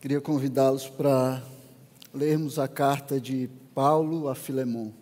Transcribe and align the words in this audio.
Queria 0.00 0.20
convidá-los 0.20 0.88
para 0.88 1.42
lermos 2.14 2.56
a 2.56 2.68
carta 2.68 3.18
de 3.18 3.50
Paulo 3.74 4.28
a 4.28 4.34
Filemon. 4.36 4.92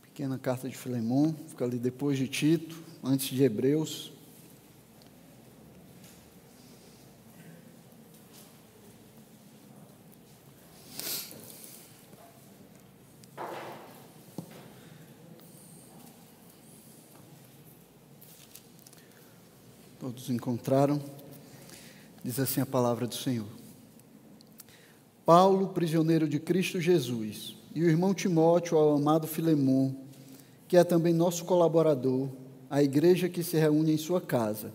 Pequena 0.00 0.38
carta 0.38 0.66
de 0.66 0.74
Filemon, 0.74 1.34
fica 1.48 1.66
ali 1.66 1.78
depois 1.78 2.18
de 2.18 2.26
Tito, 2.26 2.82
antes 3.04 3.28
de 3.28 3.44
Hebreus. 3.44 4.17
Todos 20.18 20.30
encontraram? 20.30 21.00
Diz 22.24 22.40
assim 22.40 22.60
a 22.60 22.66
palavra 22.66 23.06
do 23.06 23.14
Senhor. 23.14 23.46
Paulo, 25.24 25.68
prisioneiro 25.68 26.28
de 26.28 26.40
Cristo 26.40 26.80
Jesus, 26.80 27.54
e 27.72 27.84
o 27.84 27.88
irmão 27.88 28.12
Timóteo 28.12 28.76
ao 28.76 28.96
amado 28.96 29.28
Filemon, 29.28 29.92
que 30.66 30.76
é 30.76 30.82
também 30.82 31.14
nosso 31.14 31.44
colaborador, 31.44 32.28
a 32.68 32.82
igreja 32.82 33.28
que 33.28 33.44
se 33.44 33.56
reúne 33.56 33.92
em 33.92 33.96
sua 33.96 34.20
casa, 34.20 34.72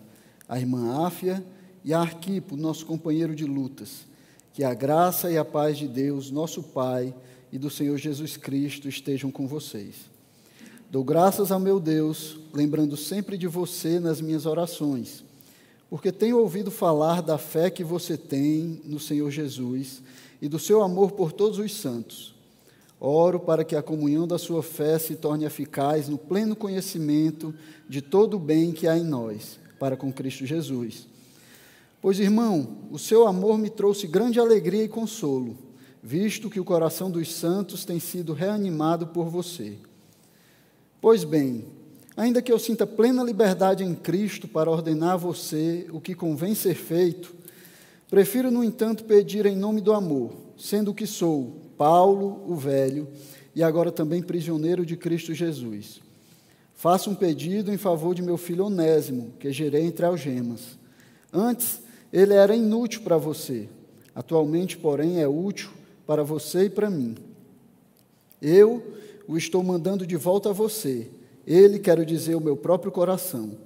a 0.47 0.57
irmã 0.57 1.05
Áfia 1.05 1.43
e 1.83 1.93
a 1.93 1.99
Arquipo, 1.99 2.55
nosso 2.55 2.85
companheiro 2.85 3.35
de 3.35 3.43
lutas, 3.43 4.05
que 4.53 4.63
a 4.63 4.73
graça 4.73 5.29
e 5.29 5.37
a 5.37 5.43
paz 5.43 5.77
de 5.77 5.89
Deus, 5.89 6.31
nosso 6.31 6.63
Pai, 6.63 7.13
e 7.51 7.57
do 7.57 7.69
Senhor 7.69 7.97
Jesus 7.97 8.37
Cristo 8.37 8.87
estejam 8.87 9.29
com 9.29 9.45
vocês. 9.45 10.09
Dou 10.89 11.03
graças 11.03 11.51
ao 11.51 11.59
meu 11.59 11.81
Deus, 11.81 12.39
lembrando 12.53 12.95
sempre 12.95 13.37
de 13.37 13.47
você 13.47 13.99
nas 13.99 14.21
minhas 14.21 14.45
orações, 14.45 15.21
porque 15.93 16.11
tenho 16.11 16.39
ouvido 16.39 16.71
falar 16.71 17.21
da 17.21 17.37
fé 17.37 17.69
que 17.69 17.83
você 17.83 18.17
tem 18.17 18.81
no 18.83 18.99
Senhor 18.99 19.29
Jesus 19.29 20.01
e 20.41 20.49
do 20.49 20.57
seu 20.57 20.81
amor 20.81 21.11
por 21.11 21.31
todos 21.31 21.59
os 21.59 21.71
santos. 21.71 22.33
Oro 22.99 23.39
para 23.39 23.63
que 23.63 23.75
a 23.75 23.83
comunhão 23.83 24.27
da 24.27 24.39
sua 24.39 24.63
fé 24.63 24.97
se 24.97 25.15
torne 25.15 25.45
eficaz 25.45 26.09
no 26.09 26.17
pleno 26.17 26.55
conhecimento 26.55 27.53
de 27.87 28.01
todo 28.01 28.37
o 28.37 28.39
bem 28.39 28.71
que 28.71 28.87
há 28.87 28.97
em 28.97 29.03
nós, 29.03 29.59
para 29.77 29.95
com 29.95 30.11
Cristo 30.11 30.47
Jesus. 30.47 31.07
Pois, 32.01 32.19
irmão, 32.19 32.75
o 32.89 32.97
seu 32.97 33.27
amor 33.27 33.59
me 33.59 33.69
trouxe 33.69 34.07
grande 34.07 34.39
alegria 34.39 34.85
e 34.85 34.89
consolo, 34.89 35.55
visto 36.01 36.49
que 36.49 36.59
o 36.59 36.65
coração 36.65 37.11
dos 37.11 37.31
santos 37.31 37.85
tem 37.85 37.99
sido 37.99 38.33
reanimado 38.33 39.05
por 39.05 39.29
você. 39.29 39.77
Pois 40.99 41.23
bem, 41.23 41.63
ainda 42.15 42.41
que 42.41 42.51
eu 42.51 42.59
sinta 42.59 42.85
plena 42.85 43.23
liberdade 43.23 43.83
em 43.83 43.95
Cristo 43.95 44.47
para 44.47 44.69
ordenar 44.69 45.13
a 45.13 45.17
você 45.17 45.87
o 45.91 45.99
que 45.99 46.13
convém 46.15 46.53
ser 46.53 46.75
feito, 46.75 47.33
prefiro, 48.09 48.51
no 48.51 48.63
entanto, 48.63 49.03
pedir 49.03 49.45
em 49.45 49.55
nome 49.55 49.81
do 49.81 49.93
amor, 49.93 50.31
sendo 50.57 50.91
o 50.91 50.93
que 50.93 51.07
sou, 51.07 51.61
Paulo, 51.77 52.43
o 52.47 52.55
velho, 52.55 53.07
e 53.55 53.63
agora 53.63 53.91
também 53.91 54.21
prisioneiro 54.21 54.85
de 54.85 54.95
Cristo 54.95 55.33
Jesus. 55.33 56.01
Faço 56.75 57.09
um 57.09 57.15
pedido 57.15 57.71
em 57.71 57.77
favor 57.77 58.13
de 58.13 58.21
meu 58.21 58.37
filho 58.37 58.65
Onésimo, 58.65 59.33
que 59.39 59.51
gerei 59.51 59.85
entre 59.85 60.05
algemas. 60.05 60.77
Antes, 61.31 61.81
ele 62.11 62.33
era 62.33 62.55
inútil 62.55 63.01
para 63.01 63.17
você, 63.17 63.67
atualmente, 64.13 64.77
porém, 64.77 65.21
é 65.21 65.27
útil 65.27 65.71
para 66.05 66.23
você 66.23 66.65
e 66.65 66.69
para 66.69 66.89
mim. 66.89 67.15
Eu, 68.41 68.83
o 69.27 69.37
estou 69.37 69.63
mandando 69.63 70.05
de 70.05 70.17
volta 70.17 70.49
a 70.49 70.53
você. 70.53 71.07
Ele, 71.45 71.79
quero 71.79 72.05
dizer, 72.05 72.35
o 72.35 72.41
meu 72.41 72.55
próprio 72.55 72.91
coração. 72.91 73.57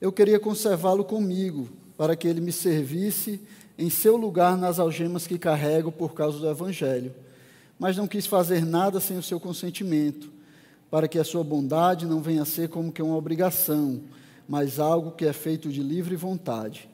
Eu 0.00 0.12
queria 0.12 0.40
conservá-lo 0.40 1.04
comigo, 1.04 1.68
para 1.96 2.16
que 2.16 2.26
ele 2.26 2.40
me 2.40 2.52
servisse 2.52 3.40
em 3.78 3.90
seu 3.90 4.16
lugar 4.16 4.56
nas 4.56 4.78
algemas 4.78 5.26
que 5.26 5.38
carrego 5.38 5.92
por 5.92 6.14
causa 6.14 6.38
do 6.38 6.48
Evangelho. 6.48 7.14
Mas 7.78 7.96
não 7.96 8.08
quis 8.08 8.26
fazer 8.26 8.64
nada 8.64 9.00
sem 9.00 9.16
o 9.16 9.22
seu 9.22 9.38
consentimento, 9.38 10.30
para 10.90 11.06
que 11.06 11.18
a 11.18 11.24
sua 11.24 11.44
bondade 11.44 12.06
não 12.06 12.20
venha 12.20 12.42
a 12.42 12.46
ser 12.46 12.68
como 12.68 12.92
que 12.92 13.02
uma 13.02 13.16
obrigação, 13.16 14.00
mas 14.48 14.78
algo 14.78 15.12
que 15.12 15.24
é 15.24 15.32
feito 15.32 15.70
de 15.70 15.82
livre 15.82 16.16
vontade. 16.16 16.88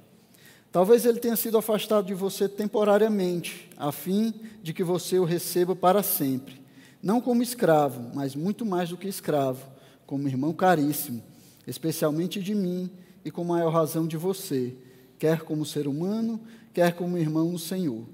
Talvez 0.71 1.07
ele 1.07 1.19
tenha 1.19 1.37
sido 1.37 1.57
afastado 1.57 2.07
de 2.07 2.15
você 2.15 2.49
temporariamente, 2.49 3.71
a 3.77 3.91
fim 3.91 4.35
de 4.63 4.75
que 4.75 4.85
você 4.85 5.19
o 5.19 5.25
receba 5.25 5.75
para 5.75 6.03
sempre 6.03 6.67
não 7.07 7.21
como 7.21 7.41
escravo, 7.41 8.11
mas 8.15 8.35
muito 8.35 8.67
mais 8.67 8.91
do 8.91 8.97
que 8.97 9.07
escravo, 9.07 9.65
como 10.07 10.29
irmão 10.29 10.53
caríssimo, 10.53 11.23
especialmente 11.67 12.41
de 12.41 12.55
mim 12.55 12.91
e 13.25 13.31
com 13.31 13.45
maior 13.45 13.71
razão 13.73 14.07
de 14.07 14.17
você, 14.17 14.75
quer 15.19 15.41
como 15.41 15.65
ser 15.65 15.89
humano, 15.89 16.41
quer 16.73 16.95
como 16.95 17.19
irmão 17.19 17.51
no 17.51 17.59
Senhor. 17.59 18.05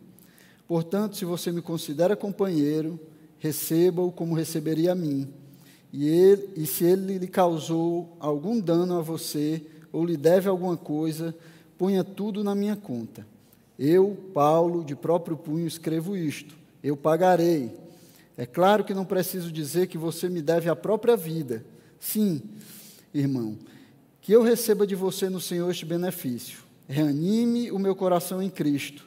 Portanto, 0.67 1.17
se 1.17 1.25
você 1.25 1.53
me 1.53 1.61
considera 1.61 2.17
companheiro, 2.17 2.99
receba-o 3.39 4.11
como 4.11 4.35
receberia 4.35 4.93
a 4.93 4.95
mim. 4.95 5.29
E, 5.93 6.09
ele, 6.09 6.49
e 6.57 6.67
se 6.67 6.85
ele 6.85 7.19
lhe 7.19 7.27
causou 7.27 8.17
algum 8.19 8.59
dano 8.59 8.97
a 8.99 9.03
você, 9.03 9.63
ou 9.93 10.07
lhe 10.07 10.17
deve 10.17 10.49
alguma 10.49 10.77
coisa, 10.77 11.35
ponha 11.77 12.03
tudo 12.03 12.43
na 12.43 12.55
minha 12.55 12.77
conta. 12.77 13.27
Eu, 13.79 14.17
Paulo, 14.33 14.83
de 14.83 14.97
próprio 14.97 15.37
punho, 15.37 15.67
escrevo 15.67 16.17
isto. 16.17 16.57
Eu 16.83 16.97
pagarei 16.97 17.83
é 18.37 18.47
claro 18.47 18.83
que 18.83 18.95
não 18.95 19.05
preciso 19.05 19.53
dizer 19.53 19.87
que 19.87 19.99
você 19.99 20.29
me 20.29 20.41
deve 20.41 20.69
a 20.69 20.77
própria 20.77 21.17
vida. 21.17 21.65
Sim, 22.03 22.43
irmão, 23.15 23.57
que 24.21 24.33
eu 24.33 24.43
receba 24.43 24.85
de 24.85 24.97
você 24.97 25.31
no 25.31 25.41
Senhor 25.41 25.71
este 25.71 25.87
benefício. 25.87 26.59
Reanime 26.89 27.71
o 27.71 27.79
meu 27.79 27.95
coração 27.95 28.43
em 28.43 28.51
Cristo. 28.51 29.07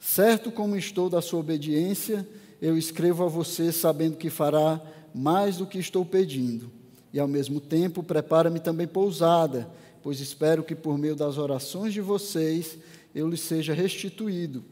Certo 0.00 0.50
como 0.50 0.76
estou 0.76 1.10
da 1.10 1.20
sua 1.20 1.40
obediência, 1.40 2.26
eu 2.60 2.76
escrevo 2.78 3.22
a 3.22 3.28
você 3.28 3.70
sabendo 3.70 4.16
que 4.16 4.30
fará 4.30 4.80
mais 5.14 5.58
do 5.58 5.66
que 5.66 5.78
estou 5.78 6.02
pedindo. 6.02 6.72
E 7.12 7.20
ao 7.20 7.28
mesmo 7.28 7.60
tempo, 7.60 8.02
prepara-me 8.02 8.60
também 8.60 8.88
pousada, 8.88 9.70
pois 10.02 10.20
espero 10.20 10.64
que 10.64 10.74
por 10.74 10.96
meio 10.96 11.14
das 11.14 11.36
orações 11.36 11.92
de 11.92 12.00
vocês 12.00 12.78
eu 13.14 13.28
lhe 13.28 13.36
seja 13.36 13.74
restituído. 13.74 14.64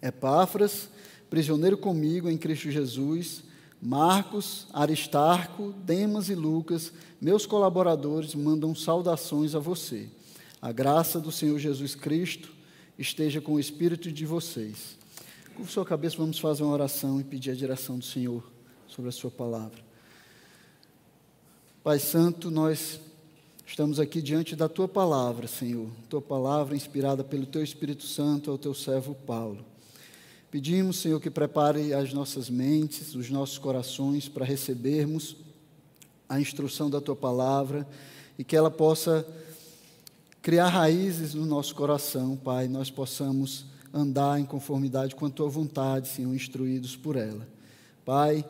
Epáfras, 0.00 0.88
prisioneiro 1.28 1.76
comigo 1.76 2.30
em 2.30 2.38
Cristo 2.38 2.70
Jesus, 2.70 3.42
Marcos, 3.86 4.66
Aristarco, 4.72 5.72
Demas 5.84 6.28
e 6.28 6.34
Lucas, 6.34 6.92
meus 7.20 7.46
colaboradores, 7.46 8.34
mandam 8.34 8.74
saudações 8.74 9.54
a 9.54 9.60
você. 9.60 10.08
A 10.60 10.72
graça 10.72 11.20
do 11.20 11.30
Senhor 11.30 11.56
Jesus 11.60 11.94
Cristo 11.94 12.52
esteja 12.98 13.40
com 13.40 13.52
o 13.52 13.60
espírito 13.60 14.10
de 14.10 14.26
vocês. 14.26 14.98
Com 15.54 15.64
sua 15.64 15.84
cabeça, 15.84 16.16
vamos 16.16 16.40
fazer 16.40 16.64
uma 16.64 16.72
oração 16.72 17.20
e 17.20 17.22
pedir 17.22 17.52
a 17.52 17.54
direção 17.54 17.96
do 17.96 18.04
Senhor 18.04 18.42
sobre 18.88 19.08
a 19.08 19.12
sua 19.12 19.30
palavra. 19.30 19.78
Pai 21.84 22.00
Santo, 22.00 22.50
nós 22.50 22.98
estamos 23.64 24.00
aqui 24.00 24.20
diante 24.20 24.56
da 24.56 24.68
tua 24.68 24.88
palavra, 24.88 25.46
Senhor. 25.46 25.88
Tua 26.10 26.20
palavra 26.20 26.74
inspirada 26.74 27.22
pelo 27.22 27.46
teu 27.46 27.62
Espírito 27.62 28.02
Santo 28.02 28.50
ao 28.50 28.58
teu 28.58 28.74
servo 28.74 29.14
Paulo. 29.14 29.64
Pedimos, 30.50 30.98
Senhor, 30.98 31.20
que 31.20 31.30
prepare 31.30 31.92
as 31.92 32.12
nossas 32.12 32.48
mentes, 32.48 33.14
os 33.14 33.28
nossos 33.30 33.58
corações 33.58 34.28
para 34.28 34.44
recebermos 34.44 35.36
a 36.28 36.40
instrução 36.40 36.88
da 36.88 37.00
tua 37.00 37.16
palavra 37.16 37.86
e 38.38 38.44
que 38.44 38.56
ela 38.56 38.70
possa 38.70 39.26
criar 40.40 40.68
raízes 40.68 41.34
no 41.34 41.44
nosso 41.44 41.74
coração, 41.74 42.36
Pai, 42.36 42.68
nós 42.68 42.90
possamos 42.90 43.66
andar 43.92 44.38
em 44.38 44.44
conformidade 44.44 45.16
com 45.16 45.26
a 45.26 45.30
tua 45.30 45.48
vontade, 45.48 46.08
Senhor, 46.08 46.32
instruídos 46.32 46.94
por 46.94 47.16
ela. 47.16 47.46
Pai, 48.04 48.44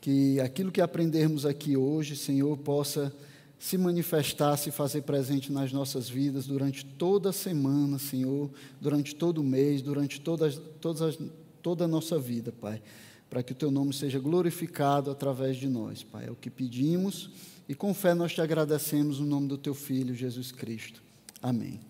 que 0.00 0.38
aquilo 0.40 0.70
que 0.70 0.80
aprendermos 0.80 1.44
aqui 1.44 1.76
hoje, 1.76 2.14
Senhor, 2.14 2.56
possa 2.58 3.12
se 3.58 3.76
manifestar, 3.76 4.56
se 4.56 4.70
fazer 4.70 5.02
presente 5.02 5.52
nas 5.52 5.72
nossas 5.72 6.08
vidas 6.08 6.46
durante 6.46 6.84
toda 6.84 7.30
a 7.30 7.32
semana, 7.32 7.98
Senhor, 7.98 8.48
durante 8.80 9.14
todo 9.14 9.38
o 9.38 9.44
mês, 9.44 9.82
durante 9.82 10.20
todas, 10.20 10.60
todas 10.80 11.02
as 11.02 11.18
toda 11.62 11.84
a 11.84 11.88
nossa 11.88 12.18
vida, 12.18 12.52
Pai, 12.52 12.82
para 13.28 13.42
que 13.42 13.52
o 13.52 13.54
Teu 13.54 13.70
nome 13.70 13.92
seja 13.92 14.18
glorificado 14.18 15.10
através 15.10 15.56
de 15.56 15.68
nós, 15.68 16.02
Pai. 16.02 16.26
É 16.26 16.30
o 16.30 16.36
que 16.36 16.50
pedimos 16.50 17.30
e 17.68 17.74
com 17.74 17.94
fé 17.94 18.14
nós 18.14 18.32
te 18.32 18.40
agradecemos 18.40 19.20
no 19.20 19.26
nome 19.26 19.46
do 19.46 19.56
Teu 19.56 19.74
Filho, 19.74 20.14
Jesus 20.14 20.50
Cristo. 20.50 21.00
Amém. 21.40 21.80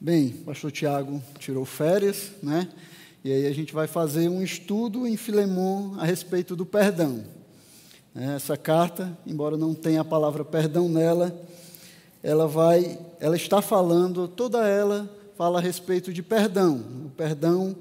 Bem, 0.00 0.28
o 0.40 0.44
pastor 0.44 0.72
Tiago 0.72 1.22
tirou 1.38 1.64
férias, 1.64 2.32
né? 2.42 2.68
E 3.22 3.30
aí 3.30 3.46
a 3.46 3.52
gente 3.52 3.72
vai 3.72 3.86
fazer 3.86 4.28
um 4.28 4.42
estudo 4.42 5.06
em 5.06 5.16
Filemon 5.16 5.94
a 5.98 6.04
respeito 6.04 6.56
do 6.56 6.64
perdão. 6.64 7.22
Essa 8.14 8.56
carta, 8.56 9.16
embora 9.26 9.56
não 9.56 9.74
tenha 9.74 10.00
a 10.00 10.04
palavra 10.04 10.44
perdão 10.44 10.88
nela, 10.88 11.38
ela 12.22 12.48
vai, 12.48 12.98
ela 13.20 13.36
está 13.36 13.62
falando 13.62 14.26
toda 14.26 14.66
ela 14.66 15.08
fala 15.40 15.58
a 15.58 15.62
respeito 15.62 16.12
de 16.12 16.22
perdão. 16.22 16.84
O 17.06 17.08
perdão 17.16 17.74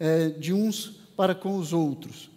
é, 0.00 0.30
de 0.30 0.54
uns 0.54 0.98
para 1.14 1.34
com 1.34 1.56
os 1.56 1.74
outros. 1.74 2.30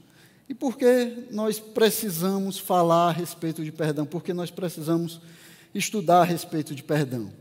E 0.50 0.54
por 0.54 0.78
que 0.78 1.28
nós 1.32 1.62
precisamos 1.62 2.60
falar 2.60 3.08
a 3.08 3.12
respeito 3.14 3.64
de 3.64 3.72
perdão? 3.72 4.06
Porque 4.06 4.34
nós 4.34 4.52
precisamos 4.52 5.22
estudar 5.74 6.20
a 6.20 6.24
respeito 6.26 6.76
de 6.76 6.84
perdão. 6.84 7.32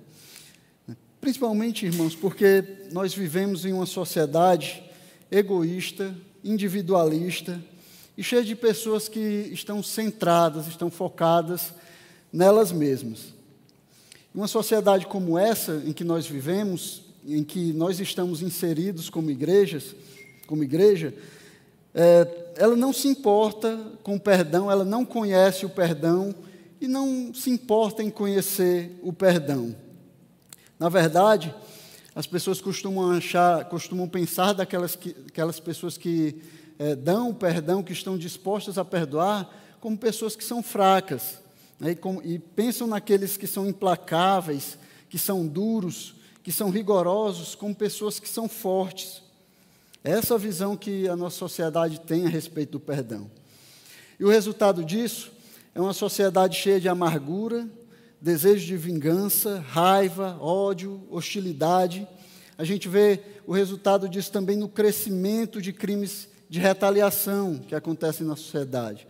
Principalmente, 1.20 1.86
irmãos, 1.86 2.14
porque 2.14 2.86
nós 2.92 3.12
vivemos 3.12 3.64
em 3.64 3.72
uma 3.72 3.86
sociedade 3.86 4.80
egoísta, 5.28 6.14
individualista 6.44 7.60
e 8.16 8.22
cheia 8.22 8.44
de 8.44 8.54
pessoas 8.54 9.08
que 9.08 9.50
estão 9.52 9.82
centradas, 9.82 10.68
estão 10.68 10.88
focadas 10.88 11.74
nelas 12.32 12.70
mesmas. 12.70 13.34
Uma 14.32 14.46
sociedade 14.46 15.04
como 15.04 15.36
essa 15.36 15.82
em 15.84 15.92
que 15.92 16.04
nós 16.04 16.24
vivemos, 16.24 17.07
em 17.36 17.44
que 17.44 17.72
nós 17.72 18.00
estamos 18.00 18.42
inseridos 18.42 19.10
como 19.10 19.30
igrejas, 19.30 19.94
como 20.46 20.64
igreja, 20.64 21.14
é, 21.94 22.52
ela 22.56 22.76
não 22.76 22.92
se 22.92 23.08
importa 23.08 23.92
com 24.02 24.16
o 24.16 24.20
perdão, 24.20 24.70
ela 24.70 24.84
não 24.84 25.04
conhece 25.04 25.66
o 25.66 25.70
perdão 25.70 26.34
e 26.80 26.88
não 26.88 27.32
se 27.34 27.50
importa 27.50 28.02
em 28.02 28.10
conhecer 28.10 28.98
o 29.02 29.12
perdão. 29.12 29.75
Na 30.78 30.88
verdade, 30.88 31.54
as 32.14 32.26
pessoas 32.26 32.60
costumam 32.60 33.10
achar, 33.12 33.64
costumam 33.66 34.08
pensar 34.08 34.52
daquelas 34.52 34.94
que, 34.94 35.14
aquelas 35.26 35.60
pessoas 35.60 35.96
que 35.96 36.40
é, 36.78 36.94
dão 36.94 37.30
o 37.30 37.34
perdão, 37.34 37.82
que 37.82 37.92
estão 37.92 38.16
dispostas 38.16 38.78
a 38.78 38.84
perdoar, 38.84 39.48
como 39.80 39.98
pessoas 39.98 40.34
que 40.34 40.44
são 40.44 40.62
fracas. 40.62 41.38
Né, 41.78 41.92
e, 41.92 41.96
com, 41.96 42.20
e 42.22 42.38
pensam 42.38 42.86
naqueles 42.86 43.36
que 43.36 43.46
são 43.46 43.66
implacáveis, 43.66 44.78
que 45.08 45.19
são 45.19 45.46
duros, 45.46 46.14
que 46.43 46.52
são 46.52 46.70
rigorosos, 46.70 47.55
como 47.55 47.75
pessoas 47.75 48.19
que 48.19 48.29
são 48.29 48.49
fortes. 48.49 49.23
É 50.05 50.12
essa 50.12 50.35
a 50.35 50.38
visão 50.38 50.76
que 50.76 51.08
a 51.08 51.17
nossa 51.17 51.37
sociedade 51.37 52.00
tem 52.00 52.26
a 52.26 52.29
respeito 52.29 52.73
do 52.73 52.81
perdão. 52.81 53.31
E 54.19 54.25
o 54.25 54.29
resultado 54.29 54.85
disso 54.85 55.31
é 55.75 55.81
uma 55.81 55.93
sociedade 55.93 56.56
cheia 56.56 56.81
de 56.81 56.88
amargura, 56.88 57.69
desejo 58.20 58.67
de 58.67 58.76
vingança, 58.76 59.61
raiva, 59.69 60.37
ódio, 60.40 61.06
hostilidade. 61.11 62.06
A 62.56 62.64
gente 62.64 62.88
vê 62.88 63.20
o 63.46 63.52
resultado 63.52 64.08
disso 64.08 64.32
também 64.32 64.56
no 64.56 64.69
crescimento 64.69 65.62
de 65.62 65.73
crimes 65.73 66.29
de 66.49 66.58
retaliação 66.58 67.58
que 67.58 67.75
acontecem 67.75 68.26
na 68.26 68.35
sociedade. 68.35 69.06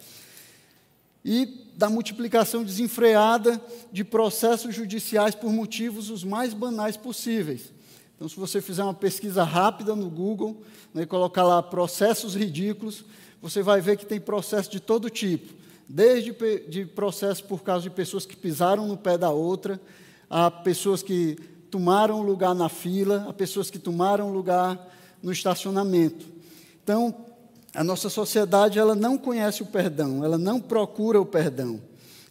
E 1.30 1.68
da 1.76 1.90
multiplicação 1.90 2.64
desenfreada 2.64 3.60
de 3.92 4.02
processos 4.02 4.74
judiciais 4.74 5.34
por 5.34 5.52
motivos 5.52 6.08
os 6.08 6.24
mais 6.24 6.54
banais 6.54 6.96
possíveis. 6.96 7.70
Então, 8.16 8.26
se 8.26 8.34
você 8.34 8.62
fizer 8.62 8.82
uma 8.82 8.94
pesquisa 8.94 9.44
rápida 9.44 9.94
no 9.94 10.08
Google 10.08 10.62
né, 10.94 11.02
e 11.02 11.06
colocar 11.06 11.42
lá 11.42 11.62
processos 11.62 12.34
ridículos, 12.34 13.04
você 13.42 13.62
vai 13.62 13.82
ver 13.82 13.98
que 13.98 14.06
tem 14.06 14.18
processo 14.18 14.70
de 14.70 14.80
todo 14.80 15.10
tipo 15.10 15.58
desde 15.86 16.34
de 16.68 16.84
processos 16.84 17.42
por 17.42 17.62
causa 17.62 17.82
de 17.82 17.90
pessoas 17.90 18.26
que 18.26 18.36
pisaram 18.36 18.86
no 18.86 18.96
pé 18.96 19.16
da 19.16 19.30
outra, 19.30 19.80
a 20.28 20.50
pessoas 20.50 21.02
que 21.02 21.38
tomaram 21.70 22.22
lugar 22.22 22.54
na 22.54 22.68
fila, 22.68 23.26
a 23.28 23.32
pessoas 23.32 23.70
que 23.70 23.78
tomaram 23.78 24.30
lugar 24.30 24.78
no 25.22 25.32
estacionamento. 25.32 26.26
Então, 26.82 27.14
a 27.78 27.84
nossa 27.84 28.10
sociedade 28.10 28.76
ela 28.76 28.96
não 28.96 29.16
conhece 29.16 29.62
o 29.62 29.66
perdão, 29.66 30.24
ela 30.24 30.36
não 30.36 30.60
procura 30.60 31.20
o 31.20 31.24
perdão. 31.24 31.80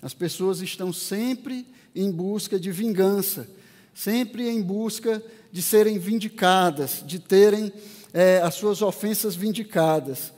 As 0.01 0.13
pessoas 0.13 0.59
estão 0.59 0.91
sempre 0.91 1.65
em 1.95 2.11
busca 2.11 2.59
de 2.59 2.69
vingança, 2.69 3.47
sempre 3.95 4.49
em 4.49 4.61
busca 4.61 5.23
de 5.49 5.61
serem 5.61 5.97
vindicadas, 5.97 7.01
de 7.05 7.17
terem 7.17 7.71
é, 8.13 8.41
as 8.41 8.55
suas 8.55 8.81
ofensas 8.81 9.37
vindicadas, 9.37 10.33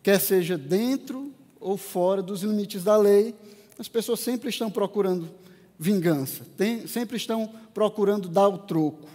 quer 0.00 0.20
seja 0.20 0.56
dentro 0.56 1.32
ou 1.58 1.76
fora 1.76 2.22
dos 2.22 2.44
limites 2.44 2.84
da 2.84 2.96
lei, 2.96 3.34
as 3.80 3.88
pessoas 3.88 4.20
sempre 4.20 4.48
estão 4.48 4.70
procurando 4.70 5.28
vingança, 5.76 6.46
tem, 6.56 6.86
sempre 6.86 7.16
estão 7.16 7.52
procurando 7.74 8.28
dar 8.28 8.46
o 8.46 8.58
troco. 8.58 9.08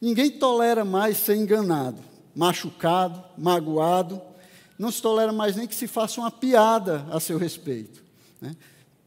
Ninguém 0.00 0.30
tolera 0.30 0.86
mais 0.86 1.18
ser 1.18 1.36
enganado, 1.36 1.98
machucado, 2.34 3.22
magoado, 3.36 4.22
não 4.78 4.92
se 4.92 5.02
tolera 5.02 5.32
mais 5.32 5.56
nem 5.56 5.66
que 5.66 5.74
se 5.74 5.86
faça 5.86 6.20
uma 6.20 6.30
piada 6.30 7.04
a 7.10 7.18
seu 7.18 7.36
respeito. 7.36 8.02
Né? 8.40 8.54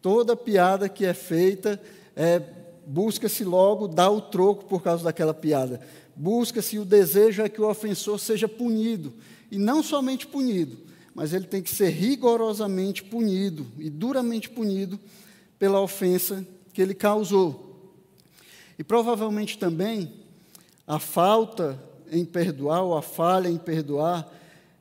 Toda 0.02 0.36
piada 0.36 0.90
que 0.90 1.06
é 1.06 1.14
feita, 1.14 1.82
é, 2.16 2.42
busca-se 2.86 3.44
logo 3.44 3.88
dar 3.88 4.10
o 4.10 4.20
troco 4.20 4.66
por 4.66 4.84
causa 4.84 5.04
daquela 5.04 5.34
piada. 5.34 5.80
Busca-se 6.16 6.78
o 6.78 6.86
desejo 6.86 7.42
é 7.42 7.50
que 7.50 7.62
o 7.62 7.70
ofensor 7.70 8.20
seja 8.20 8.48
punido, 8.48 9.14
e 9.50 9.58
não 9.58 9.82
somente 9.84 10.28
punido, 10.28 10.78
mas 11.14 11.34
ele 11.34 11.46
tem 11.46 11.62
que 11.62 11.70
ser 11.70 11.90
rigorosamente 11.90 13.04
punido 13.04 13.66
e 13.78 13.90
duramente 13.90 14.50
punido 14.50 15.00
pela 15.60 15.82
ofensa 15.82 16.46
que 16.74 16.82
ele 16.82 16.94
causou. 16.94 17.94
E 18.80 18.84
provavelmente 18.84 19.58
também 19.58 20.14
a 20.88 21.00
falta 21.00 21.78
em 22.12 22.26
perdoar, 22.26 22.82
ou 22.82 22.98
a 22.98 23.02
falha 23.02 23.48
em 23.48 23.58
perdoar, 23.58 24.30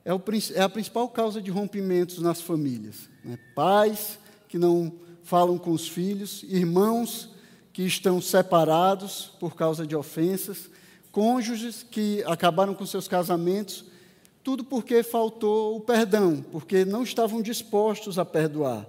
é, 0.05 0.13
o, 0.13 0.23
é 0.55 0.63
a 0.63 0.69
principal 0.69 1.09
causa 1.09 1.41
de 1.41 1.51
rompimentos 1.51 2.19
nas 2.19 2.41
famílias. 2.41 3.09
Né? 3.25 3.39
Pais 3.55 4.19
que 4.49 4.59
não 4.59 4.93
falam 5.23 5.59
com 5.59 5.71
os 5.71 5.87
filhos, 5.89 6.43
irmãos 6.45 7.31
que 7.73 7.83
estão 7.83 8.21
separados 8.21 9.33
por 9.39 9.55
causa 9.55 9.87
de 9.87 9.95
ofensas, 9.95 10.69
cônjuges 11.13 11.83
que 11.83 12.23
acabaram 12.27 12.75
com 12.75 12.85
seus 12.85 13.07
casamentos 13.07 13.85
tudo 14.43 14.65
porque 14.65 15.03
faltou 15.03 15.77
o 15.77 15.81
perdão, 15.81 16.45
porque 16.51 16.85
não 16.85 17.03
estavam 17.03 17.43
dispostos 17.43 18.19
a 18.19 18.25
perdoar. 18.25 18.87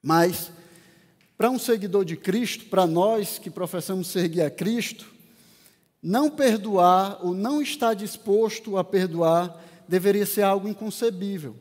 Mas, 0.00 0.50
para 1.36 1.50
um 1.50 1.58
seguidor 1.58 2.04
de 2.04 2.16
Cristo, 2.16 2.66
para 2.66 2.86
nós 2.86 3.38
que 3.38 3.50
professamos 3.50 4.06
seguir 4.06 4.42
a 4.42 4.50
Cristo, 4.50 5.12
não 6.02 6.30
perdoar 6.30 7.18
ou 7.24 7.34
não 7.34 7.60
estar 7.60 7.94
disposto 7.94 8.76
a 8.76 8.84
perdoar 8.84 9.62
deveria 9.88 10.26
ser 10.26 10.42
algo 10.42 10.68
inconcebível, 10.68 11.56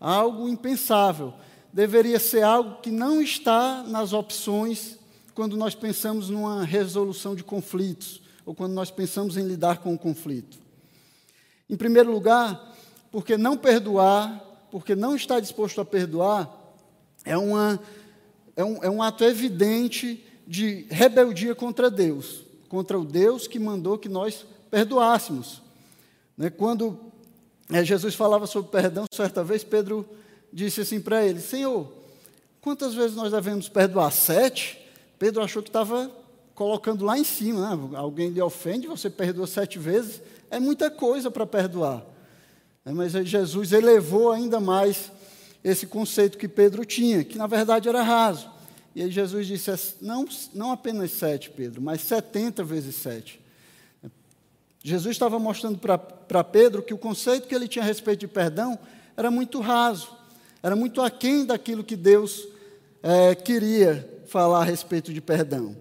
algo 0.00 0.48
impensável, 0.48 1.34
deveria 1.72 2.18
ser 2.18 2.42
algo 2.42 2.80
que 2.80 2.90
não 2.90 3.20
está 3.20 3.82
nas 3.82 4.12
opções 4.12 4.98
quando 5.34 5.56
nós 5.56 5.74
pensamos 5.74 6.28
numa 6.28 6.64
resolução 6.64 7.34
de 7.34 7.44
conflitos 7.44 8.20
ou 8.44 8.54
quando 8.54 8.72
nós 8.72 8.90
pensamos 8.90 9.36
em 9.36 9.46
lidar 9.46 9.78
com 9.78 9.94
o 9.94 9.98
conflito. 9.98 10.58
Em 11.68 11.76
primeiro 11.76 12.10
lugar, 12.10 12.74
porque 13.10 13.36
não 13.36 13.56
perdoar, 13.56 14.42
porque 14.70 14.94
não 14.94 15.14
estar 15.14 15.38
disposto 15.38 15.80
a 15.80 15.84
perdoar, 15.84 16.50
é, 17.24 17.36
uma, 17.36 17.80
é, 18.56 18.64
um, 18.64 18.84
é 18.84 18.90
um 18.90 19.02
ato 19.02 19.22
evidente 19.22 20.24
de 20.46 20.86
rebeldia 20.90 21.54
contra 21.54 21.90
Deus, 21.90 22.44
contra 22.68 22.98
o 22.98 23.04
Deus 23.04 23.46
que 23.46 23.58
mandou 23.58 23.98
que 23.98 24.08
nós 24.08 24.44
perdoássemos. 24.70 25.62
Né? 26.36 26.50
Quando 26.50 26.98
é, 27.70 27.84
Jesus 27.84 28.14
falava 28.14 28.46
sobre 28.46 28.70
perdão, 28.70 29.04
certa 29.12 29.42
vez 29.42 29.64
Pedro 29.64 30.06
disse 30.52 30.80
assim 30.80 31.00
para 31.00 31.24
ele: 31.24 31.40
Senhor, 31.40 31.90
quantas 32.60 32.94
vezes 32.94 33.16
nós 33.16 33.32
devemos 33.32 33.68
perdoar? 33.68 34.10
Sete? 34.12 34.78
Pedro 35.18 35.42
achou 35.42 35.62
que 35.62 35.68
estava 35.68 36.10
colocando 36.54 37.04
lá 37.04 37.18
em 37.18 37.24
cima, 37.24 37.76
né? 37.76 37.96
alguém 37.96 38.30
lhe 38.30 38.42
ofende, 38.42 38.86
você 38.86 39.08
perdoa 39.08 39.46
sete 39.46 39.78
vezes 39.78 40.20
é 40.50 40.58
muita 40.58 40.90
coisa 40.90 41.30
para 41.30 41.46
perdoar. 41.46 42.04
É, 42.84 42.92
mas 42.92 43.12
Jesus 43.12 43.72
elevou 43.72 44.32
ainda 44.32 44.60
mais 44.60 45.10
esse 45.62 45.86
conceito 45.86 46.38
que 46.38 46.48
Pedro 46.48 46.84
tinha, 46.84 47.24
que 47.24 47.36
na 47.36 47.46
verdade 47.46 47.88
era 47.88 48.02
raso. 48.02 48.48
E 48.98 49.02
aí 49.04 49.12
Jesus 49.12 49.46
disse: 49.46 49.70
não, 50.00 50.26
não 50.52 50.72
apenas 50.72 51.12
sete, 51.12 51.50
Pedro, 51.50 51.80
mas 51.80 52.00
setenta 52.00 52.64
vezes 52.64 52.96
sete. 52.96 53.40
Jesus 54.82 55.14
estava 55.14 55.38
mostrando 55.38 55.78
para 55.78 56.42
Pedro 56.42 56.82
que 56.82 56.92
o 56.92 56.98
conceito 56.98 57.46
que 57.46 57.54
ele 57.54 57.68
tinha 57.68 57.84
a 57.84 57.86
respeito 57.86 58.18
de 58.18 58.26
perdão 58.26 58.76
era 59.16 59.30
muito 59.30 59.60
raso, 59.60 60.08
era 60.60 60.74
muito 60.74 61.00
aquém 61.00 61.46
daquilo 61.46 61.84
que 61.84 61.94
Deus 61.94 62.48
é, 63.00 63.36
queria 63.36 64.24
falar 64.26 64.62
a 64.62 64.64
respeito 64.64 65.14
de 65.14 65.20
perdão. 65.20 65.76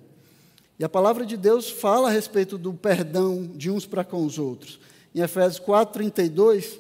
E 0.78 0.84
a 0.84 0.90
palavra 0.90 1.26
de 1.26 1.36
Deus 1.36 1.72
fala 1.72 2.10
a 2.10 2.12
respeito 2.12 2.56
do 2.56 2.72
perdão 2.72 3.48
de 3.48 3.72
uns 3.72 3.88
para 3.88 4.04
com 4.04 4.24
os 4.24 4.38
outros. 4.38 4.80
Em 5.16 5.22
Efésios 5.22 5.60
4:32 5.60 6.80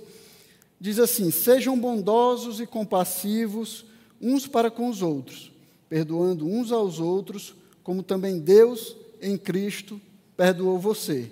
diz 0.79 0.99
assim: 0.99 1.31
"Sejam 1.31 1.75
bondosos 1.79 2.59
e 2.59 2.67
compassivos 2.67 3.87
uns 4.21 4.45
para 4.45 4.69
com 4.69 4.87
os 4.87 5.01
outros, 5.01 5.56
perdoando 5.89 6.45
uns 6.45 6.71
aos 6.71 6.99
outros, 6.99 7.55
como 7.83 8.03
também 8.03 8.39
Deus 8.39 8.95
em 9.21 9.37
Cristo 9.37 9.99
perdoou 10.35 10.79
você." 10.79 11.31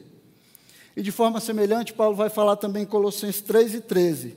E 0.95 1.01
de 1.01 1.11
forma 1.11 1.39
semelhante, 1.39 1.93
Paulo 1.93 2.15
vai 2.15 2.29
falar 2.29 2.55
também 2.55 2.83
em 2.83 2.87
Colossenses 2.87 3.41
3 3.41 3.75
e 3.75 3.81
13: 3.81 4.35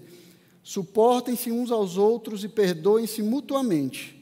Suportem-se 0.62 1.50
uns 1.50 1.70
aos 1.70 1.96
outros 1.96 2.44
e 2.44 2.48
perdoem-se 2.48 3.22
mutuamente. 3.22 4.16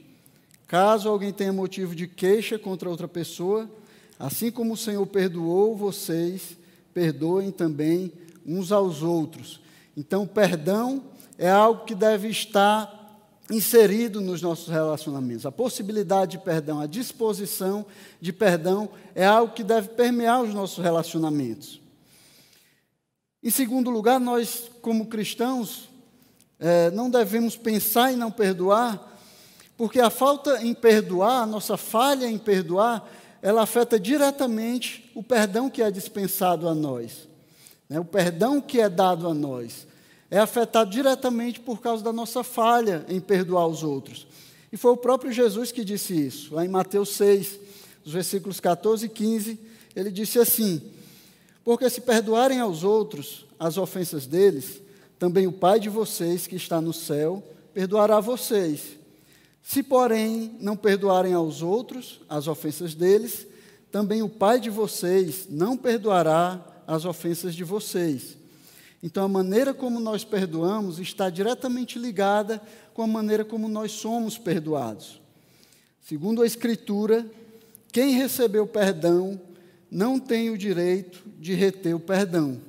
Caso 0.67 1.09
alguém 1.09 1.33
tenha 1.33 1.53
motivo 1.53 1.95
de 1.95 2.07
queixa 2.07 2.59
contra 2.59 2.91
outra 2.91 3.09
pessoa, 3.09 3.71
Assim 4.19 4.51
como 4.51 4.75
o 4.75 4.77
Senhor 4.77 5.07
perdoou 5.07 5.77
vocês, 5.77 6.57
perdoem 6.95 7.51
também 7.51 8.11
uns 8.47 8.73
aos 8.73 9.03
outros. 9.03 9.61
Então, 9.97 10.27
perdão 10.27 11.03
é 11.39 11.51
algo 11.51 11.85
que 11.85 11.95
deve 11.95 12.29
estar 12.29 13.06
inserido 13.51 14.21
nos 14.21 14.43
nossos 14.43 14.69
relacionamentos. 14.69 15.47
A 15.47 15.53
possibilidade 15.53 16.33
de 16.33 16.39
perdão, 16.39 16.81
a 16.81 16.87
disposição 16.87 17.87
de 18.21 18.33
perdão 18.33 18.89
é 19.15 19.25
algo 19.25 19.55
que 19.55 19.63
deve 19.63 19.89
permear 19.89 20.43
os 20.43 20.53
nossos 20.53 20.83
relacionamentos. 20.83 21.81
Em 23.43 23.51
segundo 23.51 23.91
lugar, 23.91 24.19
nós, 24.19 24.71
como 24.83 25.07
cristãos, 25.07 25.89
é, 26.59 26.91
não 26.91 27.09
devemos 27.09 27.57
pensar 27.57 28.13
em 28.13 28.17
não 28.17 28.31
perdoar, 28.31 29.17
porque 29.77 30.01
a 30.01 30.11
falta 30.11 30.63
em 30.65 30.75
perdoar, 30.75 31.43
a 31.43 31.47
nossa 31.47 31.77
falha 31.77 32.27
em 32.27 32.39
perdoar, 32.39 33.09
ela 33.43 33.63
afeta 33.63 34.01
diretamente 34.01 35.11
o 35.15 35.23
perdão 35.23 35.71
que 35.71 35.83
é 35.83 35.91
dispensado 35.91 36.69
a 36.69 36.75
nós, 36.75 37.29
né? 37.89 38.01
o 38.01 38.05
perdão 38.05 38.61
que 38.61 38.81
é 38.81 38.89
dado 38.89 39.29
a 39.29 39.35
nós 39.35 39.87
é 40.31 40.39
afetado 40.39 40.91
diretamente 40.91 41.61
por 41.61 41.81
causa 41.81 42.03
da 42.03 42.13
nossa 42.13 42.43
falha 42.43 43.05
em 43.09 43.21
perdoar 43.21 43.67
os 43.67 43.83
outros. 43.83 44.27
E 44.73 44.77
foi 44.77 44.93
o 44.93 44.97
próprio 44.97 45.33
Jesus 45.33 45.71
que 45.71 45.85
disse 45.85 46.15
isso, 46.15 46.55
lá 46.55 46.65
em 46.65 46.69
Mateus 46.69 47.11
6, 47.11 47.59
os 48.05 48.13
versículos 48.13 48.61
14 48.61 49.07
e 49.07 49.09
15, 49.09 49.59
ele 49.95 50.11
disse 50.11 50.39
assim: 50.39 50.83
Porque 51.65 51.89
se 51.89 52.01
perdoarem 52.01 52.61
aos 52.61 52.85
outros 52.85 53.47
as 53.59 53.79
ofensas 53.79 54.27
deles, 54.27 54.81
também 55.19 55.47
o 55.47 55.53
Pai 55.53 55.81
de 55.81 55.89
vocês 55.89 56.47
que 56.47 56.57
está 56.57 56.81
no 56.81 56.93
céu 56.93 57.43
perdoará 57.73 58.21
vocês. 58.21 58.97
Se, 59.63 59.83
porém, 59.83 60.57
não 60.61 60.77
perdoarem 60.77 61.35
aos 61.35 61.63
outros 61.63 62.21
as 62.29 62.47
ofensas 62.47 62.95
deles, 62.95 63.47
também 63.91 64.23
o 64.23 64.29
Pai 64.29 64.61
de 64.61 64.71
vocês 64.71 65.47
não 65.49 65.77
perdoará 65.77 66.65
as 66.87 67.05
ofensas 67.05 67.55
de 67.55 67.65
vocês. 67.65 68.36
Então, 69.07 69.25
a 69.25 69.29
maneira 69.29 69.73
como 69.73 70.01
nós 70.01 70.25
perdoamos 70.25 70.99
está 70.99 71.31
diretamente 71.31 71.97
ligada 71.97 72.61
com 72.93 73.03
a 73.03 73.07
maneira 73.07 73.45
como 73.45 73.69
nós 73.69 73.93
somos 73.93 74.37
perdoados. 74.37 75.23
Segundo 76.03 76.43
a 76.43 76.47
Escritura, 76.47 77.25
quem 77.93 78.15
recebeu 78.15 78.67
perdão 78.67 79.41
não 79.89 80.19
tem 80.19 80.51
o 80.51 80.59
direito 80.59 81.23
de 81.39 81.55
reter 81.55 81.95
o 81.95 82.01
perdão. 82.01 82.61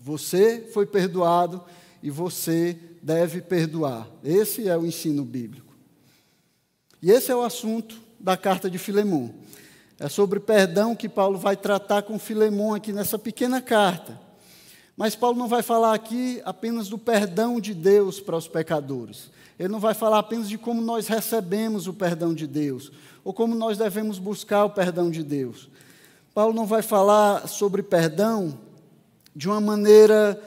Você 0.00 0.68
foi 0.74 0.84
perdoado 0.84 1.62
e 2.02 2.10
você 2.10 2.76
deve 3.00 3.40
perdoar. 3.40 4.08
Esse 4.24 4.68
é 4.68 4.76
o 4.76 4.84
ensino 4.84 5.24
bíblico. 5.24 5.76
E 7.00 7.12
esse 7.12 7.30
é 7.30 7.36
o 7.36 7.42
assunto 7.42 8.00
da 8.18 8.36
carta 8.36 8.68
de 8.68 8.78
Filemão. 8.78 9.32
É 9.96 10.08
sobre 10.08 10.40
perdão 10.40 10.96
que 10.96 11.08
Paulo 11.08 11.38
vai 11.38 11.56
tratar 11.56 12.02
com 12.02 12.18
Filemão 12.18 12.74
aqui 12.74 12.92
nessa 12.92 13.16
pequena 13.16 13.62
carta. 13.62 14.26
Mas 14.98 15.14
Paulo 15.14 15.38
não 15.38 15.46
vai 15.46 15.62
falar 15.62 15.94
aqui 15.94 16.42
apenas 16.44 16.88
do 16.88 16.98
perdão 16.98 17.60
de 17.60 17.72
Deus 17.72 18.18
para 18.18 18.36
os 18.36 18.48
pecadores. 18.48 19.30
Ele 19.56 19.68
não 19.68 19.78
vai 19.78 19.94
falar 19.94 20.18
apenas 20.18 20.48
de 20.48 20.58
como 20.58 20.82
nós 20.82 21.06
recebemos 21.06 21.86
o 21.86 21.94
perdão 21.94 22.34
de 22.34 22.48
Deus, 22.48 22.90
ou 23.22 23.32
como 23.32 23.54
nós 23.54 23.78
devemos 23.78 24.18
buscar 24.18 24.64
o 24.64 24.70
perdão 24.70 25.08
de 25.08 25.22
Deus. 25.22 25.68
Paulo 26.34 26.52
não 26.52 26.66
vai 26.66 26.82
falar 26.82 27.46
sobre 27.46 27.80
perdão 27.80 28.58
de 29.36 29.48
uma 29.48 29.60
maneira 29.60 30.42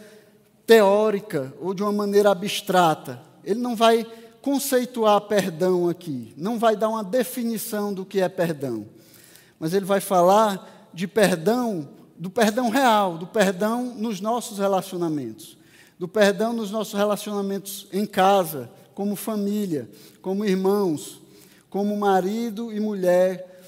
teórica 0.68 1.54
ou 1.62 1.74
de 1.74 1.82
uma 1.82 1.94
maneira 1.94 2.30
abstrata. 2.30 3.22
Ele 3.46 3.62
não 3.62 3.74
vai 3.74 4.06
conceituar 4.42 5.22
perdão 5.22 5.88
aqui, 5.88 6.34
não 6.36 6.60
vai 6.60 6.76
dar 6.76 6.90
uma 6.90 7.06
definição 7.06 7.94
do 7.94 8.04
que 8.04 8.20
é 8.20 8.28
perdão. 8.28 8.86
Mas 9.58 9.74
ele 9.74 9.86
vai 9.86 10.02
falar 10.02 10.90
de 10.94 11.08
perdão 11.08 11.88
do 12.22 12.30
perdão 12.30 12.70
real, 12.70 13.18
do 13.18 13.26
perdão 13.26 13.96
nos 13.96 14.22
nossos 14.22 14.60
relacionamentos, 14.60 15.58
do 15.98 16.08
perdão 16.08 16.54
nos 16.54 16.70
nossos 16.70 16.94
relacionamentos 16.94 17.88
em 17.92 18.06
casa, 18.06 18.70
como 18.94 19.16
família, 19.16 19.90
como 20.22 20.46
irmãos, 20.46 21.20
como 21.68 21.98
marido 21.98 22.72
e 22.72 22.80
mulher. 22.80 23.64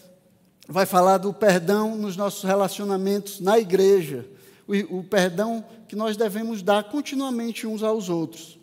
Vai 0.67 0.86
falar 0.86 1.17
do 1.17 1.33
perdão 1.33 1.95
nos 1.98 2.15
nossos 2.15 2.43
relacionamentos 2.43 3.39
na 3.39 3.57
igreja, 3.57 4.24
o, 4.67 5.00
o 5.00 5.03
perdão 5.03 5.65
que 5.88 5.95
nós 5.95 6.15
devemos 6.15 6.62
dar 6.62 6.83
continuamente 6.83 7.65
uns 7.65 7.81
aos 7.81 8.07
outros. 8.07 8.60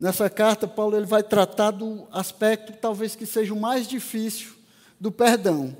Nessa 0.00 0.28
carta, 0.28 0.66
Paulo 0.66 0.96
ele 0.96 1.06
vai 1.06 1.22
tratar 1.22 1.70
do 1.70 2.08
aspecto 2.10 2.72
talvez 2.72 3.14
que 3.14 3.24
seja 3.24 3.54
o 3.54 3.60
mais 3.60 3.86
difícil 3.86 4.50
do 4.98 5.12
perdão, 5.12 5.76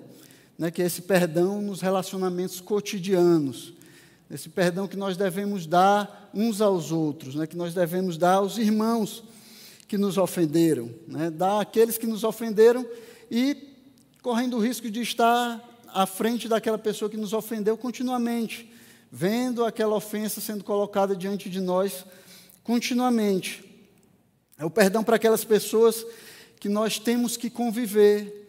né, 0.60 0.70
que 0.70 0.82
é 0.82 0.84
esse 0.84 1.00
perdão 1.00 1.62
nos 1.62 1.80
relacionamentos 1.80 2.60
cotidianos, 2.60 3.72
esse 4.30 4.50
perdão 4.50 4.86
que 4.86 4.94
nós 4.94 5.16
devemos 5.16 5.66
dar 5.66 6.30
uns 6.34 6.60
aos 6.60 6.92
outros, 6.92 7.34
né, 7.34 7.46
que 7.46 7.56
nós 7.56 7.72
devemos 7.72 8.18
dar 8.18 8.34
aos 8.34 8.58
irmãos 8.58 9.24
que 9.88 9.96
nos 9.96 10.18
ofenderam, 10.18 10.94
né, 11.08 11.30
dar 11.30 11.62
àqueles 11.62 11.96
que 11.96 12.06
nos 12.06 12.24
ofenderam 12.24 12.86
e 13.30 13.56
correndo 14.20 14.58
o 14.58 14.60
risco 14.60 14.90
de 14.90 15.00
estar 15.00 15.66
à 15.88 16.04
frente 16.04 16.46
daquela 16.46 16.76
pessoa 16.76 17.10
que 17.10 17.16
nos 17.16 17.32
ofendeu 17.32 17.74
continuamente, 17.78 18.70
vendo 19.10 19.64
aquela 19.64 19.96
ofensa 19.96 20.42
sendo 20.42 20.62
colocada 20.62 21.16
diante 21.16 21.48
de 21.48 21.58
nós 21.58 22.04
continuamente. 22.62 23.64
É 24.58 24.64
o 24.66 24.70
perdão 24.70 25.02
para 25.02 25.16
aquelas 25.16 25.42
pessoas 25.42 26.04
que 26.60 26.68
nós 26.68 26.98
temos 26.98 27.38
que 27.38 27.48
conviver, 27.48 28.39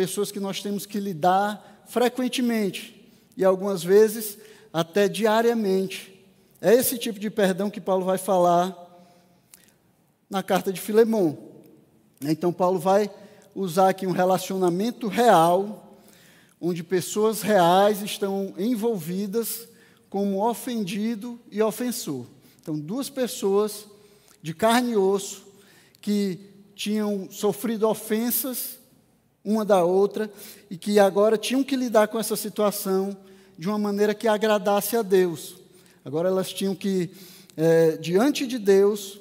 pessoas 0.00 0.32
que 0.32 0.40
nós 0.40 0.62
temos 0.62 0.86
que 0.86 0.98
lidar 0.98 1.84
frequentemente 1.86 3.06
e 3.36 3.44
algumas 3.44 3.84
vezes 3.84 4.38
até 4.72 5.06
diariamente. 5.06 6.24
É 6.58 6.72
esse 6.72 6.96
tipo 6.96 7.20
de 7.20 7.28
perdão 7.28 7.68
que 7.68 7.82
Paulo 7.82 8.06
vai 8.06 8.16
falar 8.16 8.74
na 10.30 10.42
carta 10.42 10.72
de 10.72 10.80
Filemão. 10.80 11.36
Então, 12.22 12.50
Paulo 12.50 12.78
vai 12.78 13.10
usar 13.54 13.90
aqui 13.90 14.06
um 14.06 14.10
relacionamento 14.10 15.06
real, 15.06 16.00
onde 16.58 16.82
pessoas 16.82 17.42
reais 17.42 18.00
estão 18.00 18.54
envolvidas 18.56 19.68
como 20.08 20.48
ofendido 20.48 21.38
e 21.50 21.60
ofensor. 21.60 22.24
Então, 22.62 22.78
duas 22.78 23.10
pessoas 23.10 23.84
de 24.40 24.54
carne 24.54 24.92
e 24.92 24.96
osso 24.96 25.44
que 26.00 26.40
tinham 26.74 27.30
sofrido 27.30 27.86
ofensas 27.86 28.79
uma 29.44 29.64
da 29.64 29.84
outra 29.84 30.30
e 30.70 30.76
que 30.76 30.98
agora 30.98 31.38
tinham 31.38 31.64
que 31.64 31.76
lidar 31.76 32.08
com 32.08 32.18
essa 32.18 32.36
situação 32.36 33.16
de 33.58 33.68
uma 33.68 33.78
maneira 33.78 34.14
que 34.14 34.28
agradasse 34.28 34.96
a 34.96 35.02
Deus. 35.02 35.56
Agora 36.04 36.28
elas 36.28 36.52
tinham 36.52 36.74
que, 36.74 37.10
é, 37.56 37.96
diante 37.96 38.46
de 38.46 38.58
Deus, 38.58 39.20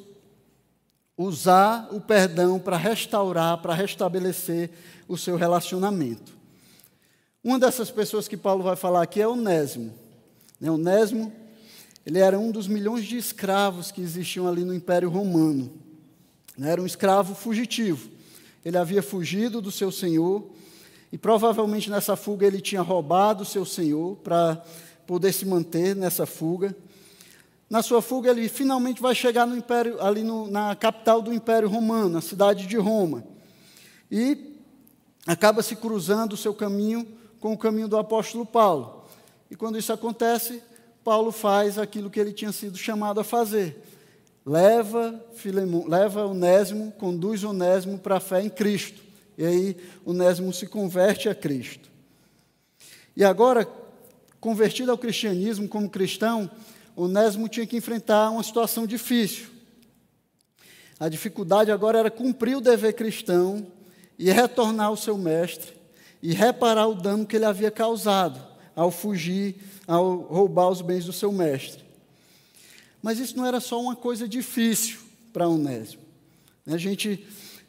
usar 1.18 1.90
o 1.92 2.00
perdão 2.00 2.60
para 2.60 2.78
restaurar, 2.78 3.58
para 3.62 3.74
restabelecer 3.74 4.70
o 5.08 5.18
seu 5.18 5.36
relacionamento. 5.36 6.38
Uma 7.44 7.60
dessas 7.60 7.92
pessoas 7.92 8.28
que 8.28 8.38
Paulo 8.38 8.64
vai 8.64 8.76
falar 8.76 9.02
aqui 9.02 9.22
é 9.22 9.28
Onésimo. 9.28 9.94
Né, 10.60 10.70
Onésimo, 10.72 11.34
ele 12.06 12.20
era 12.20 12.40
um 12.40 12.52
dos 12.52 12.68
milhões 12.68 13.06
de 13.06 13.18
escravos 13.18 13.92
que 13.92 14.02
existiam 14.02 14.48
ali 14.48 14.64
no 14.64 14.74
Império 14.74 15.10
Romano. 15.10 15.72
Era 16.62 16.82
um 16.82 16.86
escravo 16.86 17.36
fugitivo. 17.36 18.10
Ele 18.64 18.78
havia 18.78 19.02
fugido 19.02 19.62
do 19.62 19.72
seu 19.72 19.92
senhor 19.92 20.50
e 21.12 21.18
provavelmente 21.18 21.90
nessa 21.90 22.16
fuga 22.16 22.46
ele 22.46 22.62
tinha 22.62 22.82
roubado 22.82 23.44
o 23.44 23.46
seu 23.46 23.66
senhor 23.66 24.18
para 24.18 24.64
poder 25.08 25.34
se 25.34 25.46
manter 25.46 25.96
nessa 25.96 26.26
fuga. 26.26 26.76
Na 27.70 27.82
sua 27.82 28.02
fuga 28.02 28.32
ele 28.32 28.50
finalmente 28.50 29.02
vai 29.02 29.16
chegar 29.16 29.48
no 29.48 29.56
império 29.56 30.02
ali 30.02 30.24
no, 30.24 30.50
na 30.50 30.76
capital 30.76 31.22
do 31.22 31.34
Império 31.34 31.70
Romano, 31.70 32.10
na 32.10 32.22
cidade 32.22 32.68
de 32.68 32.78
Roma. 32.78 33.24
E 34.12 34.56
acaba 35.26 35.62
se 35.62 35.76
cruzando 35.76 36.34
o 36.34 36.38
seu 36.38 36.54
caminho 36.54 37.08
com 37.40 37.54
o 37.54 37.58
caminho 37.58 37.88
do 37.88 37.98
apóstolo 37.98 38.46
Paulo. 38.46 39.06
E 39.50 39.56
quando 39.56 39.78
isso 39.78 39.94
acontece, 39.94 40.62
Paulo 41.04 41.32
faz 41.32 41.78
aquilo 41.78 42.10
que 42.10 42.20
ele 42.20 42.34
tinha 42.34 42.52
sido 42.52 42.78
chamado 42.78 43.20
a 43.20 43.24
fazer 43.24 43.82
leva, 44.50 45.24
Filemon, 45.36 45.88
leva 45.88 46.26
Onésimo, 46.26 46.92
conduz 46.94 47.44
Onésimo 47.44 48.00
para 48.00 48.18
a 48.18 48.20
fé 48.20 48.42
em 48.42 48.50
Cristo. 48.50 49.00
E 49.38 49.46
aí 49.46 49.78
Onésimo 50.04 50.52
se 50.52 50.66
converte 50.66 51.30
a 51.30 51.36
Cristo. 51.36 51.88
E 53.16 53.24
agora, 53.24 53.68
convertido 54.42 54.90
ao 54.90 54.98
cristianismo 54.98 55.68
como 55.68 55.88
cristão, 55.88 56.50
Onésimo 56.96 57.48
tinha 57.48 57.68
que 57.68 57.78
enfrentar 57.78 58.32
uma 58.32 58.42
situação 58.42 58.88
difícil. 58.88 59.46
A 61.00 61.08
dificuldade 61.08 61.72
agora 61.72 62.00
era 62.00 62.10
cumprir 62.10 62.58
o 62.58 62.62
dever 62.62 62.94
cristão 62.94 63.68
e 64.18 64.32
retornar 64.32 64.88
ao 64.88 64.98
seu 64.98 65.16
mestre 65.16 65.74
e 66.24 66.34
reparar 66.34 66.88
o 66.88 66.96
dano 66.96 67.26
que 67.26 67.36
ele 67.36 67.46
havia 67.46 67.70
causado 67.70 68.44
ao 68.76 68.90
fugir, 68.90 69.58
ao 69.86 70.22
roubar 70.22 70.70
os 70.70 70.82
bens 70.82 71.06
do 71.06 71.14
seu 71.14 71.32
mestre. 71.32 71.89
Mas 73.02 73.20
isso 73.20 73.38
não 73.38 73.46
era 73.46 73.60
só 73.60 73.82
uma 73.82 73.96
coisa 73.96 74.28
difícil 74.28 75.00
para 75.32 75.48
Onésimo. 75.48 76.04
A 76.68 76.78
gente 76.78 77.26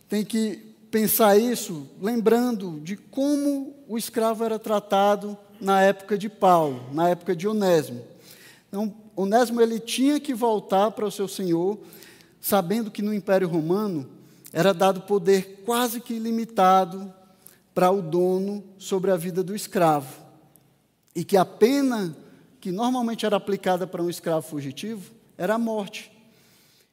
tem 0.09 0.25
que 0.25 0.57
pensar 0.91 1.39
isso 1.39 1.89
lembrando 2.01 2.81
de 2.81 2.97
como 2.97 3.75
o 3.89 3.97
escravo 3.97 4.45
era 4.45 4.59
tratado 4.59 5.39
na 5.61 5.81
época 5.83 6.19
de 6.19 6.29
Paulo, 6.29 6.83
na 6.93 7.09
época 7.09 7.35
de 7.35 7.47
Onésimo. 7.47 8.03
Então, 8.69 8.93
Onésimo 9.15 9.61
ele 9.61 9.79
tinha 9.79 10.19
que 10.19 10.35
voltar 10.35 10.91
para 10.91 11.07
o 11.07 11.11
seu 11.11 11.29
senhor, 11.29 11.79
sabendo 12.41 12.91
que 12.91 13.03
no 13.03 13.15
Império 13.15 13.49
Romano 13.49 14.09
era 14.53 14.75
dado 14.75 15.03
poder 15.03 15.63
quase 15.65 16.01
que 16.01 16.15
ilimitado 16.15 17.13
para 17.73 17.91
o 17.91 18.03
dono 18.03 18.65
sobre 18.79 19.11
a 19.11 19.17
vida 19.17 19.43
do 19.43 19.55
escravo. 19.55 20.21
E 21.15 21.25
que 21.25 21.37
a 21.37 21.45
pena 21.45 22.17
que 22.61 22.73
normalmente 22.73 23.25
era 23.25 23.37
aplicada 23.37 23.87
para 23.87 24.03
um 24.03 24.11
escravo 24.11 24.47
fugitivo 24.47 25.20
era 25.41 25.55
a 25.55 25.59
morte. 25.59 26.13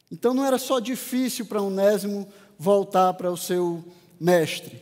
Então 0.10 0.34
não 0.34 0.46
era 0.46 0.58
só 0.58 0.80
difícil 0.80 1.46
para 1.46 1.62
Onésimo 1.62 2.26
voltar 2.58 3.14
para 3.16 3.30
o 3.30 3.36
seu 3.36 3.84
mestre. 4.18 4.82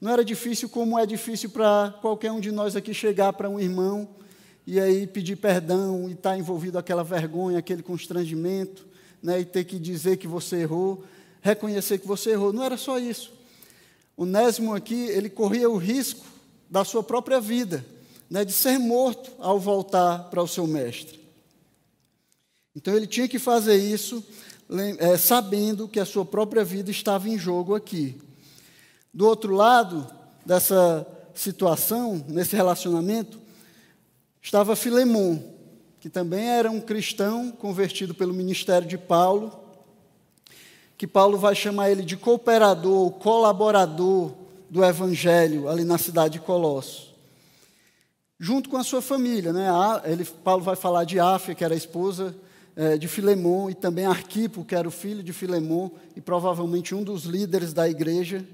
Não 0.00 0.10
era 0.10 0.24
difícil 0.24 0.66
como 0.70 0.98
é 0.98 1.04
difícil 1.04 1.50
para 1.50 1.94
qualquer 2.00 2.32
um 2.32 2.40
de 2.40 2.50
nós 2.50 2.74
aqui 2.74 2.94
chegar 2.94 3.34
para 3.34 3.50
um 3.50 3.60
irmão 3.60 4.08
e 4.66 4.80
aí 4.80 5.06
pedir 5.06 5.36
perdão 5.36 6.08
e 6.08 6.12
estar 6.12 6.30
tá 6.30 6.38
envolvido 6.38 6.78
aquela 6.78 7.04
vergonha, 7.04 7.58
aquele 7.58 7.82
constrangimento, 7.82 8.86
né, 9.22 9.40
e 9.40 9.44
ter 9.44 9.64
que 9.64 9.78
dizer 9.78 10.16
que 10.16 10.26
você 10.26 10.62
errou, 10.62 11.04
reconhecer 11.42 11.98
que 11.98 12.08
você 12.08 12.30
errou. 12.30 12.50
Não 12.50 12.64
era 12.64 12.78
só 12.78 12.98
isso. 12.98 13.30
Onésimo 14.16 14.74
aqui, 14.74 15.04
ele 15.10 15.28
corria 15.28 15.68
o 15.68 15.76
risco 15.76 16.24
da 16.70 16.82
sua 16.82 17.02
própria 17.02 17.38
vida, 17.42 17.84
né, 18.30 18.42
de 18.42 18.52
ser 18.52 18.78
morto 18.78 19.30
ao 19.38 19.60
voltar 19.60 20.30
para 20.30 20.42
o 20.42 20.48
seu 20.48 20.66
mestre. 20.66 21.21
Então 22.74 22.94
ele 22.94 23.06
tinha 23.06 23.28
que 23.28 23.38
fazer 23.38 23.76
isso 23.76 24.24
é, 24.98 25.16
sabendo 25.18 25.86
que 25.86 26.00
a 26.00 26.06
sua 26.06 26.24
própria 26.24 26.64
vida 26.64 26.90
estava 26.90 27.28
em 27.28 27.38
jogo 27.38 27.74
aqui. 27.74 28.18
Do 29.12 29.26
outro 29.26 29.54
lado 29.54 30.06
dessa 30.44 31.06
situação, 31.34 32.24
nesse 32.28 32.56
relacionamento, 32.56 33.38
estava 34.40 34.74
Filemon, 34.74 35.38
que 36.00 36.08
também 36.08 36.48
era 36.48 36.70
um 36.70 36.80
cristão 36.80 37.50
convertido 37.50 38.14
pelo 38.14 38.32
ministério 38.32 38.88
de 38.88 38.96
Paulo, 38.96 39.60
que 40.96 41.06
Paulo 41.06 41.36
vai 41.36 41.54
chamar 41.54 41.90
ele 41.90 42.02
de 42.02 42.16
cooperador, 42.16 43.10
colaborador 43.12 44.32
do 44.70 44.82
evangelho 44.82 45.68
ali 45.68 45.84
na 45.84 45.98
cidade 45.98 46.38
de 46.38 46.44
Colossos. 46.44 47.12
Junto 48.38 48.70
com 48.70 48.78
a 48.78 48.84
sua 48.84 49.02
família, 49.02 49.52
né? 49.52 49.68
Ele, 50.04 50.24
Paulo 50.24 50.62
vai 50.64 50.74
falar 50.74 51.04
de 51.04 51.20
Áfia, 51.20 51.54
que 51.54 51.62
era 51.62 51.74
a 51.74 51.76
esposa 51.76 52.34
de 52.98 53.06
Filemon, 53.06 53.68
e 53.68 53.74
também 53.74 54.06
Arquipo, 54.06 54.64
que 54.64 54.74
era 54.74 54.88
o 54.88 54.90
filho 54.90 55.22
de 55.22 55.32
Filemon, 55.32 55.90
e 56.16 56.20
provavelmente 56.20 56.94
um 56.94 57.02
dos 57.02 57.24
líderes 57.24 57.72
da 57.72 57.88
igreja. 57.88 58.46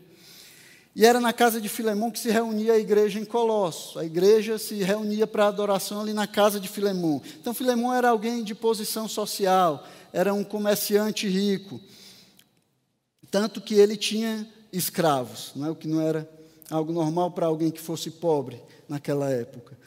E 0.94 1.06
era 1.06 1.20
na 1.20 1.32
casa 1.32 1.60
de 1.60 1.68
Filemon 1.68 2.10
que 2.10 2.18
se 2.18 2.28
reunia 2.28 2.72
a 2.72 2.78
igreja 2.78 3.20
em 3.20 3.24
Colossos. 3.24 3.96
A 3.96 4.04
igreja 4.04 4.58
se 4.58 4.82
reunia 4.82 5.28
para 5.28 5.46
adoração 5.46 6.00
ali 6.00 6.12
na 6.12 6.26
casa 6.26 6.58
de 6.58 6.68
Filemon. 6.68 7.20
Então, 7.40 7.54
Filemon 7.54 7.94
era 7.94 8.08
alguém 8.08 8.42
de 8.42 8.52
posição 8.52 9.06
social, 9.06 9.86
era 10.12 10.34
um 10.34 10.42
comerciante 10.42 11.28
rico. 11.28 11.80
Tanto 13.30 13.60
que 13.60 13.74
ele 13.74 13.96
tinha 13.96 14.48
escravos, 14.72 15.52
não 15.54 15.68
é? 15.68 15.70
o 15.70 15.76
que 15.76 15.86
não 15.86 16.00
era 16.00 16.28
algo 16.68 16.92
normal 16.92 17.30
para 17.30 17.46
alguém 17.46 17.70
que 17.70 17.80
fosse 17.80 18.10
pobre 18.10 18.60
naquela 18.88 19.30
época. 19.30 19.78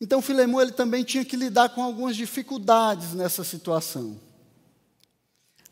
Então, 0.00 0.20
Filemão 0.20 0.60
ele 0.60 0.72
também 0.72 1.04
tinha 1.04 1.24
que 1.24 1.36
lidar 1.36 1.70
com 1.70 1.82
algumas 1.82 2.16
dificuldades 2.16 3.14
nessa 3.14 3.42
situação. 3.42 4.20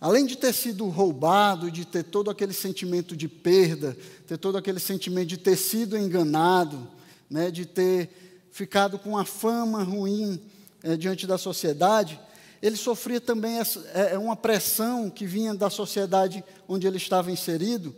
Além 0.00 0.26
de 0.26 0.36
ter 0.36 0.52
sido 0.52 0.86
roubado, 0.88 1.70
de 1.70 1.84
ter 1.84 2.04
todo 2.04 2.30
aquele 2.30 2.52
sentimento 2.52 3.16
de 3.16 3.28
perda, 3.28 3.96
ter 4.26 4.38
todo 4.38 4.58
aquele 4.58 4.80
sentimento 4.80 5.28
de 5.28 5.38
ter 5.38 5.56
sido 5.56 5.96
enganado, 5.96 6.86
né, 7.28 7.50
de 7.50 7.64
ter 7.66 8.10
ficado 8.50 8.98
com 8.98 9.10
uma 9.10 9.24
fama 9.24 9.82
ruim 9.82 10.40
é, 10.82 10.96
diante 10.96 11.26
da 11.26 11.36
sociedade, 11.38 12.20
ele 12.62 12.76
sofria 12.76 13.20
também 13.20 13.58
essa, 13.58 13.80
é, 13.92 14.14
é, 14.14 14.18
uma 14.18 14.36
pressão 14.36 15.10
que 15.10 15.26
vinha 15.26 15.54
da 15.54 15.68
sociedade 15.68 16.42
onde 16.66 16.86
ele 16.86 16.96
estava 16.96 17.30
inserido, 17.30 17.94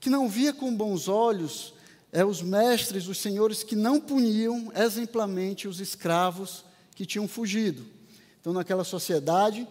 que 0.00 0.10
não 0.10 0.28
via 0.28 0.52
com 0.52 0.74
bons 0.74 1.06
olhos 1.06 1.74
é, 2.12 2.24
os 2.24 2.42
mestres, 2.42 3.06
os 3.08 3.18
senhores 3.18 3.62
que 3.62 3.76
não 3.76 4.00
puniam 4.00 4.72
exemplarmente 4.74 5.68
os 5.68 5.80
escravos 5.80 6.64
que 6.94 7.04
tinham 7.04 7.28
fugido. 7.28 7.84
Então, 8.40 8.52
naquela 8.52 8.84
sociedade, 8.84 9.68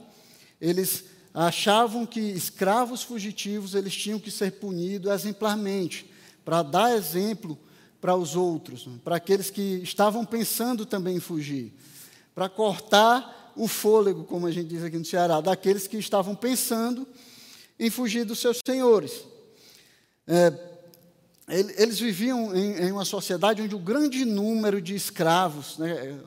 eles 0.62 1.06
achavam 1.34 2.06
que 2.06 2.20
escravos 2.20 3.04
fugitivos 3.04 3.76
eles 3.76 3.96
tinham 3.96 4.20
que 4.20 4.32
ser 4.32 4.54
punidos 4.54 5.12
exemplarmente, 5.12 6.10
para 6.44 6.64
dar 6.64 6.96
exemplo 6.96 7.58
para 8.00 8.16
os 8.16 8.36
outros, 8.36 8.88
para 9.04 9.18
aqueles 9.18 9.50
que 9.50 9.82
estavam 9.84 10.26
pensando 10.26 10.86
também 10.86 11.18
em 11.18 11.20
fugir, 11.20 11.74
para 12.34 12.48
cortar 12.48 13.52
o 13.56 13.68
fôlego, 13.68 14.24
como 14.24 14.46
a 14.46 14.52
gente 14.52 14.70
diz 14.70 14.84
aqui 14.84 14.98
no 14.98 15.06
Ceará, 15.06 15.42
daqueles 15.42 15.88
que 15.88 15.98
estavam 15.98 16.36
pensando 16.36 17.08
em 17.80 17.90
fugir 17.90 18.24
dos 18.24 18.40
seus 18.40 18.60
senhores. 18.66 19.24
É, 20.28 20.77
eles 21.48 22.00
viviam 22.00 22.54
em, 22.54 22.92
uma 22.92 23.06
sociedade 23.06 23.62
onde 23.62 23.74
o 23.74 23.80
grande 23.80 24.26
número 24.26 24.82
de 24.82 24.94
escravos, 24.96 25.78
né, 25.78 26.20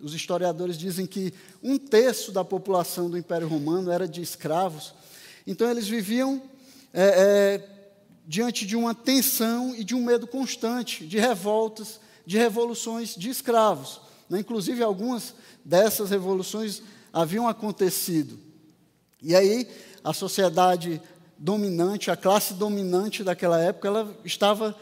os 0.00 0.14
historiadores 0.14 0.76
dizem 0.76 1.06
que 1.06 1.32
um 1.62 1.78
terço 1.78 2.30
da 2.30 2.44
população 2.44 3.08
do 3.08 3.16
Império 3.16 3.48
Romano 3.48 3.90
era 3.90 4.06
de 4.06 4.20
escravos. 4.20 4.92
Então, 5.46 5.70
eles 5.70 5.88
viviam 5.88 6.42
é, 6.92 7.04
é, 7.04 7.68
diante 8.26 8.66
de 8.66 8.76
uma 8.76 8.94
tensão 8.94 9.74
e 9.74 9.82
de 9.82 9.94
um 9.94 10.04
medo 10.04 10.26
constante 10.26 11.06
de 11.06 11.18
revoltas, 11.18 11.98
de 12.26 12.36
revoluções 12.36 13.14
de 13.14 13.30
escravos. 13.30 14.00
Né? 14.28 14.40
Inclusive, 14.40 14.82
algumas 14.82 15.34
dessas 15.64 16.10
revoluções 16.10 16.82
haviam 17.10 17.48
acontecido. 17.48 18.38
E 19.22 19.34
aí, 19.34 19.66
a 20.04 20.12
sociedade 20.12 21.00
dominante, 21.38 22.10
a 22.10 22.16
classe 22.16 22.54
dominante 22.54 23.22
daquela 23.22 23.60
época, 23.60 23.88
ela 23.88 24.16
estava 24.24 24.76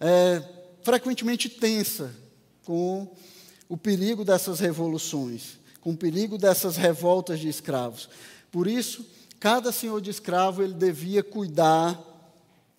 é, 0.00 0.42
frequentemente 0.82 1.48
tensa 1.48 2.10
com 2.64 3.08
o 3.68 3.76
perigo 3.76 4.24
dessas 4.24 4.60
revoluções, 4.60 5.58
com 5.80 5.90
o 5.90 5.96
perigo 5.96 6.38
dessas 6.38 6.76
revoltas 6.76 7.40
de 7.40 7.48
escravos. 7.48 8.08
Por 8.50 8.66
isso, 8.66 9.04
cada 9.38 9.70
senhor 9.70 10.00
de 10.00 10.10
escravo 10.10 10.62
ele 10.62 10.74
devia 10.74 11.22
cuidar 11.22 12.02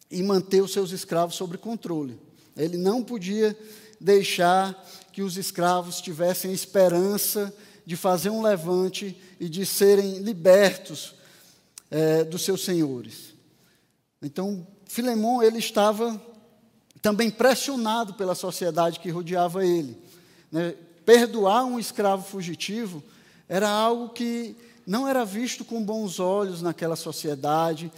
e 0.09 0.23
manter 0.23 0.61
os 0.61 0.73
seus 0.73 0.91
escravos 0.91 1.35
sob 1.35 1.57
controle. 1.57 2.19
Ele 2.57 2.77
não 2.77 3.03
podia 3.03 3.55
deixar 3.99 4.73
que 5.13 5.21
os 5.21 5.37
escravos 5.37 6.01
tivessem 6.01 6.51
esperança 6.51 7.53
de 7.85 7.95
fazer 7.95 8.29
um 8.29 8.41
levante 8.41 9.15
e 9.39 9.47
de 9.47 9.65
serem 9.65 10.19
libertos 10.19 11.18
é, 11.89 12.23
dos 12.23 12.43
seus 12.43 12.63
senhores. 12.63 13.33
Então, 14.21 14.65
Filemão 14.85 15.41
ele 15.41 15.59
estava 15.59 16.21
também 17.01 17.29
pressionado 17.29 18.13
pela 18.13 18.35
sociedade 18.35 18.99
que 18.99 19.09
rodeava 19.09 19.65
ele. 19.65 19.97
Né? 20.51 20.75
Perdoar 21.05 21.65
um 21.65 21.79
escravo 21.79 22.23
fugitivo 22.23 23.01
era 23.47 23.69
algo 23.69 24.09
que 24.09 24.55
não 24.85 25.07
era 25.07 25.23
visto 25.23 25.63
com 25.63 25.83
bons 25.83 26.19
olhos 26.19 26.61
naquela 26.61 26.95
sociedade, 26.95 27.91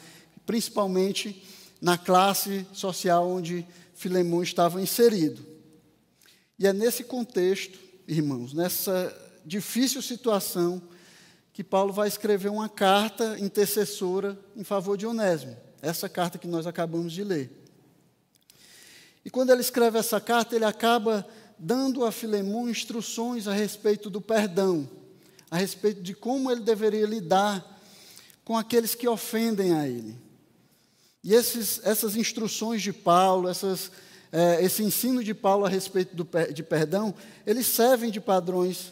principalmente 0.46 1.44
na 1.82 1.98
classe 1.98 2.66
social 2.74 3.30
onde 3.30 3.66
Filemão 3.96 4.44
estava 4.44 4.82
inserido. 4.82 5.46
E 6.60 6.68
é 6.68 6.74
nesse 6.74 7.04
contexto, 7.04 7.80
irmãos, 8.08 8.54
nessa 8.54 9.16
difícil 9.46 10.02
situação, 10.02 10.82
que 11.54 11.64
Paulo 11.64 11.92
vai 11.92 12.08
escrever 12.08 12.50
uma 12.50 12.70
carta 12.70 13.38
intercessora 13.40 14.40
em 14.56 14.64
favor 14.64 14.98
de 14.98 15.06
Onésimo. 15.06 15.58
Essa 15.82 16.08
carta 16.08 16.38
que 16.38 16.48
nós 16.48 16.66
acabamos 16.66 17.12
de 17.12 17.24
ler. 17.24 17.62
E 19.26 19.30
quando 19.30 19.52
ele 19.52 19.62
escreve 19.62 20.00
essa 20.00 20.20
carta, 20.20 20.56
ele 20.56 20.66
acaba 20.66 21.28
dando 21.58 22.06
a 22.06 22.12
Filemão 22.12 22.70
instruções 22.70 23.48
a 23.48 23.54
respeito 23.54 24.10
do 24.10 24.20
perdão, 24.20 24.90
a 25.50 25.58
respeito 25.58 26.02
de 26.02 26.14
como 26.14 26.50
ele 26.50 26.62
deveria 26.62 27.06
lidar 27.06 27.80
com 28.44 28.58
aqueles 28.58 28.96
que 28.96 29.08
ofendem 29.08 29.74
a 29.74 29.88
ele. 29.88 30.18
E 31.24 31.36
esses, 31.36 31.80
essas 31.84 32.16
instruções 32.16 32.82
de 32.82 32.92
Paulo, 32.92 33.48
essas, 33.48 33.92
é, 34.32 34.64
esse 34.64 34.82
ensino 34.82 35.24
de 35.24 35.36
Paulo 35.36 35.66
a 35.66 35.70
respeito 35.70 36.16
do, 36.16 36.28
de 36.52 36.64
perdão, 36.64 37.14
eles 37.46 37.68
servem 37.68 38.10
de 38.10 38.20
padrões 38.20 38.92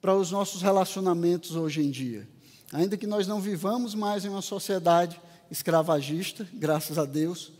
para 0.00 0.16
os 0.16 0.30
nossos 0.30 0.62
relacionamentos 0.62 1.54
hoje 1.54 1.82
em 1.82 1.90
dia. 1.90 2.28
Ainda 2.72 2.96
que 2.96 3.06
nós 3.06 3.26
não 3.26 3.40
vivamos 3.40 3.94
mais 3.94 4.24
em 4.24 4.28
uma 4.28 4.42
sociedade 4.42 5.20
escravagista, 5.50 6.48
graças 6.52 6.98
a 6.98 7.04
Deus, 7.04 7.52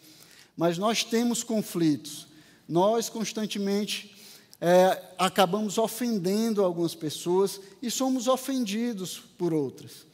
mas 0.56 0.78
nós 0.78 1.04
temos 1.04 1.42
conflitos. 1.42 2.28
Nós 2.68 3.08
constantemente 3.08 4.14
é, 4.60 5.02
acabamos 5.18 5.78
ofendendo 5.78 6.62
algumas 6.62 6.94
pessoas 6.94 7.60
e 7.82 7.90
somos 7.90 8.28
ofendidos 8.28 9.22
por 9.36 9.52
outras. 9.52 10.06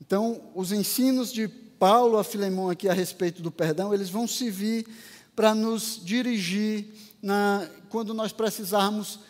Então, 0.00 0.40
os 0.54 0.72
ensinos 0.72 1.32
de 1.32 1.46
Paulo 1.46 2.18
a 2.18 2.24
Filemão 2.24 2.70
aqui 2.70 2.88
a 2.88 2.92
respeito 2.92 3.42
do 3.42 3.50
perdão, 3.50 3.92
eles 3.94 4.10
vão 4.10 4.26
servir 4.26 4.86
para 5.34 5.54
nos 5.54 6.00
dirigir 6.02 6.86
na, 7.22 7.68
quando 7.88 8.12
nós 8.12 8.32
precisarmos 8.32 9.20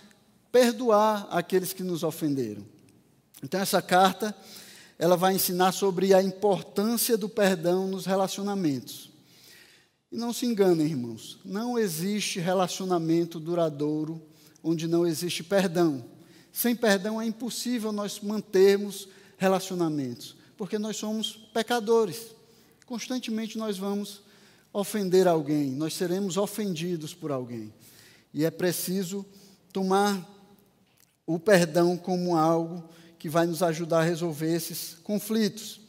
perdoar 0.53 1.27
aqueles 1.31 1.73
que 1.73 1.83
nos 1.83 2.05
ofenderam. 2.05 2.63
Então 3.43 3.59
essa 3.59 3.81
carta, 3.83 4.37
ela 4.99 5.17
vai 5.17 5.35
ensinar 5.35 5.73
sobre 5.73 6.15
a 6.15 6.23
importância 6.23 7.17
do 7.17 7.29
perdão 7.29 7.89
nos 7.89 8.05
relacionamentos. 8.05 9.11
E 10.13 10.17
não 10.17 10.33
se 10.33 10.45
enganem, 10.45 10.87
irmãos, 10.87 11.39
não 11.43 11.79
existe 11.79 12.39
relacionamento 12.39 13.41
duradouro 13.41 14.21
onde 14.63 14.87
não 14.87 15.07
existe 15.07 15.43
perdão. 15.43 16.05
Sem 16.53 16.77
perdão 16.77 17.21
é 17.21 17.25
impossível 17.25 17.91
nós 17.91 18.21
mantermos 18.21 19.09
relacionamentos, 19.39 20.37
porque 20.57 20.79
nós 20.79 20.99
somos 20.99 21.33
pecadores. 21.53 22.27
Constantemente 22.85 23.57
nós 23.57 23.79
vamos 23.79 24.23
ofender 24.71 25.27
alguém, 25.27 25.71
nós 25.71 25.95
seremos 25.95 26.37
ofendidos 26.37 27.15
por 27.15 27.33
alguém. 27.33 27.73
E 28.35 28.45
é 28.45 28.51
preciso 28.51 29.25
tomar 29.73 30.29
o 31.35 31.41
perdão 31.41 31.97
como 31.97 32.37
algo 32.37 32.89
que 33.19 33.29
vai 33.29 33.47
nos 33.47 33.63
ajudar 33.63 34.01
a 34.01 34.05
resolver 34.05 34.53
esses 34.53 34.97
conflitos. 35.03 35.81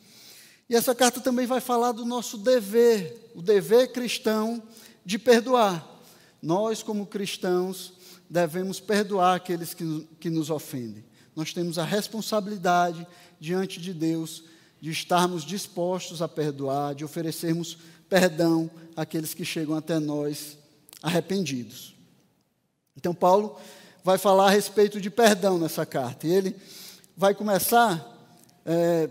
E 0.69 0.75
essa 0.75 0.93
carta 0.93 1.19
também 1.19 1.45
vai 1.45 1.59
falar 1.59 1.91
do 1.91 2.05
nosso 2.05 2.37
dever, 2.37 3.31
o 3.35 3.41
dever 3.41 3.91
cristão 3.91 4.61
de 5.05 5.17
perdoar. 5.17 5.87
Nós, 6.41 6.83
como 6.83 7.05
cristãos, 7.05 7.93
devemos 8.29 8.79
perdoar 8.79 9.35
aqueles 9.35 9.73
que, 9.73 10.07
que 10.19 10.29
nos 10.29 10.49
ofendem. 10.49 11.03
Nós 11.35 11.53
temos 11.53 11.77
a 11.77 11.83
responsabilidade 11.83 13.05
diante 13.39 13.81
de 13.81 13.93
Deus 13.93 14.43
de 14.79 14.91
estarmos 14.91 15.43
dispostos 15.43 16.21
a 16.21 16.27
perdoar, 16.27 16.93
de 16.93 17.05
oferecermos 17.05 17.77
perdão 18.09 18.69
àqueles 18.95 19.33
que 19.33 19.45
chegam 19.45 19.75
até 19.75 19.97
nós 19.97 20.57
arrependidos. 21.01 21.95
Então, 22.95 23.13
Paulo 23.13 23.57
vai 24.03 24.17
falar 24.17 24.47
a 24.47 24.51
respeito 24.51 24.99
de 24.99 25.09
perdão 25.09 25.57
nessa 25.57 25.85
carta. 25.85 26.27
E 26.27 26.31
ele 26.31 26.55
vai 27.15 27.33
começar 27.33 28.05
é, 28.65 29.09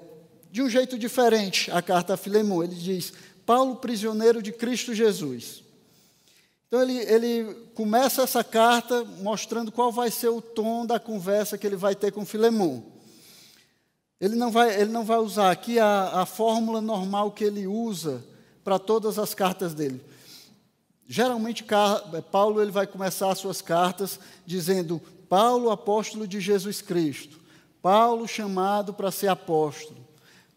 de 0.50 0.62
um 0.62 0.68
jeito 0.68 0.98
diferente 0.98 1.70
a 1.70 1.80
carta 1.80 2.14
a 2.14 2.16
Filemão. 2.16 2.62
Ele 2.62 2.74
diz: 2.74 3.12
Paulo, 3.46 3.76
prisioneiro 3.76 4.42
de 4.42 4.52
Cristo 4.52 4.94
Jesus. 4.94 5.62
Então, 6.68 6.82
ele, 6.82 6.98
ele 7.00 7.54
começa 7.74 8.22
essa 8.22 8.42
carta 8.42 9.04
mostrando 9.20 9.70
qual 9.70 9.92
vai 9.92 10.10
ser 10.10 10.28
o 10.28 10.40
tom 10.40 10.86
da 10.86 10.98
conversa 10.98 11.58
que 11.58 11.66
ele 11.66 11.76
vai 11.76 11.94
ter 11.94 12.12
com 12.12 12.24
Filemão. 12.24 12.82
Ele 14.18 14.36
não 14.36 14.50
vai, 14.50 14.80
ele 14.80 14.90
não 14.90 15.04
vai 15.04 15.18
usar 15.18 15.50
aqui 15.50 15.78
a, 15.78 16.20
a 16.20 16.26
fórmula 16.26 16.80
normal 16.80 17.32
que 17.32 17.44
ele 17.44 17.66
usa 17.66 18.24
para 18.64 18.78
todas 18.78 19.18
as 19.18 19.34
cartas 19.34 19.74
dele. 19.74 20.00
Geralmente, 21.08 21.64
Paulo 22.30 22.62
ele 22.62 22.70
vai 22.70 22.86
começar 22.86 23.30
as 23.30 23.38
suas 23.38 23.60
cartas 23.60 24.18
dizendo: 24.46 25.00
Paulo, 25.28 25.70
apóstolo 25.70 26.26
de 26.26 26.40
Jesus 26.40 26.80
Cristo. 26.80 27.40
Paulo, 27.80 28.28
chamado 28.28 28.94
para 28.94 29.10
ser 29.10 29.28
apóstolo. 29.28 29.98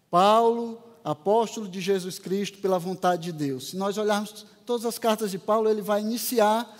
Paulo, 0.09 0.81
apóstolo 1.03 1.67
de 1.67 1.81
Jesus 1.81 2.19
Cristo 2.19 2.59
pela 2.59 2.79
vontade 2.79 3.23
de 3.23 3.31
Deus. 3.31 3.69
Se 3.69 3.77
nós 3.77 3.97
olharmos 3.97 4.45
todas 4.65 4.85
as 4.85 4.97
cartas 4.99 5.31
de 5.31 5.37
Paulo, 5.37 5.69
ele 5.69 5.81
vai 5.81 6.01
iniciar 6.01 6.71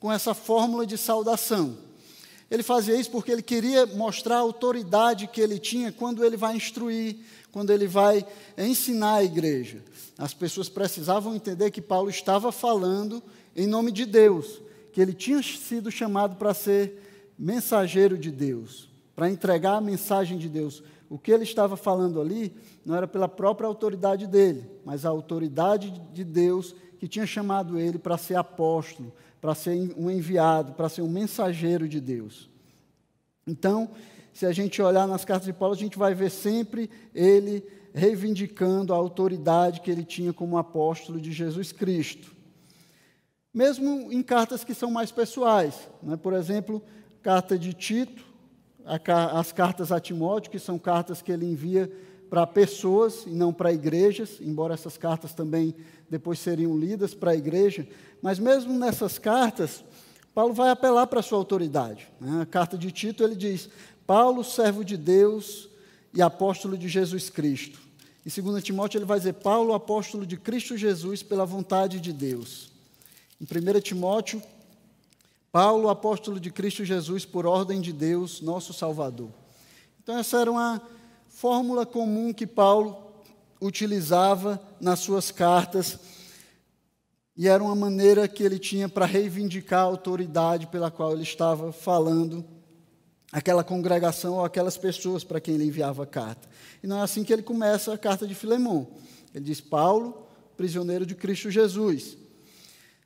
com 0.00 0.12
essa 0.12 0.34
fórmula 0.34 0.86
de 0.86 0.96
saudação. 0.96 1.87
Ele 2.50 2.62
fazia 2.62 2.98
isso 2.98 3.10
porque 3.10 3.30
ele 3.30 3.42
queria 3.42 3.84
mostrar 3.86 4.36
a 4.36 4.40
autoridade 4.40 5.26
que 5.26 5.40
ele 5.40 5.58
tinha 5.58 5.92
quando 5.92 6.24
ele 6.24 6.36
vai 6.36 6.56
instruir, 6.56 7.16
quando 7.52 7.70
ele 7.70 7.86
vai 7.86 8.26
ensinar 8.56 9.16
a 9.16 9.24
igreja. 9.24 9.82
As 10.16 10.32
pessoas 10.32 10.68
precisavam 10.68 11.34
entender 11.34 11.70
que 11.70 11.82
Paulo 11.82 12.08
estava 12.08 12.50
falando 12.50 13.22
em 13.54 13.66
nome 13.66 13.92
de 13.92 14.06
Deus, 14.06 14.60
que 14.92 15.00
ele 15.00 15.12
tinha 15.12 15.42
sido 15.42 15.90
chamado 15.90 16.36
para 16.36 16.54
ser 16.54 17.32
mensageiro 17.38 18.16
de 18.16 18.30
Deus, 18.30 18.88
para 19.14 19.30
entregar 19.30 19.76
a 19.76 19.80
mensagem 19.80 20.38
de 20.38 20.48
Deus. 20.48 20.82
O 21.10 21.18
que 21.18 21.30
ele 21.30 21.44
estava 21.44 21.76
falando 21.76 22.20
ali 22.20 22.52
não 22.84 22.94
era 22.94 23.06
pela 23.06 23.28
própria 23.28 23.66
autoridade 23.66 24.26
dele, 24.26 24.64
mas 24.84 25.04
a 25.04 25.10
autoridade 25.10 25.90
de 26.12 26.24
Deus 26.24 26.74
que 26.98 27.06
tinha 27.06 27.26
chamado 27.26 27.78
ele 27.78 27.98
para 27.98 28.18
ser 28.18 28.34
apóstolo, 28.34 29.12
para 29.40 29.54
ser 29.54 29.94
um 29.96 30.10
enviado, 30.10 30.72
para 30.72 30.88
ser 30.88 31.02
um 31.02 31.08
mensageiro 31.08 31.88
de 31.88 32.00
Deus. 32.00 32.48
Então, 33.46 33.90
se 34.32 34.46
a 34.46 34.52
gente 34.52 34.80
olhar 34.80 35.06
nas 35.06 35.24
cartas 35.24 35.46
de 35.46 35.52
Paulo, 35.52 35.74
a 35.74 35.78
gente 35.78 35.98
vai 35.98 36.14
ver 36.14 36.30
sempre 36.30 36.90
ele 37.14 37.64
reivindicando 37.92 38.92
a 38.92 38.96
autoridade 38.96 39.80
que 39.80 39.90
ele 39.90 40.04
tinha 40.04 40.32
como 40.32 40.58
apóstolo 40.58 41.20
de 41.20 41.32
Jesus 41.32 41.72
Cristo. 41.72 42.36
Mesmo 43.52 44.12
em 44.12 44.22
cartas 44.22 44.62
que 44.62 44.74
são 44.74 44.90
mais 44.90 45.10
pessoais, 45.10 45.88
né? 46.02 46.16
por 46.16 46.34
exemplo, 46.34 46.82
carta 47.22 47.58
de 47.58 47.72
Tito, 47.72 48.24
as 48.84 49.52
cartas 49.52 49.90
a 49.90 50.00
Timóteo, 50.00 50.50
que 50.50 50.58
são 50.58 50.78
cartas 50.78 51.20
que 51.20 51.32
ele 51.32 51.44
envia 51.44 51.90
para 52.30 52.46
pessoas 52.46 53.24
e 53.26 53.30
não 53.30 53.52
para 53.52 53.72
igrejas, 53.72 54.38
embora 54.40 54.74
essas 54.74 54.96
cartas 54.96 55.34
também 55.34 55.74
depois 56.10 56.38
seriam 56.38 56.78
lidas 56.78 57.14
para 57.14 57.32
a 57.32 57.36
igreja, 57.36 57.86
mas 58.22 58.38
mesmo 58.38 58.72
nessas 58.72 59.18
cartas, 59.18 59.84
Paulo 60.34 60.54
vai 60.54 60.70
apelar 60.70 61.06
para 61.06 61.20
a 61.20 61.22
sua 61.22 61.38
autoridade. 61.38 62.08
Né? 62.20 62.42
A 62.42 62.46
carta 62.46 62.78
de 62.78 62.90
Tito 62.90 63.22
ele 63.22 63.34
diz: 63.34 63.68
Paulo, 64.06 64.42
servo 64.44 64.84
de 64.84 64.96
Deus 64.96 65.68
e 66.14 66.22
apóstolo 66.22 66.78
de 66.78 66.88
Jesus 66.88 67.28
Cristo. 67.28 67.78
Em 68.24 68.42
2 68.42 68.62
Timóteo, 68.62 68.98
ele 68.98 69.04
vai 69.04 69.18
dizer: 69.18 69.34
Paulo, 69.34 69.74
apóstolo 69.74 70.26
de 70.26 70.36
Cristo 70.36 70.76
Jesus, 70.76 71.22
pela 71.22 71.44
vontade 71.44 72.00
de 72.00 72.12
Deus. 72.12 72.70
Em 73.40 73.44
1 73.44 73.80
Timóteo, 73.80 74.42
Paulo, 75.50 75.88
apóstolo 75.88 76.38
de 76.38 76.50
Cristo 76.50 76.84
Jesus, 76.84 77.24
por 77.24 77.46
ordem 77.46 77.80
de 77.80 77.92
Deus, 77.92 78.40
nosso 78.40 78.72
Salvador. 78.72 79.30
Então, 80.02 80.18
essa 80.18 80.40
era 80.40 80.50
uma 80.50 80.80
fórmula 81.28 81.86
comum 81.86 82.32
que 82.32 82.46
Paulo 82.46 83.07
utilizava 83.60 84.60
nas 84.80 85.00
suas 85.00 85.30
cartas, 85.30 85.98
e 87.36 87.46
era 87.46 87.62
uma 87.62 87.74
maneira 87.74 88.26
que 88.26 88.42
ele 88.42 88.58
tinha 88.58 88.88
para 88.88 89.06
reivindicar 89.06 89.80
a 89.80 89.84
autoridade 89.84 90.66
pela 90.66 90.90
qual 90.90 91.12
ele 91.12 91.22
estava 91.22 91.72
falando 91.72 92.44
aquela 93.30 93.62
congregação 93.62 94.34
ou 94.34 94.44
aquelas 94.44 94.76
pessoas 94.76 95.22
para 95.22 95.40
quem 95.40 95.54
ele 95.54 95.66
enviava 95.66 96.02
a 96.02 96.06
carta. 96.06 96.48
E 96.82 96.86
não 96.86 96.98
é 96.98 97.02
assim 97.02 97.22
que 97.22 97.32
ele 97.32 97.42
começa 97.42 97.92
a 97.92 97.98
carta 97.98 98.26
de 98.26 98.34
Filemão. 98.34 98.88
Ele 99.34 99.44
diz: 99.44 99.60
Paulo, 99.60 100.26
prisioneiro 100.56 101.06
de 101.06 101.14
Cristo 101.14 101.50
Jesus. 101.50 102.16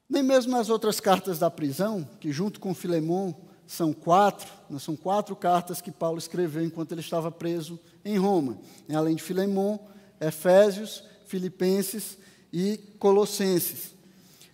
Nem 0.09 0.23
mesmo 0.23 0.53
nas 0.53 0.69
outras 0.69 1.01
cartas 1.01 1.39
da 1.39 1.51
prisão, 1.51 2.09
que 2.21 2.33
junto 2.33 2.61
com 2.61 2.75
Filemão 2.75 3.35
são 3.67 3.93
quatro, 3.93 4.49
são 4.79 4.95
quatro 4.95 5.35
cartas 5.35 5.81
que 5.81 5.91
Paulo 5.91 6.19
escreveu 6.19 6.65
enquanto 6.65 6.93
ele 6.93 7.01
estava 7.01 7.31
preso 7.31 7.79
em 8.05 8.19
Roma. 8.19 8.59
Além 8.95 9.15
de 9.15 9.23
Filemão, 9.23 9.81
Efésios, 10.23 11.03
Filipenses 11.27 12.17
e 12.53 12.79
Colossenses. 12.99 13.95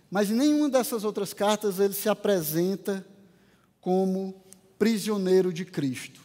Mas 0.09 0.31
em 0.31 0.35
nenhuma 0.35 0.69
dessas 0.69 1.03
outras 1.03 1.33
cartas 1.33 1.79
ele 1.79 1.93
se 1.93 2.09
apresenta 2.09 3.05
como 3.79 4.33
prisioneiro 4.77 5.53
de 5.53 5.65
Cristo. 5.65 6.19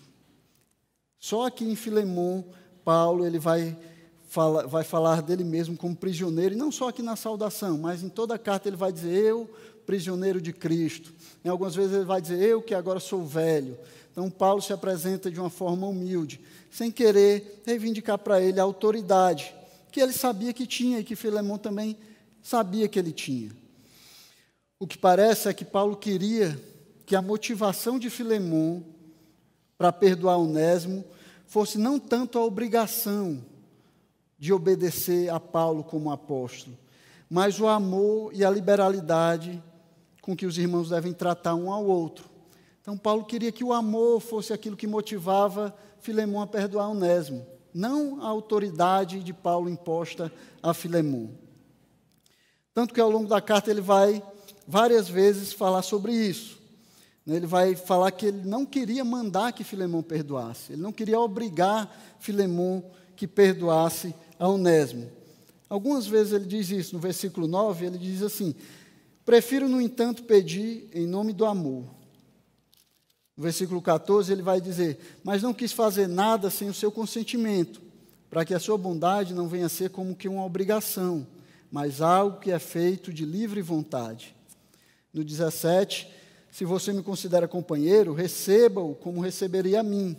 Só 1.18 1.46
aqui 1.46 1.64
em 1.64 1.76
Filemão, 1.76 2.44
Paulo 2.84 3.26
ele 3.26 3.38
vai, 3.38 3.76
fala, 4.28 4.66
vai 4.66 4.84
falar 4.84 5.22
dele 5.22 5.44
mesmo 5.44 5.76
como 5.76 5.96
prisioneiro, 5.96 6.54
e 6.54 6.58
não 6.58 6.70
só 6.70 6.88
aqui 6.88 7.02
na 7.02 7.16
saudação, 7.16 7.78
mas 7.78 8.02
em 8.02 8.08
toda 8.08 8.34
a 8.34 8.38
carta 8.38 8.68
ele 8.68 8.76
vai 8.76 8.92
dizer: 8.92 9.12
Eu, 9.12 9.50
prisioneiro 9.86 10.40
de 10.40 10.52
Cristo. 10.52 11.12
Em 11.44 11.48
algumas 11.48 11.74
vezes 11.74 11.94
ele 11.94 12.04
vai 12.04 12.20
dizer: 12.20 12.40
Eu 12.40 12.62
que 12.62 12.74
agora 12.74 13.00
sou 13.00 13.24
velho. 13.24 13.78
Então, 14.14 14.30
Paulo 14.30 14.62
se 14.62 14.72
apresenta 14.72 15.28
de 15.28 15.40
uma 15.40 15.50
forma 15.50 15.88
humilde, 15.88 16.40
sem 16.70 16.88
querer 16.88 17.62
reivindicar 17.66 18.16
para 18.16 18.40
ele 18.40 18.60
a 18.60 18.62
autoridade 18.62 19.52
que 19.94 20.00
ele 20.00 20.12
sabia 20.12 20.52
que 20.52 20.66
tinha 20.66 20.98
e 20.98 21.04
que 21.04 21.14
Filemão 21.14 21.56
também 21.56 21.96
sabia 22.42 22.88
que 22.88 22.98
ele 22.98 23.12
tinha. 23.12 23.52
O 24.76 24.88
que 24.88 24.98
parece 24.98 25.48
é 25.48 25.54
que 25.54 25.64
Paulo 25.64 25.96
queria 25.96 26.60
que 27.06 27.14
a 27.14 27.22
motivação 27.22 27.96
de 27.96 28.10
Filemon 28.10 28.82
para 29.78 29.92
perdoar 29.92 30.38
Onésimo 30.38 31.04
fosse 31.46 31.78
não 31.78 32.00
tanto 32.00 32.40
a 32.40 32.44
obrigação 32.44 33.40
de 34.36 34.52
obedecer 34.52 35.30
a 35.30 35.38
Paulo 35.38 35.84
como 35.84 36.10
apóstolo, 36.10 36.76
mas 37.30 37.60
o 37.60 37.68
amor 37.68 38.34
e 38.34 38.44
a 38.44 38.50
liberalidade 38.50 39.62
com 40.20 40.34
que 40.34 40.44
os 40.44 40.58
irmãos 40.58 40.90
devem 40.90 41.12
tratar 41.12 41.54
um 41.54 41.72
ao 41.72 41.84
outro. 41.84 42.33
Então, 42.84 42.98
Paulo 42.98 43.24
queria 43.24 43.50
que 43.50 43.64
o 43.64 43.72
amor 43.72 44.20
fosse 44.20 44.52
aquilo 44.52 44.76
que 44.76 44.86
motivava 44.86 45.74
Filemão 46.00 46.42
a 46.42 46.46
perdoar 46.46 46.90
Onésimo, 46.90 47.46
não 47.72 48.20
a 48.20 48.26
autoridade 48.26 49.22
de 49.22 49.32
Paulo 49.32 49.70
imposta 49.70 50.30
a 50.62 50.74
Filemão. 50.74 51.30
Tanto 52.74 52.92
que 52.92 53.00
ao 53.00 53.10
longo 53.10 53.26
da 53.26 53.40
carta 53.40 53.70
ele 53.70 53.80
vai 53.80 54.22
várias 54.68 55.08
vezes 55.08 55.50
falar 55.50 55.80
sobre 55.80 56.12
isso. 56.12 56.58
Né, 57.24 57.36
ele 57.36 57.46
vai 57.46 57.74
falar 57.74 58.10
que 58.10 58.26
ele 58.26 58.46
não 58.46 58.66
queria 58.66 59.02
mandar 59.02 59.54
que 59.54 59.64
Filemão 59.64 60.02
perdoasse, 60.02 60.74
ele 60.74 60.82
não 60.82 60.92
queria 60.92 61.18
obrigar 61.18 61.90
Filemão 62.20 62.84
que 63.16 63.26
perdoasse 63.26 64.14
a 64.38 64.46
Onésimo. 64.46 65.10
Algumas 65.70 66.06
vezes 66.06 66.34
ele 66.34 66.44
diz 66.44 66.68
isso, 66.68 66.94
no 66.94 67.00
versículo 67.00 67.46
9, 67.46 67.86
ele 67.86 67.96
diz 67.96 68.20
assim: 68.20 68.54
Prefiro, 69.24 69.70
no 69.70 69.80
entanto, 69.80 70.24
pedir 70.24 70.86
em 70.92 71.06
nome 71.06 71.32
do 71.32 71.46
amor. 71.46 72.03
No 73.36 73.42
versículo 73.42 73.82
14, 73.82 74.32
ele 74.32 74.42
vai 74.42 74.60
dizer: 74.60 74.98
Mas 75.22 75.42
não 75.42 75.52
quis 75.52 75.72
fazer 75.72 76.06
nada 76.06 76.50
sem 76.50 76.68
o 76.68 76.74
seu 76.74 76.90
consentimento, 76.92 77.82
para 78.30 78.44
que 78.44 78.54
a 78.54 78.60
sua 78.60 78.78
bondade 78.78 79.34
não 79.34 79.48
venha 79.48 79.66
a 79.66 79.68
ser 79.68 79.90
como 79.90 80.14
que 80.14 80.28
uma 80.28 80.44
obrigação, 80.44 81.26
mas 81.70 82.00
algo 82.00 82.38
que 82.38 82.50
é 82.50 82.58
feito 82.58 83.12
de 83.12 83.24
livre 83.24 83.60
vontade. 83.60 84.34
No 85.12 85.24
17, 85.24 86.08
se 86.50 86.64
você 86.64 86.92
me 86.92 87.02
considera 87.02 87.48
companheiro, 87.48 88.12
receba-o 88.14 88.94
como 88.94 89.20
receberia 89.20 89.80
a 89.80 89.82
mim. 89.82 90.16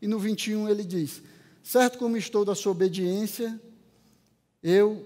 E 0.00 0.06
no 0.06 0.18
21 0.18 0.68
ele 0.68 0.84
diz: 0.84 1.22
Certo 1.62 1.98
como 1.98 2.16
estou 2.16 2.44
da 2.44 2.54
sua 2.54 2.72
obediência, 2.72 3.60
eu 4.62 5.04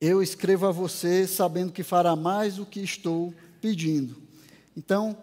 eu 0.00 0.22
escrevo 0.22 0.66
a 0.66 0.70
você 0.70 1.26
sabendo 1.26 1.72
que 1.72 1.82
fará 1.82 2.14
mais 2.14 2.56
do 2.56 2.66
que 2.66 2.80
estou 2.80 3.32
pedindo. 3.60 4.16
Então, 4.76 5.16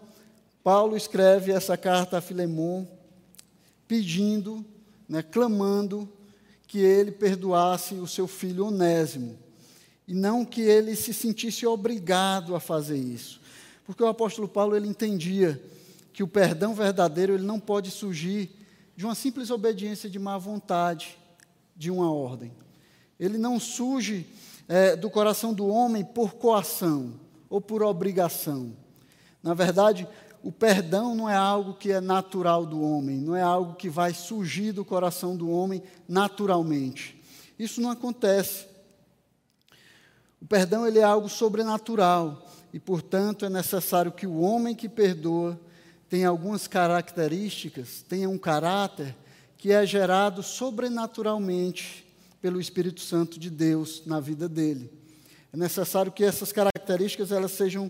Paulo 0.62 0.96
escreve 0.96 1.50
essa 1.50 1.76
carta 1.76 2.18
a 2.18 2.20
Filemon, 2.20 2.86
pedindo, 3.88 4.64
né, 5.08 5.22
clamando 5.22 6.08
que 6.68 6.78
ele 6.78 7.10
perdoasse 7.10 7.94
o 7.94 8.06
seu 8.06 8.28
filho 8.28 8.66
Onésimo, 8.66 9.38
e 10.06 10.14
não 10.14 10.44
que 10.44 10.60
ele 10.60 10.94
se 10.94 11.12
sentisse 11.12 11.66
obrigado 11.66 12.54
a 12.54 12.60
fazer 12.60 12.96
isso. 12.96 13.40
Porque 13.84 14.02
o 14.02 14.08
apóstolo 14.08 14.46
Paulo 14.46 14.76
ele 14.76 14.88
entendia 14.88 15.60
que 16.12 16.22
o 16.22 16.28
perdão 16.28 16.74
verdadeiro 16.74 17.34
ele 17.34 17.44
não 17.44 17.58
pode 17.58 17.90
surgir 17.90 18.50
de 18.96 19.04
uma 19.04 19.14
simples 19.14 19.50
obediência 19.50 20.08
de 20.08 20.18
má 20.18 20.38
vontade, 20.38 21.18
de 21.76 21.90
uma 21.90 22.12
ordem. 22.12 22.52
Ele 23.18 23.38
não 23.38 23.58
surge 23.58 24.26
é, 24.68 24.94
do 24.94 25.10
coração 25.10 25.52
do 25.52 25.66
homem 25.66 26.04
por 26.04 26.34
coação 26.34 27.14
ou 27.50 27.60
por 27.60 27.82
obrigação. 27.82 28.72
Na 29.42 29.54
verdade, 29.54 30.06
o 30.42 30.50
perdão 30.50 31.14
não 31.14 31.30
é 31.30 31.36
algo 31.36 31.74
que 31.74 31.92
é 31.92 32.00
natural 32.00 32.66
do 32.66 32.82
homem, 32.82 33.18
não 33.18 33.36
é 33.36 33.42
algo 33.42 33.74
que 33.74 33.88
vai 33.88 34.12
surgir 34.12 34.72
do 34.72 34.84
coração 34.84 35.36
do 35.36 35.48
homem 35.48 35.82
naturalmente. 36.08 37.20
Isso 37.58 37.80
não 37.80 37.90
acontece. 37.90 38.66
O 40.40 40.46
perdão 40.46 40.84
ele 40.86 40.98
é 40.98 41.04
algo 41.04 41.28
sobrenatural 41.28 42.44
e, 42.72 42.80
portanto, 42.80 43.44
é 43.44 43.48
necessário 43.48 44.10
que 44.10 44.26
o 44.26 44.40
homem 44.40 44.74
que 44.74 44.88
perdoa 44.88 45.58
tenha 46.08 46.28
algumas 46.28 46.66
características, 46.66 48.04
tenha 48.08 48.28
um 48.28 48.36
caráter 48.36 49.14
que 49.56 49.70
é 49.70 49.86
gerado 49.86 50.42
sobrenaturalmente 50.42 52.04
pelo 52.40 52.60
Espírito 52.60 53.00
Santo 53.00 53.38
de 53.38 53.48
Deus 53.48 54.02
na 54.04 54.18
vida 54.18 54.48
dele. 54.48 54.90
É 55.52 55.56
necessário 55.56 56.10
que 56.10 56.24
essas 56.24 56.50
características 56.50 57.30
elas 57.30 57.52
sejam 57.52 57.88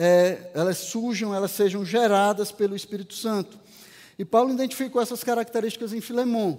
é, 0.00 0.52
elas 0.54 0.78
surjam, 0.78 1.34
elas 1.34 1.50
sejam 1.50 1.84
geradas 1.84 2.52
pelo 2.52 2.76
Espírito 2.76 3.14
Santo. 3.14 3.58
E 4.16 4.24
Paulo 4.24 4.54
identificou 4.54 5.02
essas 5.02 5.24
características 5.24 5.92
em 5.92 6.00
Filemon. 6.00 6.56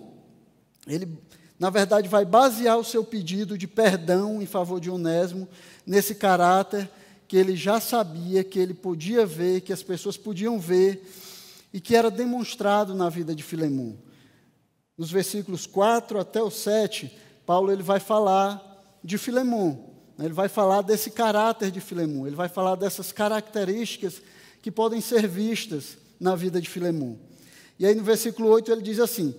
Ele, 0.86 1.18
na 1.58 1.70
verdade, 1.70 2.10
vai 2.10 2.26
basear 2.26 2.78
o 2.78 2.84
seu 2.84 3.02
pedido 3.02 3.58
de 3.58 3.66
perdão 3.66 4.42
em 4.42 4.46
favor 4.46 4.82
de 4.82 4.90
Onésimo 4.90 5.48
nesse 5.86 6.16
caráter 6.16 6.90
que 7.30 7.38
ele 7.38 7.56
já 7.56 7.80
sabia, 7.80 8.44
que 8.44 8.60
ele 8.60 8.74
podia 8.74 9.26
ver, 9.26 9.62
que 9.62 9.72
as 9.72 9.84
pessoas 9.84 10.18
podiam 10.18 10.60
ver 10.60 11.10
e 11.72 11.80
que 11.80 11.96
era 11.96 12.12
demonstrado 12.12 12.94
na 12.94 13.08
vida 13.08 13.34
de 13.34 13.44
Filemon. 13.44 13.94
Nos 14.98 15.12
versículos 15.12 15.66
4 15.66 16.20
até 16.20 16.42
o 16.42 16.52
7, 16.52 17.10
Paulo 17.46 17.72
ele 17.72 17.84
vai 17.84 18.02
falar 18.02 19.00
de 19.02 19.18
Filemon. 19.18 19.89
Ele 20.20 20.34
vai 20.34 20.50
falar 20.50 20.82
desse 20.82 21.12
caráter 21.12 21.72
de 21.72 21.80
Filemão, 21.80 22.28
ele 22.28 22.36
vai 22.36 22.50
falar 22.50 22.76
dessas 22.76 23.12
características 23.12 24.22
que 24.62 24.70
podem 24.70 25.00
ser 25.00 25.28
vistas 25.28 25.98
na 26.20 26.36
vida 26.36 26.60
de 26.60 26.70
Filemão. 26.70 27.18
E 27.78 27.86
aí 27.86 27.96
no 27.96 28.04
versículo 28.04 28.50
8 28.50 28.72
ele 28.72 28.82
diz 28.82 29.00
assim: 29.00 29.34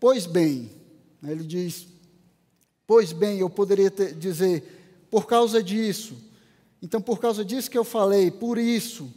Pois 0.00 0.26
bem, 0.26 0.70
ele 1.22 1.44
diz, 1.44 1.86
Pois 2.86 3.12
bem, 3.12 3.38
eu 3.38 3.48
poderia 3.48 3.90
ter, 3.90 4.14
dizer, 4.14 5.06
por 5.10 5.26
causa 5.26 5.62
disso, 5.62 6.14
então 6.82 7.00
por 7.00 7.18
causa 7.18 7.44
disso 7.44 7.70
que 7.70 7.78
eu 7.78 7.84
falei, 7.84 8.30
por 8.30 8.58
isso 8.58 9.10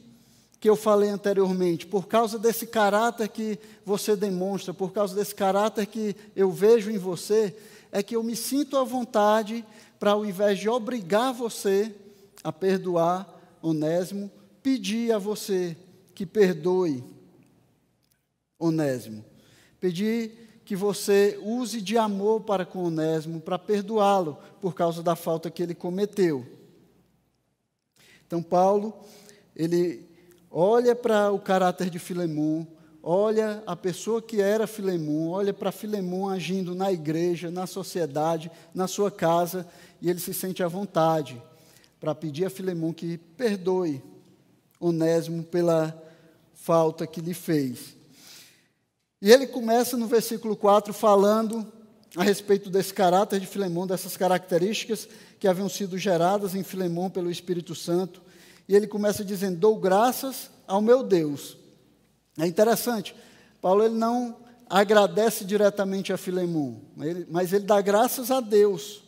que 0.60 0.70
eu 0.70 0.76
falei 0.76 1.10
anteriormente, 1.10 1.86
por 1.86 2.08
causa 2.08 2.40
desse 2.40 2.66
caráter 2.66 3.28
que 3.28 3.60
você 3.86 4.16
demonstra, 4.16 4.74
por 4.74 4.92
causa 4.92 5.14
desse 5.16 5.36
caráter 5.36 5.86
que 5.86 6.16
eu 6.36 6.52
vejo 6.52 6.90
em 6.90 6.98
você, 6.98 7.56
é 7.92 8.02
que 8.02 8.16
eu 8.16 8.24
me 8.24 8.36
sinto 8.36 8.78
à 8.78 8.84
vontade 8.84 9.64
para 10.00 10.12
ao 10.12 10.26
invés 10.26 10.60
de 10.60 10.70
obrigar 10.70 11.34
você 11.34 11.94
a 12.44 12.52
perdoar 12.52 13.28
Onésimo, 13.62 14.32
pedir 14.62 15.12
a 15.12 15.18
você 15.18 15.76
que 16.14 16.26
perdoe 16.26 17.04
Onésimo. 18.60 19.24
Pedir 19.80 20.62
que 20.66 20.76
você 20.76 21.40
use 21.42 21.82
de 21.82 21.98
amor 21.98 22.42
para 22.42 22.66
com 22.66 22.84
Onésimo, 22.84 23.40
para 23.40 23.58
perdoá-lo 23.58 24.38
por 24.60 24.76
causa 24.76 25.02
da 25.02 25.16
falta 25.16 25.50
que 25.50 25.64
ele 25.64 25.74
cometeu. 25.74 26.46
Então, 28.26 28.44
Paulo, 28.44 28.94
ele 29.56 30.06
olha 30.52 30.96
para 30.96 31.32
o 31.32 31.40
caráter 31.40 31.90
de 31.90 32.00
Filemon, 32.00 32.66
olha 33.10 33.64
a 33.66 33.74
pessoa 33.74 34.22
que 34.22 34.42
era 34.42 34.68
Filemon, 34.68 35.30
olha 35.30 35.54
para 35.54 35.72
Filemon 35.72 36.30
agindo 36.30 36.76
na 36.76 36.92
igreja, 36.92 37.50
na 37.50 37.66
sociedade, 37.66 38.52
na 38.76 38.86
sua 38.86 39.10
casa, 39.10 39.66
e 40.02 40.10
ele 40.10 40.20
se 40.20 40.34
sente 40.34 40.62
à 40.62 40.68
vontade 40.68 41.42
para 42.02 42.14
pedir 42.14 42.44
a 42.44 42.50
Filemão 42.50 42.92
que 42.92 43.18
perdoe 43.18 44.04
Onésimo 44.78 45.42
pela 45.42 45.98
falta 46.54 47.08
que 47.08 47.22
lhe 47.22 47.34
fez. 47.34 47.96
E 49.22 49.32
ele 49.32 49.48
começa 49.48 49.96
no 49.96 50.06
versículo 50.06 50.54
4 50.54 50.94
falando 50.94 51.66
a 52.14 52.24
respeito 52.24 52.70
desse 52.70 52.94
caráter 52.94 53.40
de 53.40 53.48
Filemão, 53.48 53.88
dessas 53.88 54.18
características 54.18 55.08
que 55.40 55.48
haviam 55.48 55.70
sido 55.70 55.98
geradas 55.98 56.54
em 56.56 56.62
Filemão 56.62 57.10
pelo 57.10 57.32
Espírito 57.32 57.74
Santo. 57.74 58.22
E 58.68 58.76
ele 58.76 58.86
começa 58.86 59.24
dizendo: 59.24 59.58
Dou 59.58 59.78
graças 59.78 60.52
ao 60.68 60.82
meu 60.82 61.04
Deus. 61.04 61.58
É 62.38 62.46
interessante, 62.46 63.16
Paulo 63.62 63.84
ele 63.84 63.96
não 63.96 64.38
agradece 64.70 65.44
diretamente 65.46 66.12
a 66.12 66.18
Filemão, 66.18 66.82
mas 67.30 67.54
ele 67.54 67.66
dá 67.66 67.82
graças 67.82 68.30
a 68.30 68.40
Deus 68.40 69.02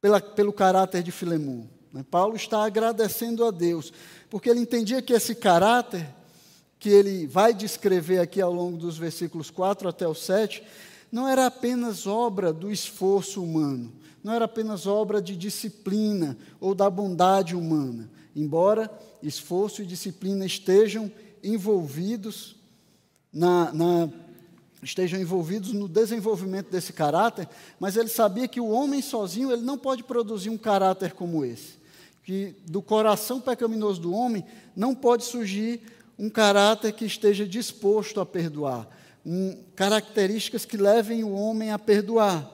pela, 0.00 0.20
pelo 0.20 0.52
caráter 0.52 1.02
de 1.02 1.12
Filemon. 1.12 1.64
Né? 1.92 2.04
Paulo 2.08 2.36
está 2.36 2.64
agradecendo 2.64 3.44
a 3.44 3.50
Deus, 3.50 3.92
porque 4.28 4.48
ele 4.48 4.60
entendia 4.60 5.02
que 5.02 5.12
esse 5.12 5.34
caráter, 5.34 6.06
que 6.78 6.88
ele 6.88 7.26
vai 7.26 7.54
descrever 7.54 8.18
aqui 8.18 8.40
ao 8.40 8.52
longo 8.52 8.76
dos 8.76 8.98
versículos 8.98 9.50
4 9.50 9.88
até 9.88 10.06
o 10.06 10.14
7, 10.14 10.62
não 11.10 11.26
era 11.26 11.46
apenas 11.46 12.06
obra 12.06 12.52
do 12.52 12.70
esforço 12.70 13.42
humano, 13.42 13.92
não 14.22 14.32
era 14.32 14.44
apenas 14.44 14.86
obra 14.86 15.22
de 15.22 15.36
disciplina 15.36 16.36
ou 16.60 16.74
da 16.74 16.90
bondade 16.90 17.56
humana, 17.56 18.10
embora 18.36 18.90
esforço 19.22 19.82
e 19.82 19.86
disciplina 19.86 20.44
estejam 20.44 21.10
envolvidos 21.48 22.56
na, 23.32 23.72
na 23.72 24.08
estejam 24.82 25.20
envolvidos 25.20 25.72
no 25.72 25.88
desenvolvimento 25.88 26.70
desse 26.70 26.92
caráter, 26.92 27.48
mas 27.80 27.96
ele 27.96 28.08
sabia 28.08 28.46
que 28.46 28.60
o 28.60 28.68
homem 28.68 29.02
sozinho 29.02 29.50
ele 29.50 29.62
não 29.62 29.76
pode 29.76 30.04
produzir 30.04 30.50
um 30.50 30.58
caráter 30.58 31.12
como 31.12 31.44
esse. 31.44 31.78
Que 32.22 32.54
do 32.66 32.80
coração 32.80 33.40
pecaminoso 33.40 34.00
do 34.00 34.12
homem 34.12 34.44
não 34.76 34.94
pode 34.94 35.24
surgir 35.24 35.80
um 36.18 36.28
caráter 36.28 36.92
que 36.92 37.04
esteja 37.04 37.46
disposto 37.46 38.20
a 38.20 38.26
perdoar, 38.26 38.88
um, 39.24 39.56
características 39.74 40.64
que 40.64 40.76
levem 40.76 41.22
o 41.22 41.32
homem 41.32 41.70
a 41.70 41.78
perdoar. 41.78 42.48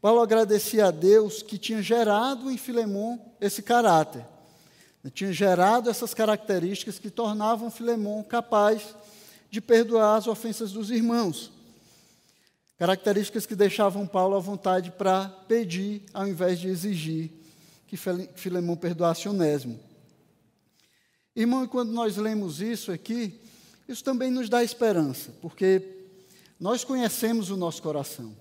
Paulo 0.00 0.20
agradecia 0.20 0.86
a 0.86 0.90
Deus 0.90 1.42
que 1.42 1.58
tinha 1.58 1.82
gerado 1.82 2.50
em 2.50 2.56
Filemon 2.56 3.18
esse 3.40 3.62
caráter, 3.62 4.24
tinha 5.08 5.32
gerado 5.32 5.88
essas 5.88 6.12
características 6.12 6.98
que 6.98 7.08
tornavam 7.08 7.70
Filemon 7.70 8.22
capaz 8.22 8.94
de 9.50 9.60
perdoar 9.60 10.16
as 10.16 10.26
ofensas 10.26 10.72
dos 10.72 10.90
irmãos. 10.90 11.50
Características 12.76 13.46
que 13.46 13.54
deixavam 13.54 14.06
Paulo 14.06 14.36
à 14.36 14.40
vontade 14.40 14.90
para 14.90 15.28
pedir, 15.48 16.02
ao 16.12 16.26
invés 16.26 16.58
de 16.58 16.68
exigir 16.68 17.30
que 17.86 17.96
Filemão 17.96 18.76
perdoasse 18.76 19.28
Onésimo. 19.28 19.80
Irmão, 21.34 21.64
e 21.64 21.68
quando 21.68 21.90
nós 21.90 22.16
lemos 22.16 22.60
isso 22.60 22.92
aqui, 22.92 23.40
isso 23.88 24.04
também 24.04 24.30
nos 24.30 24.48
dá 24.48 24.62
esperança, 24.62 25.32
porque 25.40 25.82
nós 26.58 26.84
conhecemos 26.84 27.50
o 27.50 27.56
nosso 27.56 27.82
coração. 27.82 28.36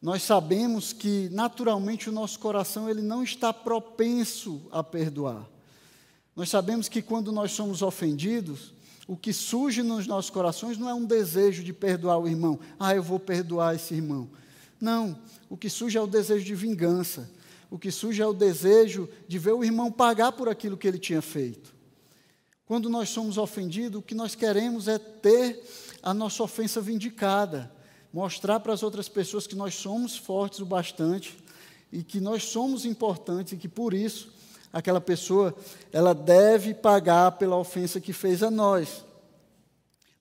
Nós 0.00 0.22
sabemos 0.22 0.92
que 0.92 1.28
naturalmente 1.30 2.08
o 2.08 2.12
nosso 2.12 2.38
coração 2.38 2.88
ele 2.88 3.02
não 3.02 3.22
está 3.22 3.52
propenso 3.52 4.62
a 4.70 4.82
perdoar. 4.82 5.44
Nós 6.38 6.50
sabemos 6.50 6.88
que 6.88 7.02
quando 7.02 7.32
nós 7.32 7.50
somos 7.50 7.82
ofendidos, 7.82 8.72
o 9.08 9.16
que 9.16 9.32
surge 9.32 9.82
nos 9.82 10.06
nossos 10.06 10.30
corações 10.30 10.78
não 10.78 10.88
é 10.88 10.94
um 10.94 11.04
desejo 11.04 11.64
de 11.64 11.72
perdoar 11.72 12.16
o 12.16 12.28
irmão. 12.28 12.60
Ah, 12.78 12.94
eu 12.94 13.02
vou 13.02 13.18
perdoar 13.18 13.74
esse 13.74 13.92
irmão. 13.92 14.30
Não. 14.80 15.18
O 15.50 15.56
que 15.56 15.68
surge 15.68 15.98
é 15.98 16.00
o 16.00 16.06
desejo 16.06 16.44
de 16.44 16.54
vingança. 16.54 17.28
O 17.68 17.76
que 17.76 17.90
surge 17.90 18.22
é 18.22 18.26
o 18.26 18.32
desejo 18.32 19.08
de 19.26 19.36
ver 19.36 19.50
o 19.50 19.64
irmão 19.64 19.90
pagar 19.90 20.30
por 20.30 20.48
aquilo 20.48 20.76
que 20.76 20.86
ele 20.86 21.00
tinha 21.00 21.20
feito. 21.20 21.74
quando 22.64 22.88
nós 22.88 23.08
somos 23.08 23.36
ofendidos, 23.36 23.98
o 23.98 24.02
que 24.02 24.14
nós 24.14 24.36
queremos 24.36 24.86
é 24.86 24.96
ter 24.96 25.60
a 26.00 26.14
nossa 26.14 26.44
ofensa 26.44 26.80
vindicada, 26.80 27.68
mostrar 28.12 28.60
para 28.60 28.72
as 28.72 28.84
outras 28.84 29.08
pessoas 29.08 29.44
que 29.44 29.56
nós 29.56 29.74
somos 29.74 30.16
fortes 30.16 30.60
o 30.60 30.66
bastante 30.66 31.36
e 31.90 32.04
que 32.04 32.20
nós 32.20 32.44
somos 32.44 32.84
importantes 32.84 33.54
e 33.54 33.56
que 33.56 33.68
por 33.68 33.92
isso 33.92 34.37
aquela 34.72 35.00
pessoa 35.00 35.54
ela 35.92 36.14
deve 36.14 36.74
pagar 36.74 37.32
pela 37.32 37.56
ofensa 37.56 38.00
que 38.00 38.12
fez 38.12 38.42
a 38.42 38.50
nós. 38.50 39.04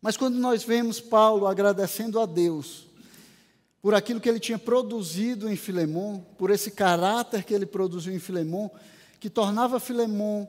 Mas 0.02 0.16
quando 0.16 0.36
nós 0.36 0.64
vemos 0.64 1.00
Paulo 1.00 1.48
agradecendo 1.48 2.20
a 2.20 2.26
Deus 2.26 2.88
por 3.82 3.94
aquilo 3.94 4.20
que 4.20 4.28
ele 4.28 4.40
tinha 4.40 4.60
produzido 4.60 5.50
em 5.50 5.56
Filemon, 5.56 6.20
por 6.38 6.50
esse 6.50 6.72
caráter 6.72 7.44
que 7.44 7.54
ele 7.54 7.66
produziu 7.66 8.14
em 8.14 8.20
Filemon, 8.20 8.70
que 9.20 9.30
tornava 9.30 9.80
Filemon 9.80 10.48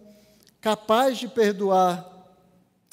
capaz 0.60 1.18
de 1.18 1.28
perdoar 1.28 2.06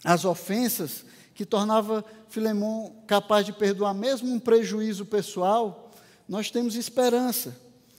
as 0.03 0.23
ofensas, 0.23 1.05
que 1.33 1.45
tornava 1.45 2.05
Filemon 2.29 2.91
capaz 3.07 3.45
de 3.45 3.53
perdoar 3.53 3.93
mesmo 3.93 4.31
um 4.31 4.39
prejuízo 4.39 5.05
pessoal, 5.05 5.91
nós 6.27 6.49
temos 6.51 6.75
esperança 6.75 7.55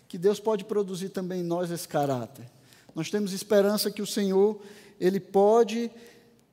que 0.09 0.17
Deus 0.17 0.39
pode 0.39 0.65
produzir 0.65 1.11
também 1.11 1.41
em 1.41 1.45
nós 1.45 1.71
esse 1.71 1.87
caráter. 1.87 2.56
Nós 2.97 3.11
temos 3.11 3.35
esperança 3.35 3.91
que 3.91 4.01
o 4.01 4.07
Senhor, 4.07 4.59
Ele 4.99 5.21
pode 5.21 5.91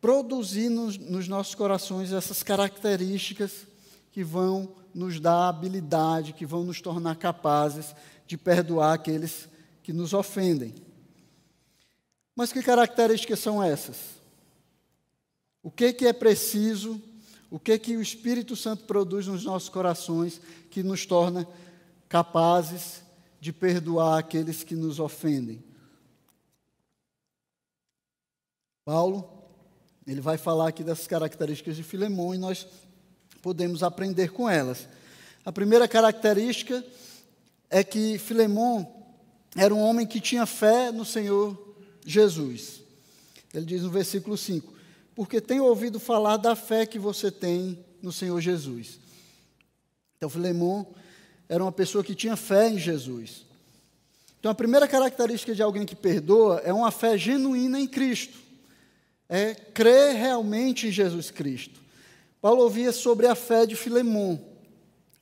produzir 0.02 0.68
nos, 0.68 0.98
nos 0.98 1.26
nossos 1.26 1.56
corações 1.56 2.12
essas 2.12 2.44
características 2.44 3.66
que 4.12 4.26
vão 4.26 4.76
nos 4.94 5.22
dar 5.22 5.48
habilidade, 5.48 6.34
que 6.34 6.46
vão 6.46 6.66
nos 6.66 6.82
tornar 6.82 7.16
capazes 7.16 7.96
de 8.28 8.38
perdoar 8.38 8.94
aqueles 8.94 9.48
que 9.82 9.94
nos 9.94 10.14
ofendem. 10.14 10.76
Mas 12.36 12.52
que 12.52 12.62
características 12.62 13.40
são 13.40 13.64
essas? 13.64 13.98
O 15.64 15.72
que, 15.72 15.94
que 15.94 16.06
é 16.06 16.12
preciso, 16.12 17.02
o 17.50 17.58
que, 17.58 17.80
que 17.80 17.96
o 17.96 18.02
Espírito 18.02 18.54
Santo 18.58 18.84
produz 18.84 19.28
nos 19.28 19.46
nossos 19.46 19.70
corações 19.70 20.42
que 20.70 20.84
nos 20.84 21.06
torna 21.06 21.48
capazes 22.10 23.02
de 23.40 23.54
perdoar 23.54 24.20
aqueles 24.20 24.62
que 24.62 24.76
nos 24.76 25.00
ofendem? 25.00 25.64
Paulo, 28.86 29.30
ele 30.06 30.19
vai 30.19 30.38
falar 30.38 30.67
aqui 30.67 30.84
das 30.84 31.08
características 31.08 31.78
de 31.78 31.84
Filemão 31.84 32.36
e 32.36 32.38
nós 32.38 32.67
podemos 33.41 33.82
aprender 33.82 34.32
com 34.32 34.50
elas. 34.50 34.88
A 35.46 35.54
primeira 35.54 35.88
característica 35.88 36.84
é 37.69 37.82
que 37.82 38.17
Filemão 38.17 39.06
era 39.56 39.74
um 39.74 39.80
homem 39.80 40.06
que 40.06 40.19
tinha 40.19 40.46
fé 40.46 40.91
no 40.91 41.06
Senhor 41.06 41.76
Jesus. 42.06 42.82
Ele 43.54 43.65
diz 43.65 43.84
no 43.84 43.89
versículo 43.89 44.38
5: 44.38 44.74
Porque 45.15 45.39
tenho 45.39 45.63
ouvido 45.63 45.98
falar 45.98 46.36
da 46.36 46.54
fé 46.54 46.86
que 46.86 47.00
você 47.00 47.32
tem 47.32 47.80
no 48.02 48.12
Senhor 48.12 48.39
Jesus. 48.41 49.00
Então, 50.17 50.30
Filemão 50.30 50.86
era 51.48 51.63
uma 51.63 51.72
pessoa 51.72 52.04
que 52.04 52.15
tinha 52.15 52.36
fé 52.36 52.67
em 52.67 52.78
Jesus. 52.78 53.46
Então, 54.39 54.52
a 54.52 54.56
primeira 54.56 54.89
característica 54.89 55.56
de 55.56 55.62
alguém 55.62 55.86
que 55.86 55.96
perdoa 55.96 56.62
é 56.65 56.74
uma 56.74 56.91
fé 56.91 57.17
genuína 57.17 57.80
em 57.80 57.88
Cristo 57.88 58.43
é 59.36 59.56
crer 59.56 60.15
realmente 60.15 60.88
em 60.88 60.91
Jesus 60.91 61.32
Cristo. 61.32 61.82
Paulo 62.39 62.62
ouvia 62.62 62.91
sobre 62.91 63.26
a 63.26 63.34
fé 63.34 63.65
de 63.65 63.76
Filemon, 63.76 64.38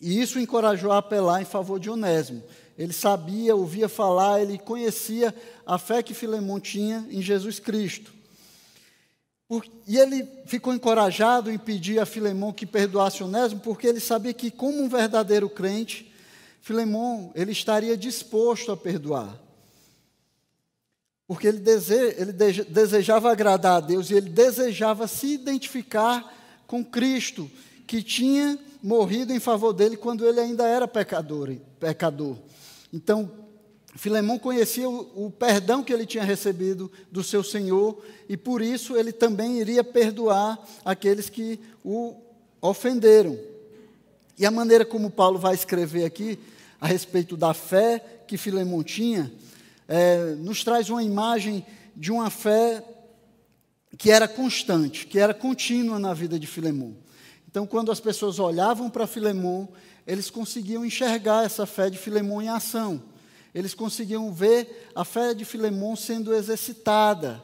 e 0.02 0.20
isso 0.20 0.38
o 0.38 0.42
encorajou 0.42 0.92
a 0.92 0.98
apelar 0.98 1.42
em 1.42 1.46
favor 1.46 1.80
de 1.80 1.90
Onésimo. 1.90 2.44
Ele 2.78 2.92
sabia, 2.92 3.56
ouvia 3.56 3.88
falar, 3.88 4.42
ele 4.42 4.58
conhecia 4.58 5.34
a 5.66 5.78
fé 5.78 6.04
que 6.04 6.14
Filemon 6.14 6.60
tinha 6.60 7.08
em 7.10 7.22
Jesus 7.22 7.58
Cristo. 7.58 8.12
E 9.88 9.98
ele 9.98 10.28
ficou 10.46 10.74
encorajado 10.74 11.50
em 11.50 11.58
pedir 11.58 11.98
a 11.98 12.06
Filemon 12.06 12.52
que 12.52 12.66
perdoasse 12.66 13.24
Onésimo, 13.24 13.62
porque 13.62 13.88
ele 13.88 14.02
sabia 14.02 14.34
que, 14.34 14.52
como 14.52 14.84
um 14.84 14.90
verdadeiro 14.90 15.50
crente, 15.50 16.12
Filemon 16.60 17.32
ele 17.34 17.54
estaria 17.54 17.96
disposto 17.96 18.74
a 18.74 18.78
perdoar 18.78 19.40
porque 21.32 21.48
ele, 21.48 21.60
dese, 21.60 21.94
ele 22.18 22.34
desejava 22.34 23.32
agradar 23.32 23.78
a 23.78 23.80
Deus 23.80 24.10
e 24.10 24.16
ele 24.16 24.30
desejava 24.30 25.08
se 25.08 25.28
identificar 25.28 26.30
com 26.68 26.84
Cristo, 26.84 27.50
que 27.88 28.04
tinha 28.04 28.60
morrido 28.84 29.32
em 29.32 29.40
favor 29.40 29.72
dele 29.72 29.96
quando 29.96 30.28
ele 30.28 30.42
ainda 30.42 30.68
era 30.68 30.90
pecador. 30.90 31.56
pecador. 31.80 32.36
Então, 32.92 33.32
Filemão 33.96 34.38
conhecia 34.38 34.90
o, 34.90 35.28
o, 35.28 35.32
perdão 35.32 35.82
que 35.82 35.94
ele 35.94 36.06
tinha 36.06 36.26
recebido 36.26 36.92
do 37.10 37.24
seu 37.24 37.46
Senhor 37.46 38.04
e 38.28 38.36
por 38.36 38.62
isso 38.62 38.98
ele 38.98 39.14
também 39.14 39.58
iria 39.58 39.86
perdoar 39.86 40.60
aqueles 40.84 41.30
que 41.30 41.58
o 41.82 42.14
ofenderam. 42.62 43.40
E 44.38 44.46
a 44.46 44.52
maneira 44.52 44.84
como 44.84 45.10
Paulo 45.10 45.40
vai 45.40 45.56
escrever 45.56 46.04
aqui 46.04 46.38
a 46.82 46.88
respeito 46.88 47.38
da 47.38 47.54
fé 47.54 48.24
que 48.28 48.36
Filemão 48.36 48.84
tinha 48.84 49.32
é, 49.92 50.36
nos 50.36 50.64
traz 50.64 50.90
uma 50.90 51.04
imagem 51.04 51.66
de 51.94 52.14
uma 52.14 52.30
fé 52.30 52.82
que 53.98 54.10
era 54.10 54.26
constante, 54.26 55.06
que 55.06 55.20
era 55.20 55.34
contínua 55.34 56.00
na 56.00 56.14
vida 56.14 56.40
de 56.40 56.48
Filemão. 56.48 56.96
Então, 57.50 57.68
quando 57.68 57.92
as 57.92 58.00
pessoas 58.00 58.40
olhavam 58.40 58.90
para 58.90 59.06
Filemão, 59.06 59.68
eles 60.08 60.30
conseguiam 60.30 60.86
enxergar 60.86 61.44
essa 61.44 61.66
fé 61.66 61.90
de 61.90 61.98
Filemão 61.98 62.42
em 62.42 62.48
ação. 62.48 63.04
Eles 63.54 63.74
conseguiam 63.74 64.32
ver 64.34 64.90
a 64.96 65.04
fé 65.04 65.34
de 65.34 65.44
Filemão 65.44 65.94
sendo 65.98 66.34
exercitada. 66.34 67.44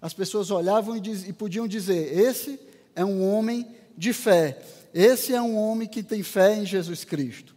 As 0.00 0.14
pessoas 0.14 0.52
olhavam 0.52 0.96
e, 0.96 1.00
diz, 1.00 1.28
e 1.28 1.32
podiam 1.32 1.66
dizer: 1.66 2.16
esse 2.16 2.60
é 2.94 3.04
um 3.04 3.28
homem 3.28 3.66
de 3.96 4.12
fé. 4.12 4.62
Esse 4.94 5.34
é 5.34 5.42
um 5.42 5.56
homem 5.56 5.88
que 5.88 6.04
tem 6.04 6.22
fé 6.22 6.54
em 6.54 6.64
Jesus 6.64 7.02
Cristo. 7.02 7.56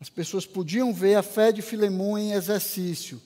As 0.00 0.08
pessoas 0.08 0.46
podiam 0.46 0.90
ver 0.90 1.16
a 1.16 1.22
fé 1.22 1.52
de 1.52 1.60
Filemão 1.60 2.16
em 2.18 2.32
exercício 2.32 3.20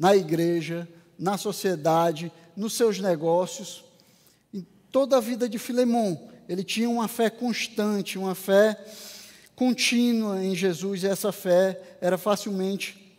na 0.00 0.16
igreja, 0.16 0.88
na 1.18 1.36
sociedade, 1.36 2.32
nos 2.56 2.72
seus 2.72 2.98
negócios, 2.98 3.84
em 4.52 4.66
toda 4.90 5.18
a 5.18 5.20
vida 5.20 5.46
de 5.46 5.58
Filemão. 5.58 6.30
Ele 6.48 6.64
tinha 6.64 6.88
uma 6.88 7.06
fé 7.06 7.28
constante, 7.28 8.18
uma 8.18 8.34
fé 8.34 8.82
contínua 9.54 10.42
em 10.42 10.56
Jesus, 10.56 11.02
e 11.02 11.06
essa 11.06 11.30
fé 11.30 11.98
era 12.00 12.16
facilmente 12.16 13.14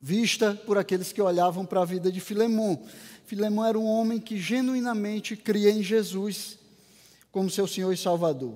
vista 0.00 0.54
por 0.54 0.78
aqueles 0.78 1.12
que 1.12 1.20
olhavam 1.20 1.66
para 1.66 1.82
a 1.82 1.84
vida 1.84 2.12
de 2.12 2.20
Filemão. 2.20 2.80
Filemão 3.26 3.64
era 3.66 3.76
um 3.78 3.86
homem 3.86 4.20
que 4.20 4.38
genuinamente 4.38 5.34
cria 5.34 5.70
em 5.72 5.82
Jesus 5.82 6.58
como 7.32 7.50
seu 7.50 7.66
Senhor 7.66 7.92
e 7.92 7.96
Salvador. 7.96 8.54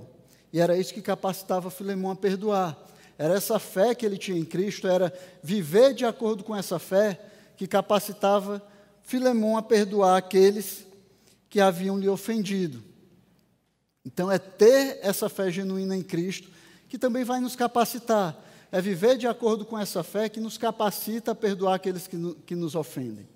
E 0.53 0.61
era 0.61 0.79
isso 0.79 0.95
que 0.95 1.03
capacitava 1.03 1.71
Filemão 1.71 2.12
a 2.12 2.17
perdoar. 2.17 2.79
Era 3.18 3.35
essa 3.35 3.59
fé 3.59 3.94
que 3.94 4.05
ele 4.05 4.18
tinha 4.18 4.38
em 4.38 4.44
Cristo, 4.44 4.87
era 4.87 5.12
viver 5.42 5.94
de 5.94 6.05
acordo 6.05 6.44
com 6.44 6.55
essa 6.55 6.79
fé 6.79 7.20
que 7.57 7.66
capacitava 7.66 8.62
Filemão 9.02 9.57
a 9.57 9.62
perdoar 9.62 10.16
aqueles 10.16 10.85
que 11.48 11.61
haviam 11.61 11.96
lhe 11.96 12.09
ofendido. 12.09 12.83
Então, 14.05 14.31
é 14.31 14.38
ter 14.38 14.98
essa 15.00 15.29
fé 15.29 15.50
genuína 15.50 15.96
em 15.96 16.02
Cristo 16.02 16.50
que 16.88 16.98
também 16.98 17.24
vai 17.24 17.40
nos 17.40 17.57
capacitar. 17.57 18.37
É 18.70 18.81
viver 18.81 19.16
de 19.16 19.26
acordo 19.26 19.64
com 19.64 19.79
essa 19.79 20.02
fé 20.02 20.29
que 20.29 20.40
nos 20.40 20.59
capacita 20.59 21.31
a 21.31 21.35
perdoar 21.35 21.74
aqueles 21.74 22.07
que, 22.07 22.16
no, 22.16 22.35
que 22.35 22.55
nos 22.55 22.74
ofendem. 22.74 23.29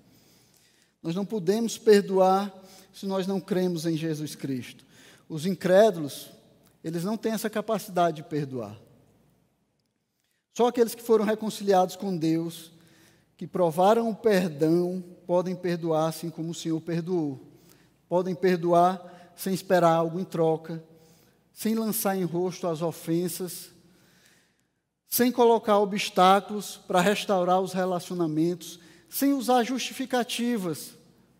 Nós 1.01 1.15
não 1.15 1.25
podemos 1.25 1.77
perdoar 1.77 2.53
se 2.93 3.05
nós 3.05 3.25
não 3.25 3.39
cremos 3.39 3.85
em 3.85 3.95
Jesus 3.95 4.35
Cristo. 4.35 4.85
Os 5.27 5.45
incrédulos, 5.45 6.29
eles 6.83 7.03
não 7.03 7.17
têm 7.17 7.31
essa 7.31 7.49
capacidade 7.49 8.17
de 8.17 8.23
perdoar. 8.23 8.77
Só 10.53 10.67
aqueles 10.67 10.93
que 10.93 11.01
foram 11.01 11.25
reconciliados 11.25 11.95
com 11.95 12.15
Deus, 12.15 12.71
que 13.37 13.47
provaram 13.47 14.09
o 14.09 14.15
perdão, 14.15 15.03
podem 15.25 15.55
perdoar 15.55 16.09
assim 16.09 16.29
como 16.29 16.51
o 16.51 16.55
Senhor 16.55 16.79
perdoou. 16.81 17.39
Podem 18.07 18.35
perdoar 18.35 19.31
sem 19.35 19.53
esperar 19.53 19.93
algo 19.93 20.19
em 20.19 20.25
troca, 20.25 20.83
sem 21.53 21.73
lançar 21.73 22.15
em 22.15 22.23
rosto 22.23 22.67
as 22.67 22.81
ofensas, 22.81 23.71
sem 25.07 25.31
colocar 25.31 25.79
obstáculos 25.79 26.77
para 26.87 27.01
restaurar 27.01 27.59
os 27.59 27.73
relacionamentos, 27.73 28.79
sem 29.09 29.33
usar 29.33 29.63
justificativas 29.63 30.97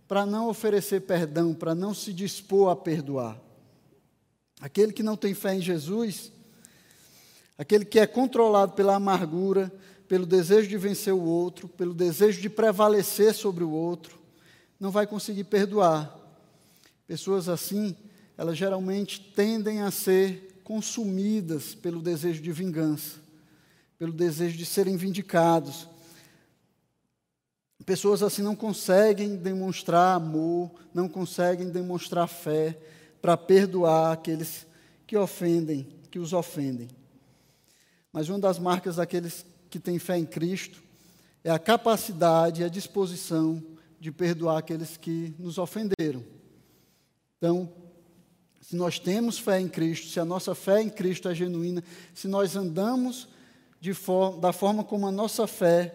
para 0.07 0.25
não 0.25 0.49
oferecer 0.49 1.01
perdão, 1.01 1.53
para 1.53 1.73
não 1.73 1.93
se 1.93 2.11
dispor 2.11 2.69
a 2.69 2.75
perdoar. 2.75 3.39
Aquele 4.59 4.91
que 4.91 5.01
não 5.01 5.15
tem 5.15 5.33
fé 5.33 5.55
em 5.55 5.61
Jesus, 5.61 6.33
Aquele 7.61 7.85
que 7.85 7.99
é 7.99 8.07
controlado 8.07 8.71
pela 8.73 8.95
amargura, 8.95 9.71
pelo 10.07 10.25
desejo 10.25 10.67
de 10.67 10.77
vencer 10.77 11.13
o 11.13 11.21
outro, 11.21 11.67
pelo 11.67 11.93
desejo 11.93 12.41
de 12.41 12.49
prevalecer 12.49 13.33
sobre 13.35 13.63
o 13.63 13.69
outro, 13.69 14.17
não 14.79 14.89
vai 14.89 15.05
conseguir 15.05 15.43
perdoar. 15.43 16.17
Pessoas 17.05 17.47
assim, 17.47 17.95
elas 18.35 18.57
geralmente 18.57 19.19
tendem 19.35 19.81
a 19.81 19.91
ser 19.91 20.61
consumidas 20.63 21.75
pelo 21.75 22.01
desejo 22.01 22.41
de 22.41 22.51
vingança, 22.51 23.19
pelo 23.99 24.11
desejo 24.11 24.57
de 24.57 24.65
serem 24.65 24.97
vindicados, 24.97 25.87
Pessoas 27.85 28.23
assim 28.23 28.41
não 28.41 28.55
conseguem 28.55 29.35
demonstrar 29.35 30.15
amor, 30.15 30.71
não 30.93 31.09
conseguem 31.09 31.69
demonstrar 31.69 32.25
fé 32.25 32.77
para 33.21 33.35
perdoar 33.35 34.13
aqueles 34.13 34.65
que 35.05 35.17
ofendem, 35.17 35.87
que 36.09 36.17
os 36.17 36.31
ofendem. 36.31 36.87
Mas 38.11 38.29
uma 38.29 38.39
das 38.39 38.59
marcas 38.59 38.97
daqueles 38.97 39.45
que 39.69 39.79
têm 39.79 39.99
fé 39.99 40.17
em 40.17 40.25
Cristo 40.25 40.81
é 41.43 41.49
a 41.49 41.59
capacidade 41.59 42.61
e 42.61 42.63
a 42.63 42.69
disposição 42.69 43.63
de 43.99 44.11
perdoar 44.11 44.57
aqueles 44.57 44.97
que 44.97 45.33
nos 45.37 45.57
ofenderam. 45.57 46.23
Então, 47.37 47.71
se 48.59 48.75
nós 48.75 48.99
temos 48.99 49.39
fé 49.39 49.59
em 49.59 49.67
Cristo, 49.67 50.07
se 50.07 50.19
a 50.19 50.25
nossa 50.25 50.53
fé 50.53 50.81
em 50.81 50.89
Cristo 50.89 51.27
é 51.27 51.35
genuína, 51.35 51.83
se 52.13 52.27
nós 52.27 52.55
andamos 52.55 53.27
for 53.95 54.39
da 54.39 54.53
forma 54.53 54.83
como 54.83 55.07
a 55.07 55.11
nossa 55.11 55.47
fé 55.47 55.91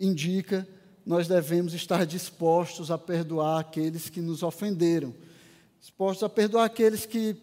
indica, 0.00 0.66
nós 1.04 1.28
devemos 1.28 1.74
estar 1.74 2.06
dispostos 2.06 2.90
a 2.90 2.96
perdoar 2.96 3.60
aqueles 3.60 4.08
que 4.08 4.22
nos 4.22 4.42
ofenderam, 4.42 5.14
dispostos 5.78 6.24
a 6.24 6.28
perdoar 6.28 6.64
aqueles 6.64 7.04
que, 7.04 7.36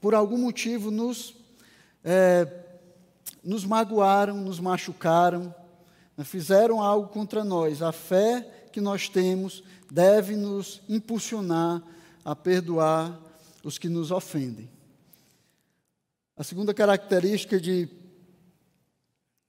por 0.00 0.14
algum 0.14 0.36
motivo, 0.36 0.90
nos, 0.90 1.34
é, 2.08 2.46
nos 3.42 3.64
magoaram, 3.64 4.36
nos 4.36 4.60
machucaram, 4.60 5.52
né, 6.16 6.22
fizeram 6.22 6.80
algo 6.80 7.08
contra 7.08 7.42
nós. 7.42 7.82
A 7.82 7.90
fé 7.90 8.68
que 8.72 8.80
nós 8.80 9.08
temos 9.08 9.64
deve 9.90 10.36
nos 10.36 10.80
impulsionar 10.88 11.82
a 12.24 12.36
perdoar 12.36 13.20
os 13.64 13.76
que 13.76 13.88
nos 13.88 14.12
ofendem. 14.12 14.70
A 16.36 16.44
segunda 16.44 16.72
característica 16.72 17.58
de 17.60 17.88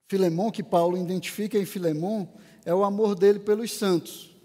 Filemão, 0.08 0.50
que 0.50 0.64
Paulo 0.64 0.98
identifica 0.98 1.60
em 1.60 1.66
Filemão, 1.66 2.28
é 2.66 2.74
o 2.74 2.84
amor 2.84 3.14
dele 3.14 3.40
pelos 3.40 3.72
santos. 3.72 4.36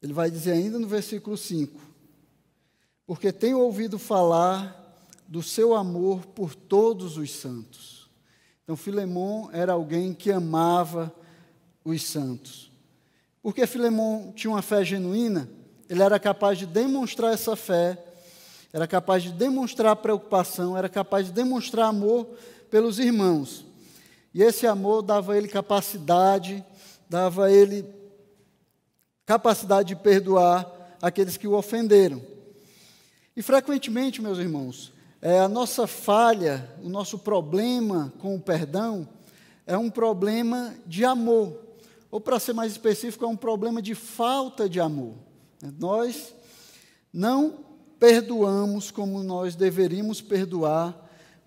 Ele 0.00 0.12
vai 0.12 0.30
dizer 0.30 0.52
ainda 0.52 0.78
no 0.78 0.86
versículo 0.86 1.36
5: 1.36 1.80
Porque 3.06 3.32
tenho 3.32 3.58
ouvido 3.58 3.98
falar 3.98 4.77
do 5.28 5.42
seu 5.42 5.74
amor 5.74 6.24
por 6.26 6.54
todos 6.54 7.18
os 7.18 7.30
santos. 7.30 8.08
Então, 8.64 8.74
Filemão 8.74 9.50
era 9.52 9.74
alguém 9.74 10.14
que 10.14 10.32
amava 10.32 11.14
os 11.84 12.02
santos. 12.02 12.72
Porque 13.42 13.66
Filemão 13.66 14.32
tinha 14.34 14.50
uma 14.50 14.62
fé 14.62 14.82
genuína, 14.82 15.48
ele 15.88 16.02
era 16.02 16.18
capaz 16.18 16.58
de 16.58 16.64
demonstrar 16.66 17.34
essa 17.34 17.54
fé, 17.54 18.02
era 18.72 18.86
capaz 18.86 19.22
de 19.22 19.30
demonstrar 19.30 19.94
preocupação, 19.96 20.76
era 20.76 20.88
capaz 20.88 21.26
de 21.26 21.32
demonstrar 21.32 21.88
amor 21.88 22.26
pelos 22.70 22.98
irmãos. 22.98 23.64
E 24.32 24.42
esse 24.42 24.66
amor 24.66 25.02
dava 25.02 25.32
a 25.32 25.36
ele 25.36 25.48
capacidade, 25.48 26.64
dava 27.08 27.46
a 27.46 27.52
ele 27.52 27.84
capacidade 29.26 29.88
de 29.88 29.96
perdoar 29.96 30.96
aqueles 31.00 31.36
que 31.36 31.46
o 31.46 31.54
ofenderam. 31.54 32.22
E 33.36 33.42
frequentemente, 33.42 34.20
meus 34.20 34.38
irmãos, 34.38 34.92
é, 35.20 35.40
a 35.40 35.48
nossa 35.48 35.86
falha, 35.86 36.70
o 36.82 36.88
nosso 36.88 37.18
problema 37.18 38.12
com 38.18 38.36
o 38.36 38.40
perdão 38.40 39.08
é 39.66 39.76
um 39.76 39.90
problema 39.90 40.74
de 40.86 41.04
amor. 41.04 41.60
Ou, 42.10 42.20
para 42.20 42.38
ser 42.38 42.52
mais 42.52 42.72
específico, 42.72 43.24
é 43.24 43.28
um 43.28 43.36
problema 43.36 43.82
de 43.82 43.94
falta 43.94 44.68
de 44.68 44.80
amor. 44.80 45.14
Nós 45.78 46.34
não 47.12 47.64
perdoamos 47.98 48.90
como 48.90 49.22
nós 49.22 49.56
deveríamos 49.56 50.20
perdoar, 50.20 50.96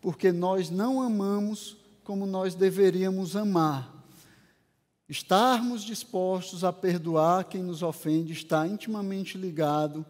porque 0.01 0.32
nós 0.32 0.69
não 0.69 1.01
amamos 1.01 1.78
como 2.03 2.26
nós 2.26 2.53
deveríamos 2.53 3.36
amar. 3.36 4.03
Estarmos 5.07 5.84
dispostos 5.84 6.63
a 6.63 6.74
perdoar 6.74 7.45
quem 7.45 7.63
nos 7.63 7.82
ofende 7.82 8.34
está 8.34 8.67
intimamente 8.67 9.38
ligado 9.38 10.05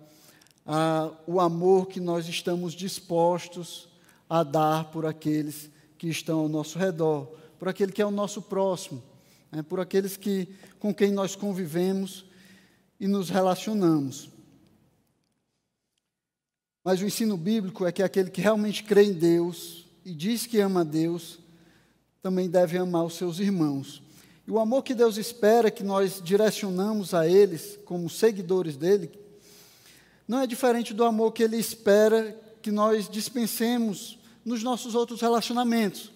ao 0.74 1.38
amor 1.42 1.88
que 1.88 2.00
nós 2.00 2.30
estamos 2.30 2.74
dispostos 2.74 3.90
a 4.30 4.42
dar 4.42 4.86
por 4.86 5.06
aqueles 5.06 5.70
que 5.98 6.08
estão 6.08 6.40
ao 6.40 6.48
nosso 6.48 6.80
redor, 6.80 7.26
por 7.60 7.68
aquele 7.68 7.92
que 7.92 8.02
é 8.02 8.06
o 8.06 8.12
nosso 8.12 8.42
próximo, 8.42 9.04
né, 9.52 9.62
por 9.62 9.82
aqueles 9.82 10.16
que, 10.16 10.48
com 10.80 10.94
quem 10.94 11.12
nós 11.12 11.36
convivemos 11.36 12.24
e 12.98 13.06
nos 13.06 13.30
relacionamos. 13.30 14.30
Mas 16.86 17.02
o 17.02 17.06
ensino 17.06 17.36
bíblico 17.36 17.86
é 17.86 17.92
que 17.92 18.02
aquele 18.02 18.30
que 18.30 18.40
realmente 18.40 18.82
crê 18.86 19.04
em 19.04 19.14
Deus 19.14 19.86
e 20.06 20.14
diz 20.14 20.46
que 20.48 20.62
ama 20.62 20.86
Deus, 20.86 21.40
também 22.22 22.50
deve 22.50 22.78
amar 22.78 23.04
os 23.04 23.16
seus 23.16 23.40
irmãos. 23.40 24.02
E 24.48 24.52
o 24.52 24.58
amor 24.58 24.84
que 24.84 24.96
Deus 24.96 25.18
espera 25.18 25.70
que 25.70 25.84
nós 25.84 26.22
direcionamos 26.24 27.14
a 27.14 27.28
eles, 27.28 27.78
como 27.84 28.10
seguidores 28.10 28.78
dele, 28.78 29.12
não 30.32 30.40
é 30.40 30.48
diferente 30.48 30.94
do 30.94 31.04
amor 31.04 31.34
que 31.34 31.44
ele 31.44 31.58
espera 31.58 32.34
que 32.62 32.72
nós 32.72 33.10
dispensemos 33.10 34.18
nos 34.46 34.64
nossos 34.64 34.96
outros 34.96 35.20
relacionamentos. 35.20 36.10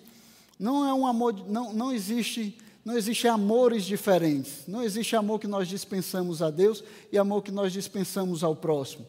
Não 0.57 0.87
é 0.87 0.93
um 0.93 1.05
amor, 1.05 1.33
não, 1.49 1.73
não 1.73 1.91
existe 1.91 2.57
não 2.85 2.95
existe 2.95 3.27
amores 3.27 3.83
diferentes. 3.83 4.63
Não 4.69 4.81
existe 4.81 5.17
amor 5.17 5.37
que 5.37 5.47
nós 5.47 5.67
dispensamos 5.67 6.41
a 6.41 6.49
Deus 6.49 6.81
e 7.11 7.17
amor 7.17 7.43
que 7.43 7.51
nós 7.51 7.73
dispensamos 7.73 8.41
ao 8.41 8.55
próximo. 8.55 9.05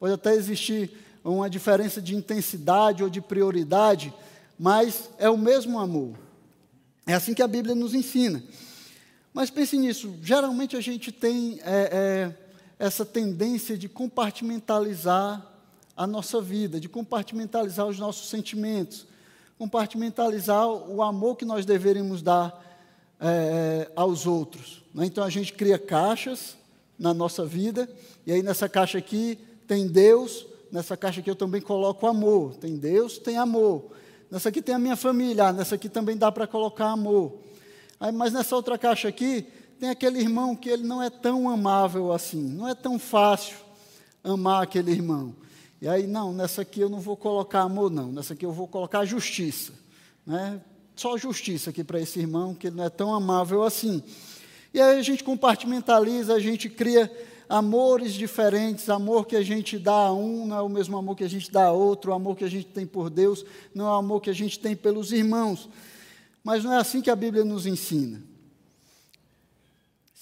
Pode 0.00 0.14
até 0.14 0.32
existir 0.34 0.90
uma 1.22 1.50
diferença 1.50 2.00
de 2.00 2.16
intensidade 2.16 3.02
ou 3.02 3.10
de 3.10 3.20
prioridade, 3.20 4.14
mas 4.58 5.10
é 5.18 5.28
o 5.28 5.36
mesmo 5.36 5.78
amor. 5.78 6.16
É 7.06 7.12
assim 7.12 7.34
que 7.34 7.42
a 7.42 7.46
Bíblia 7.46 7.74
nos 7.74 7.92
ensina. 7.92 8.42
Mas 9.34 9.50
pense 9.50 9.76
nisso, 9.76 10.14
geralmente 10.22 10.74
a 10.74 10.80
gente 10.80 11.12
tem 11.12 11.58
é, 11.62 11.90
é, 11.92 12.41
essa 12.82 13.06
tendência 13.06 13.78
de 13.78 13.88
compartimentalizar 13.88 15.40
a 15.96 16.04
nossa 16.04 16.40
vida, 16.40 16.80
de 16.80 16.88
compartimentalizar 16.88 17.86
os 17.86 17.96
nossos 17.96 18.28
sentimentos, 18.28 19.06
compartimentalizar 19.56 20.66
o 20.66 21.00
amor 21.00 21.36
que 21.36 21.44
nós 21.44 21.64
deveríamos 21.64 22.22
dar 22.22 22.60
é, 23.20 23.88
aos 23.94 24.26
outros. 24.26 24.82
Né? 24.92 25.06
Então 25.06 25.22
a 25.22 25.30
gente 25.30 25.52
cria 25.52 25.78
caixas 25.78 26.56
na 26.98 27.14
nossa 27.14 27.46
vida, 27.46 27.88
e 28.26 28.32
aí 28.32 28.42
nessa 28.42 28.68
caixa 28.68 28.98
aqui 28.98 29.38
tem 29.68 29.86
Deus, 29.86 30.44
nessa 30.72 30.96
caixa 30.96 31.20
aqui 31.20 31.30
eu 31.30 31.36
também 31.36 31.60
coloco 31.60 32.04
amor. 32.04 32.56
Tem 32.56 32.76
Deus, 32.76 33.16
tem 33.16 33.38
amor. 33.38 33.92
Nessa 34.28 34.48
aqui 34.48 34.60
tem 34.60 34.74
a 34.74 34.78
minha 34.80 34.96
família, 34.96 35.46
ah, 35.46 35.52
nessa 35.52 35.76
aqui 35.76 35.88
também 35.88 36.16
dá 36.16 36.32
para 36.32 36.48
colocar 36.48 36.86
amor. 36.86 37.38
Aí, 38.00 38.10
mas 38.10 38.32
nessa 38.32 38.56
outra 38.56 38.76
caixa 38.76 39.06
aqui 39.06 39.46
tem 39.82 39.90
aquele 39.90 40.20
irmão 40.20 40.54
que 40.54 40.68
ele 40.68 40.84
não 40.84 41.02
é 41.02 41.10
tão 41.10 41.50
amável 41.50 42.12
assim, 42.12 42.40
não 42.40 42.68
é 42.68 42.74
tão 42.74 43.00
fácil 43.00 43.56
amar 44.22 44.62
aquele 44.62 44.92
irmão. 44.92 45.34
E 45.80 45.88
aí, 45.88 46.06
não, 46.06 46.32
nessa 46.32 46.62
aqui 46.62 46.80
eu 46.80 46.88
não 46.88 47.00
vou 47.00 47.16
colocar 47.16 47.62
amor, 47.62 47.90
não, 47.90 48.12
nessa 48.12 48.32
aqui 48.32 48.46
eu 48.46 48.52
vou 48.52 48.68
colocar 48.68 49.04
justiça. 49.04 49.72
Né? 50.24 50.60
só 50.94 51.18
justiça 51.18 51.70
aqui 51.70 51.82
para 51.82 51.98
esse 51.98 52.20
irmão, 52.20 52.54
que 52.54 52.68
ele 52.68 52.76
não 52.76 52.84
é 52.84 52.90
tão 52.90 53.12
amável 53.12 53.64
assim. 53.64 54.00
E 54.72 54.80
aí 54.80 55.00
a 55.00 55.02
gente 55.02 55.24
compartimentaliza, 55.24 56.32
a 56.32 56.38
gente 56.38 56.68
cria 56.68 57.10
amores 57.48 58.14
diferentes, 58.14 58.88
amor 58.88 59.26
que 59.26 59.34
a 59.34 59.42
gente 59.42 59.80
dá 59.80 59.94
a 59.94 60.12
um 60.12 60.46
não 60.46 60.56
é 60.56 60.62
o 60.62 60.68
mesmo 60.68 60.96
amor 60.96 61.16
que 61.16 61.24
a 61.24 61.28
gente 61.28 61.50
dá 61.50 61.64
a 61.64 61.72
outro, 61.72 62.12
o 62.12 62.14
amor 62.14 62.36
que 62.36 62.44
a 62.44 62.48
gente 62.48 62.66
tem 62.66 62.86
por 62.86 63.10
Deus 63.10 63.44
não 63.74 63.86
é 63.86 63.90
o 63.90 63.94
amor 63.94 64.20
que 64.20 64.30
a 64.30 64.32
gente 64.32 64.60
tem 64.60 64.76
pelos 64.76 65.10
irmãos. 65.10 65.68
Mas 66.44 66.62
não 66.62 66.72
é 66.72 66.76
assim 66.76 67.00
que 67.00 67.10
a 67.10 67.16
Bíblia 67.16 67.44
nos 67.44 67.66
ensina. 67.66 68.30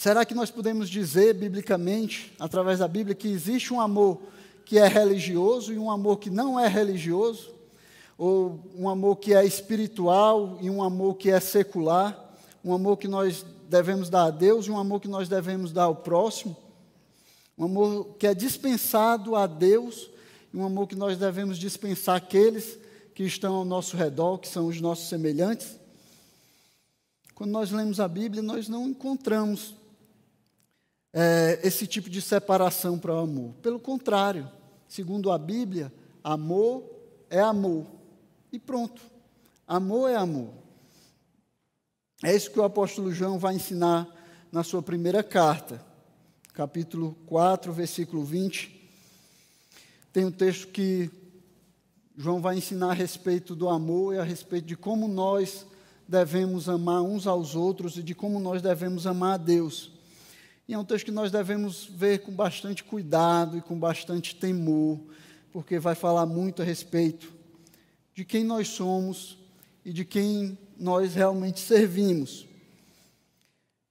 Será 0.00 0.24
que 0.24 0.32
nós 0.32 0.50
podemos 0.50 0.88
dizer 0.88 1.34
biblicamente, 1.34 2.32
através 2.40 2.78
da 2.78 2.88
Bíblia, 2.88 3.14
que 3.14 3.28
existe 3.28 3.70
um 3.70 3.78
amor 3.78 4.18
que 4.64 4.78
é 4.78 4.88
religioso 4.88 5.74
e 5.74 5.78
um 5.78 5.90
amor 5.90 6.18
que 6.18 6.30
não 6.30 6.58
é 6.58 6.66
religioso? 6.66 7.52
ou 8.16 8.58
um 8.74 8.88
amor 8.88 9.16
que 9.16 9.34
é 9.34 9.44
espiritual 9.44 10.56
e 10.62 10.70
um 10.70 10.82
amor 10.82 11.16
que 11.16 11.30
é 11.30 11.38
secular, 11.38 12.34
um 12.64 12.72
amor 12.72 12.96
que 12.96 13.08
nós 13.08 13.44
devemos 13.68 14.08
dar 14.08 14.24
a 14.24 14.30
Deus 14.30 14.66
e 14.66 14.70
um 14.70 14.78
amor 14.78 15.00
que 15.00 15.08
nós 15.08 15.28
devemos 15.28 15.70
dar 15.70 15.84
ao 15.84 15.96
próximo, 15.96 16.56
um 17.58 17.64
amor 17.64 18.16
que 18.18 18.26
é 18.26 18.32
dispensado 18.32 19.36
a 19.36 19.46
Deus 19.46 20.10
e 20.50 20.56
um 20.56 20.64
amor 20.64 20.86
que 20.86 20.96
nós 20.96 21.18
devemos 21.18 21.58
dispensar 21.58 22.16
àqueles 22.16 22.78
que 23.14 23.22
estão 23.22 23.54
ao 23.54 23.66
nosso 23.66 23.98
redor, 23.98 24.38
que 24.38 24.48
são 24.48 24.66
os 24.66 24.80
nossos 24.80 25.10
semelhantes. 25.10 25.78
Quando 27.34 27.50
nós 27.50 27.70
lemos 27.70 28.00
a 28.00 28.08
Bíblia, 28.08 28.42
nós 28.42 28.66
não 28.66 28.88
encontramos 28.88 29.79
é, 31.12 31.60
esse 31.62 31.86
tipo 31.86 32.08
de 32.08 32.20
separação 32.20 32.98
para 32.98 33.14
o 33.14 33.18
amor. 33.18 33.54
Pelo 33.62 33.78
contrário, 33.78 34.50
segundo 34.88 35.30
a 35.30 35.38
Bíblia, 35.38 35.92
amor 36.22 36.84
é 37.28 37.40
amor 37.40 37.86
e 38.52 38.58
pronto. 38.58 39.02
Amor 39.66 40.10
é 40.10 40.16
amor. 40.16 40.52
É 42.22 42.34
isso 42.34 42.50
que 42.50 42.60
o 42.60 42.64
apóstolo 42.64 43.12
João 43.12 43.38
vai 43.38 43.54
ensinar 43.54 44.08
na 44.52 44.62
sua 44.62 44.82
primeira 44.82 45.22
carta, 45.22 45.84
capítulo 46.52 47.16
4, 47.26 47.72
versículo 47.72 48.24
20. 48.24 48.78
Tem 50.12 50.24
um 50.24 50.32
texto 50.32 50.68
que 50.68 51.10
João 52.16 52.40
vai 52.40 52.58
ensinar 52.58 52.90
a 52.90 52.94
respeito 52.94 53.54
do 53.54 53.68
amor 53.68 54.14
e 54.14 54.18
a 54.18 54.24
respeito 54.24 54.66
de 54.66 54.76
como 54.76 55.08
nós 55.08 55.64
devemos 56.06 56.68
amar 56.68 57.00
uns 57.00 57.26
aos 57.26 57.54
outros 57.54 57.96
e 57.96 58.02
de 58.02 58.14
como 58.14 58.40
nós 58.40 58.60
devemos 58.60 59.06
amar 59.06 59.34
a 59.34 59.38
Deus. 59.38 59.92
E 60.70 60.72
é 60.72 60.78
um 60.78 60.84
texto 60.84 61.06
que 61.06 61.10
nós 61.10 61.32
devemos 61.32 61.84
ver 61.84 62.20
com 62.20 62.30
bastante 62.30 62.84
cuidado 62.84 63.58
e 63.58 63.60
com 63.60 63.76
bastante 63.76 64.36
temor, 64.36 65.00
porque 65.50 65.80
vai 65.80 65.96
falar 65.96 66.26
muito 66.26 66.62
a 66.62 66.64
respeito 66.64 67.32
de 68.14 68.24
quem 68.24 68.44
nós 68.44 68.68
somos 68.68 69.36
e 69.84 69.92
de 69.92 70.04
quem 70.04 70.56
nós 70.78 71.12
realmente 71.12 71.58
servimos. 71.58 72.46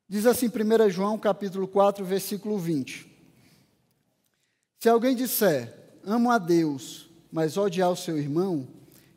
Diz 0.07 0.25
assim 0.25 0.47
1 0.47 0.89
João 0.89 1.19
capítulo 1.19 1.67
4, 1.67 2.05
versículo 2.05 2.57
20. 2.57 3.05
Se 4.79 4.87
alguém 4.87 5.17
disser, 5.17 5.97
amo 6.05 6.31
a 6.31 6.37
Deus, 6.37 7.09
mas 7.29 7.57
odiar 7.57 7.91
o 7.91 7.97
seu 7.97 8.17
irmão, 8.17 8.65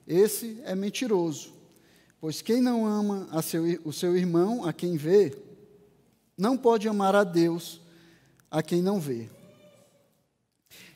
esse 0.05 0.61
é 0.65 0.75
mentiroso. 0.75 1.53
Pois 2.21 2.43
quem 2.43 2.61
não 2.61 2.85
ama 2.85 3.41
seu, 3.41 3.63
o 3.85 3.93
seu 3.93 4.17
irmão, 4.17 4.65
a 4.65 4.73
quem 4.73 4.97
vê, 4.97 5.52
não 6.37 6.57
pode 6.57 6.89
amar 6.89 7.15
a 7.15 7.25
Deus, 7.25 7.81
a 8.51 8.63
quem 8.63 8.83
não 8.83 9.01
vê. 9.01 9.29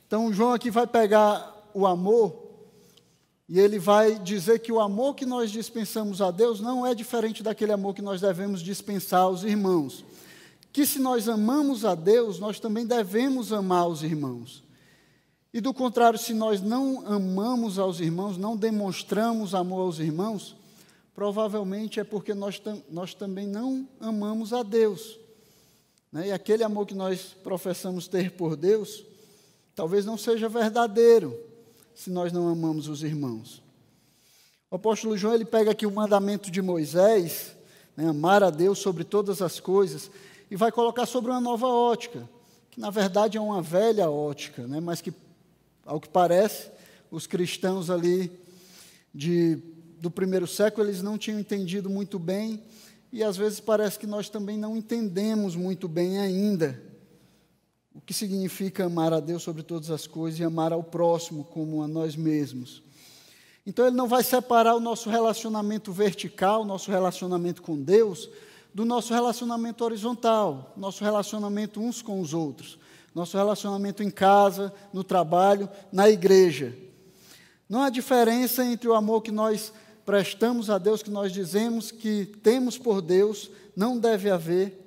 Então, 0.07 0.33
João 0.33 0.53
aqui 0.53 0.71
vai 0.71 0.87
pegar 0.87 1.71
o 1.75 1.87
amor 1.87 2.47
e 3.49 3.61
ele 3.61 3.79
vai 3.79 4.19
dizer 4.19 4.59
que 4.59 4.73
o 4.73 4.81
amor 4.81 5.15
que 5.15 5.25
nós 5.25 5.51
dispensamos 5.51 6.21
a 6.21 6.31
Deus 6.31 6.61
não 6.61 6.85
é 6.87 6.95
diferente 6.95 7.43
daquele 7.43 7.73
amor 7.73 7.95
que 7.95 8.03
nós 8.03 8.21
devemos 8.21 8.61
dispensar 8.61 9.21
aos 9.21 9.45
irmãos. 9.45 10.05
Que 10.73 10.85
se 10.85 10.99
nós 10.99 11.29
amamos 11.29 11.85
a 11.85 11.95
Deus, 11.95 12.39
nós 12.39 12.59
também 12.59 12.87
devemos 12.87 13.53
amar 13.53 13.89
os 13.89 14.03
irmãos. 14.03 14.65
E 15.53 15.61
do 15.61 15.73
contrário, 15.73 16.19
se 16.19 16.35
nós 16.35 16.61
não 16.61 17.07
amamos 17.07 17.79
aos 17.79 18.01
irmãos, 18.01 18.37
não 18.37 18.57
demonstramos 18.57 19.55
amor 19.55 19.83
aos 19.83 19.99
irmãos, 19.99 20.57
provavelmente 21.15 21.99
é 21.99 22.05
porque 22.05 22.35
nós, 22.35 22.61
nós 22.91 23.15
também 23.15 23.47
não 23.47 23.89
amamos 24.01 24.53
a 24.53 24.63
Deus. 24.63 25.19
Né? 26.17 26.29
E 26.29 26.33
aquele 26.33 26.65
amor 26.65 26.87
que 26.87 26.95
nós 26.95 27.37
professamos 27.45 28.09
ter 28.09 28.31
por 28.31 28.57
Deus, 28.57 29.05
talvez 29.75 30.07
não 30.07 30.17
seja 30.17 30.49
verdadeiro 30.49 31.39
se 31.95 32.09
nós 32.09 32.33
não 32.33 32.49
amamos 32.49 32.89
os 32.89 33.03
irmãos. 33.03 33.63
O 34.71 34.77
apóstolo 34.77 35.15
João 35.19 35.35
ele 35.35 35.45
pega 35.45 35.73
aqui 35.73 35.85
o 35.85 35.91
mandamento 35.91 36.51
de 36.51 36.63
Moisés, 36.63 37.55
né, 37.95 38.09
amar 38.09 38.43
a 38.43 38.49
Deus 38.49 38.79
sobre 38.79 39.05
todas 39.05 39.43
as 39.43 39.61
coisas, 39.61 40.11
e 40.51 40.57
vai 40.57 40.73
colocar 40.73 41.05
sobre 41.05 41.31
uma 41.31 41.41
nova 41.41 41.67
ótica, 41.67 42.27
que 42.71 42.81
na 42.81 42.89
verdade 42.89 43.37
é 43.37 43.41
uma 43.41 43.61
velha 43.61 44.11
ótica, 44.11 44.67
né, 44.67 44.81
mas 44.81 45.03
que, 45.03 45.13
ao 45.85 46.01
que 46.01 46.09
parece, 46.09 46.71
os 47.11 47.27
cristãos 47.27 47.91
ali 47.91 48.33
de, 49.15 49.59
do 50.01 50.11
primeiro 50.11 50.47
século 50.47 50.87
eles 50.87 51.03
não 51.03 51.19
tinham 51.19 51.39
entendido 51.39 51.91
muito 51.91 52.19
bem, 52.19 52.63
e 53.13 53.23
às 53.23 53.37
vezes 53.37 53.61
parece 53.61 53.99
que 53.99 54.07
nós 54.07 54.29
também 54.29 54.59
não 54.59 54.77
entendemos 54.77 55.57
muito 55.57 55.89
bem 55.89 56.19
ainda 56.19 56.83
o 57.95 58.01
que 58.01 58.13
significa 58.13 58.85
amar 58.85 59.13
a 59.15 59.21
Deus 59.21 59.43
sobre 59.43 59.63
todas 59.63 59.91
as 59.91 60.07
coisas 60.07 60.39
e 60.39 60.45
amar 60.45 60.71
ao 60.71 60.83
próximo 60.83 61.45
como 61.45 61.83
a 61.83 61.89
nós 61.89 62.15
mesmos. 62.15 62.83
Então, 63.67 63.87
ele 63.87 63.97
não 63.97 64.07
vai 64.07 64.23
separar 64.23 64.77
o 64.77 64.81
nosso 64.81 65.09
relacionamento 65.09 65.91
vertical, 65.91 66.65
nosso 66.65 66.91
relacionamento 66.91 67.63
com 67.63 67.81
Deus, 67.81 68.29
do 68.73 68.85
nosso 68.85 69.15
relacionamento 69.15 69.83
horizontal, 69.83 70.75
nosso 70.77 71.03
relacionamento 71.03 71.81
uns 71.81 72.03
com 72.03 72.21
os 72.21 72.35
outros, 72.35 72.79
nosso 73.15 73.37
relacionamento 73.37 74.03
em 74.03 74.11
casa, 74.11 74.73
no 74.93 75.03
trabalho, 75.03 75.67
na 75.91 76.09
igreja. 76.11 76.77
Não 77.67 77.83
há 77.83 77.89
diferença 77.89 78.63
entre 78.63 78.89
o 78.89 78.95
amor 78.95 79.23
que 79.23 79.33
nós 79.33 79.73
prestamos 80.07 80.71
a 80.71 80.79
Deus, 80.79 81.03
que 81.03 81.11
nós 81.11 81.33
dizemos 81.33 81.91
que 81.91 82.27
temos 82.43 82.79
por 82.79 83.03
Deus, 83.03 83.51
não 83.75 83.99
deve 83.99 84.31
haver 84.31 84.87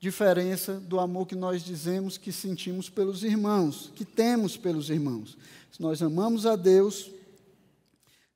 diferença 0.00 0.80
do 0.80 0.98
amor 0.98 1.26
que 1.26 1.34
nós 1.34 1.62
dizemos 1.62 2.16
que 2.16 2.32
sentimos 2.32 2.88
pelos 2.88 3.22
irmãos, 3.22 3.92
que 3.94 4.04
temos 4.04 4.56
pelos 4.56 4.88
irmãos. 4.88 5.36
Se 5.70 5.80
nós 5.82 6.00
amamos 6.00 6.46
a 6.46 6.56
Deus, 6.56 7.10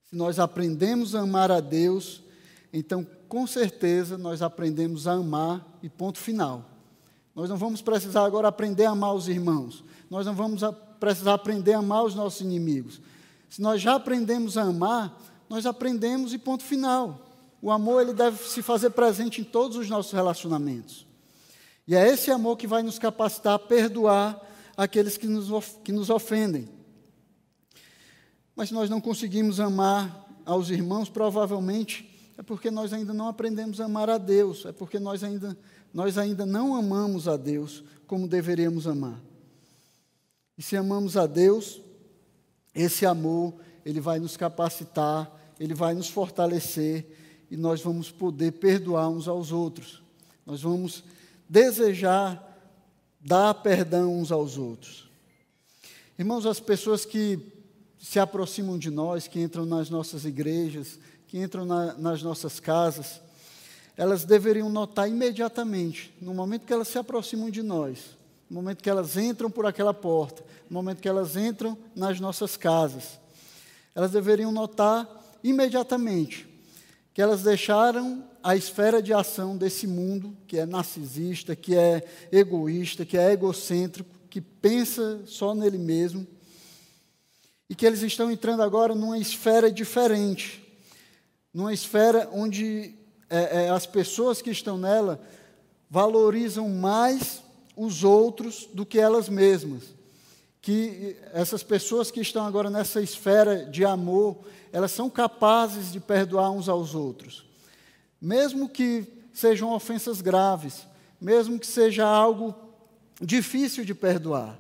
se 0.05 0.15
nós 0.15 0.39
aprendemos 0.39 1.15
a 1.15 1.21
amar 1.21 1.51
a 1.51 1.61
Deus, 1.61 2.21
então 2.73 3.07
com 3.27 3.47
certeza 3.47 4.19
nós 4.19 4.43
aprendemos 4.43 5.07
a 5.07 5.13
amar 5.13 5.67
e 5.83 5.89
ponto 5.89 6.19
final. 6.19 6.69
Nós 7.35 7.49
não 7.49 7.57
vamos 7.57 7.81
precisar 7.81 8.25
agora 8.25 8.49
aprender 8.49 8.85
a 8.85 8.91
amar 8.91 9.15
os 9.15 9.27
irmãos. 9.27 9.83
Nós 10.11 10.27
não 10.27 10.35
vamos 10.35 10.61
precisar 10.99 11.35
aprender 11.35 11.73
a 11.73 11.79
amar 11.79 12.05
os 12.05 12.15
nossos 12.15 12.41
inimigos. 12.41 13.01
Se 13.49 13.63
nós 13.63 13.81
já 13.81 13.95
aprendemos 13.95 14.59
a 14.59 14.63
amar, 14.63 15.19
nós 15.51 15.67
aprendemos 15.67 16.33
e 16.33 16.39
ponto 16.39 16.63
final. 16.63 17.27
O 17.61 17.73
amor 17.73 18.01
ele 18.01 18.15
deve 18.15 18.49
se 18.49 18.63
fazer 18.63 18.91
presente 18.91 19.41
em 19.41 19.45
todos 19.45 19.77
os 19.77 19.89
nossos 19.89 20.13
relacionamentos. 20.13 21.05
E 21.89 21.97
é 21.97 22.09
esse 22.09 22.31
amor 22.31 22.57
que 22.57 22.69
vai 22.69 22.85
nos 22.85 23.01
capacitar 23.01 23.55
a 23.55 23.59
perdoar 23.59 24.41
aqueles 24.77 25.17
que 25.17 25.27
nos, 25.27 25.51
que 25.83 25.91
nos 25.91 26.09
ofendem. 26.09 26.69
Mas 28.55 28.71
nós 28.71 28.89
não 28.89 29.01
conseguimos 29.01 29.59
amar 29.59 30.25
aos 30.47 30.71
irmãos, 30.71 31.09
provavelmente 31.09 32.09
é 32.39 32.43
porque 32.43 32.71
nós 32.71 32.93
ainda 32.93 33.13
não 33.13 33.27
aprendemos 33.27 33.81
a 33.81 33.87
amar 33.87 34.09
a 34.09 34.19
Deus, 34.19 34.65
é 34.65 34.73
porque 34.73 35.01
nós 35.01 35.25
ainda, 35.25 35.59
nós 35.93 36.17
ainda 36.17 36.47
não 36.47 36.77
amamos 36.77 37.27
a 37.27 37.37
Deus 37.37 37.83
como 38.07 38.29
deveríamos 38.29 38.87
amar. 38.87 39.21
E 40.57 40.63
se 40.63 40.77
amamos 40.77 41.17
a 41.17 41.27
Deus, 41.27 41.81
esse 42.73 43.05
amor, 43.05 43.55
ele 43.85 44.01
vai 44.01 44.21
nos 44.21 44.37
capacitar, 44.37 45.40
ele 45.61 45.75
vai 45.75 45.93
nos 45.95 46.09
fortalecer 46.09 47.07
e 47.51 47.57
nós 47.57 47.83
vamos 47.83 48.11
poder 48.11 48.53
perdoar 48.53 49.11
uns 49.11 49.29
aos 49.29 49.53
outros. 49.53 50.03
Nós 50.47 50.63
vamos 50.63 51.05
desejar 51.47 52.49
dar 53.21 53.53
perdão 53.55 54.19
uns 54.19 54.33
aos 54.33 54.57
outros. 54.57 55.11
Irmãos, 56.19 56.47
as 56.47 56.59
pessoas 56.59 57.05
que 57.05 57.39
se 57.99 58.19
aproximam 58.19 58.79
de 58.79 58.91
nós, 58.91 59.29
que 59.29 59.39
entram 59.39 59.67
nas 59.67 59.91
nossas 59.91 60.25
igrejas, 60.25 60.99
que 61.29 61.39
entram 61.39 61.67
na, 61.67 61.93
nas 61.95 62.23
nossas 62.23 62.59
casas, 62.59 63.21
elas 63.97 64.25
deveriam 64.25 64.71
notar 64.71 65.11
imediatamente, 65.11 66.15
no 66.23 66.33
momento 66.33 66.65
que 66.65 66.73
elas 66.73 66.89
se 66.89 66.97
aproximam 66.97 67.51
de 67.51 67.63
nós, 67.63 68.17
no 68.49 68.57
momento 68.57 68.83
que 68.83 68.89
elas 68.89 69.19
entram 69.19 69.51
por 69.51 69.67
aquela 69.67 69.93
porta, 69.93 70.43
no 70.71 70.75
momento 70.75 71.03
que 71.03 71.09
elas 71.09 71.37
entram 71.37 71.77
nas 71.95 72.19
nossas 72.19 72.57
casas, 72.57 73.21
elas 73.95 74.11
deveriam 74.11 74.51
notar 74.51 75.20
imediatamente 75.43 76.49
que 77.13 77.21
elas 77.21 77.43
deixaram 77.43 78.25
a 78.43 78.57
esfera 78.57 79.03
de 79.03 79.13
ação 79.13 79.57
desse 79.57 79.87
mundo 79.87 80.37
que 80.47 80.59
é 80.59 80.65
narcisista, 80.65 81.55
que 81.57 81.77
é 81.77 82.03
egoísta, 82.33 83.05
que 83.05 83.19
é 83.19 83.33
egocêntrico, 83.33 84.11
que 84.31 84.41
pensa 84.41 85.21
só 85.27 85.55
nele 85.55 85.77
mesmo, 85.77 86.27
e 87.69 87.75
que 87.75 87.85
eles 87.85 88.03
estão 88.03 88.31
entrando 88.31 88.63
agora 88.63 88.95
numa 88.95 89.19
esfera 89.19 89.71
diferente, 89.71 90.65
numa 91.53 91.75
esfera 91.75 92.29
onde 92.33 92.95
é, 93.29 93.65
é, 93.65 93.71
as 93.71 93.87
pessoas 93.87 94.41
que 94.41 94.51
estão 94.51 94.79
nela 94.79 95.21
valorizam 95.89 96.69
mais 96.69 97.43
os 97.77 98.05
outros 98.05 98.69
do 98.73 98.87
que 98.87 98.99
elas 98.99 99.29
mesmas. 99.29 99.83
Que 100.61 101.17
essas 101.33 101.63
pessoas 101.63 102.11
que 102.11 102.21
estão 102.21 102.47
agora 102.47 102.69
nessa 102.69 103.01
esfera 103.01 103.65
de 103.65 103.85
amor, 103.85 104.45
elas 104.73 104.93
são 104.93 105.09
capazes 105.09 105.91
de 105.91 106.01
perdoar 106.01 106.51
uns 106.51 106.69
aos 106.69 106.95
outros 106.95 107.51
mesmo 108.21 108.69
que 108.69 109.07
sejam 109.33 109.73
ofensas 109.73 110.21
graves, 110.21 110.87
mesmo 111.21 111.59
que 111.59 111.67
seja 111.67 112.07
algo 112.07 112.55
difícil 113.21 113.85
de 113.85 113.95
perdoar. 113.95 114.59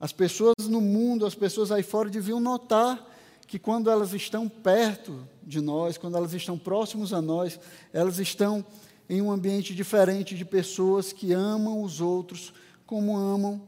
As 0.00 0.12
pessoas 0.12 0.54
no 0.68 0.80
mundo, 0.80 1.26
as 1.26 1.34
pessoas 1.34 1.70
aí 1.70 1.82
fora 1.82 2.08
deviam 2.08 2.40
notar 2.40 3.12
que 3.46 3.58
quando 3.58 3.90
elas 3.90 4.12
estão 4.12 4.48
perto 4.48 5.26
de 5.42 5.60
nós, 5.60 5.96
quando 5.98 6.16
elas 6.16 6.32
estão 6.32 6.58
próximos 6.58 7.12
a 7.12 7.20
nós, 7.20 7.60
elas 7.92 8.18
estão 8.18 8.64
em 9.08 9.22
um 9.22 9.30
ambiente 9.30 9.74
diferente 9.74 10.34
de 10.34 10.44
pessoas 10.44 11.12
que 11.12 11.32
amam 11.32 11.82
os 11.82 12.00
outros 12.00 12.52
como 12.84 13.16
amam 13.16 13.62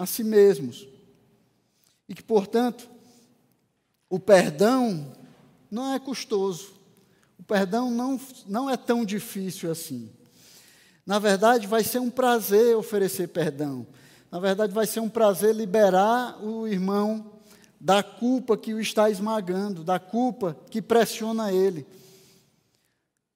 a 0.00 0.06
si 0.06 0.24
mesmos. 0.24 0.88
E 2.08 2.14
que, 2.14 2.22
portanto, 2.22 2.88
o 4.08 4.18
perdão 4.18 5.12
não 5.70 5.94
é 5.94 5.98
custoso 5.98 6.80
perdão 7.50 7.90
não, 7.90 8.20
não 8.46 8.70
é 8.70 8.76
tão 8.76 9.04
difícil 9.04 9.72
assim. 9.72 10.08
Na 11.04 11.18
verdade, 11.18 11.66
vai 11.66 11.82
ser 11.82 11.98
um 11.98 12.08
prazer 12.08 12.76
oferecer 12.76 13.26
perdão. 13.26 13.84
Na 14.30 14.38
verdade, 14.38 14.72
vai 14.72 14.86
ser 14.86 15.00
um 15.00 15.08
prazer 15.08 15.52
liberar 15.52 16.40
o 16.44 16.68
irmão 16.68 17.32
da 17.80 18.04
culpa 18.04 18.56
que 18.56 18.72
o 18.72 18.80
está 18.80 19.10
esmagando, 19.10 19.82
da 19.82 19.98
culpa 19.98 20.56
que 20.70 20.80
pressiona 20.80 21.50
ele. 21.50 21.84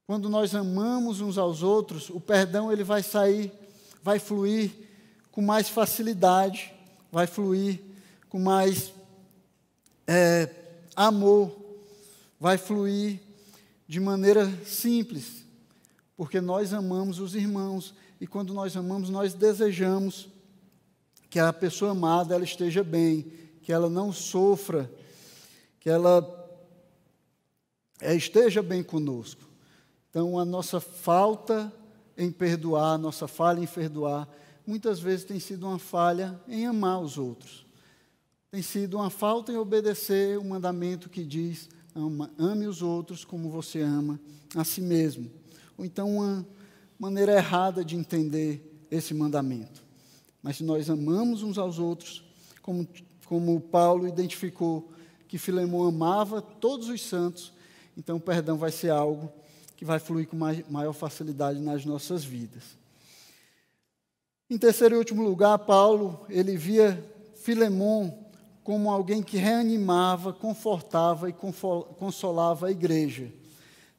Quando 0.07 0.29
nós 0.29 0.55
amamos 0.55 1.21
uns 1.21 1.37
aos 1.37 1.65
outros, 1.65 2.09
o 2.09 2.21
perdão 2.21 2.71
ele 2.71 2.85
vai 2.85 3.03
sair, 3.03 3.53
vai 4.01 4.21
fluir 4.21 4.71
com 5.35 5.43
mais 5.43 5.69
facilidade, 5.69 6.73
vai 7.11 7.27
fluir 7.27 7.81
com 8.29 8.39
mais 8.39 8.93
é, 10.07 10.49
amor, 10.95 11.53
vai 12.39 12.57
fluir 12.57 13.19
de 13.89 13.99
maneira 13.99 14.49
simples, 14.65 15.45
porque 16.17 16.41
nós 16.41 16.73
amamos 16.73 17.19
os 17.19 17.35
irmãos 17.35 17.97
e 18.21 18.29
quando 18.29 18.55
nós 18.55 18.77
amamos, 18.77 19.11
nós 19.11 19.35
desejamos 19.35 20.29
que 21.29 21.41
a 21.41 21.53
pessoa 21.53 21.91
amada 21.91 22.37
ela 22.37 22.45
esteja 22.45 22.85
bem, 22.85 23.27
que 23.61 23.73
ela 23.73 23.91
não 23.91 24.13
sofra, 24.13 24.89
que 25.81 25.91
ela 25.91 26.23
é, 28.01 28.15
esteja 28.15 28.63
bem 28.63 28.85
conosco. 28.85 29.43
Então, 30.11 30.39
a 30.39 30.45
nossa 30.45 30.79
falta 30.79 31.73
em 32.17 32.31
perdoar, 32.31 32.93
a 32.93 32.99
nossa 32.99 33.27
falha 33.27 33.59
em 33.59 33.67
perdoar, 33.67 34.29
muitas 34.67 35.01
vezes 35.01 35.25
tem 35.25 35.39
sido 35.39 35.67
uma 35.67 35.79
falha 35.79 36.41
em 36.49 36.67
amar 36.67 37.01
os 37.01 37.19
outros. 37.19 37.67
Tem 38.51 38.63
sido 38.63 38.99
uma 38.99 39.11
falta 39.11 39.53
em 39.53 39.57
obedecer 39.57 40.39
o 40.39 40.45
mandamento 40.45 41.09
que 41.09 41.25
diz: 41.25 41.69
ama, 41.95 42.31
ame 42.39 42.67
os 42.67 42.83
outros 42.83 43.25
como 43.25 43.51
você 43.51 43.81
ama 43.81 44.21
a 44.55 44.65
si 44.65 44.81
mesmo. 44.81 45.31
Ou 45.77 45.85
então, 45.85 46.17
uma 46.17 46.47
maneira 46.99 47.33
errada 47.33 47.85
de 47.85 47.97
entender 47.97 48.87
esse 48.91 49.13
mandamento. 49.13 49.83
Mas 50.43 50.59
se 50.59 50.65
nós 50.65 50.89
amamos 50.89 51.43
uns 51.43 51.59
aos 51.59 51.79
outros, 51.79 52.23
como, 52.63 52.87
como 53.27 53.61
Paulo 53.61 54.07
identificou 54.07 54.93
que 55.27 55.39
Filemão 55.39 55.83
amava 55.83 56.41
todos 56.41 56.89
os 56.89 57.03
santos, 57.03 57.53
então 57.97 58.17
o 58.17 58.21
perdão 58.21 58.57
vai 58.57 58.71
ser 58.71 58.91
algo 58.91 59.33
que 59.77 59.85
vai 59.85 59.99
fluir 59.99 60.29
com 60.29 60.37
maior 60.37 60.93
facilidade 60.93 61.61
nas 61.61 61.85
nossas 61.85 62.23
vidas. 62.23 62.84
Em 64.49 64.59
terceiro 64.59 64.95
e 64.95 64.99
último 64.99 65.23
lugar, 65.23 65.59
Paulo, 65.61 66.25
ele 66.29 66.57
via 66.57 67.03
Filemão 67.37 68.27
como 68.63 68.91
alguém 68.91 69.23
que 69.23 69.37
reanimava, 69.37 70.33
confortava 70.33 71.29
e 71.29 71.33
consolava 71.33 72.67
a 72.67 72.71
igreja. 72.71 73.31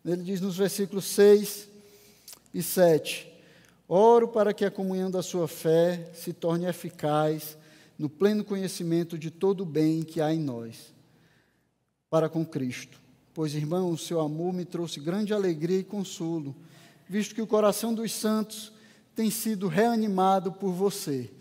Ele 0.03 0.23
diz 0.23 0.41
nos 0.41 0.57
versículos 0.57 1.05
6 1.05 1.67
e 2.53 2.63
7: 2.63 3.31
Oro 3.87 4.27
para 4.27 4.53
que 4.53 4.65
a 4.65 4.71
comunhão 4.71 5.11
da 5.11 5.21
sua 5.21 5.47
fé 5.47 6.11
se 6.13 6.33
torne 6.33 6.65
eficaz 6.65 7.57
no 7.97 8.09
pleno 8.09 8.43
conhecimento 8.43 9.17
de 9.17 9.31
todo 9.31 9.61
o 9.61 9.65
bem 9.65 10.03
que 10.03 10.21
há 10.21 10.33
em 10.33 10.39
nós, 10.39 10.93
para 12.09 12.27
com 12.29 12.45
Cristo 12.45 13.05
Pois, 13.35 13.53
irmão, 13.53 13.91
o 13.91 13.97
seu 13.97 14.21
amor 14.21 14.53
me 14.53 14.63
trouxe 14.63 14.97
grande 14.97 15.33
alegria 15.33 15.79
e 15.79 15.83
consolo, 15.83 16.55
visto 17.05 17.35
que 17.35 17.41
o 17.41 17.47
coração 17.47 17.93
dos 17.93 18.13
santos 18.13 18.71
tem 19.15 19.31
sido 19.31 19.67
reanimado 19.67 20.51
por 20.51 20.71
você. 20.71 21.31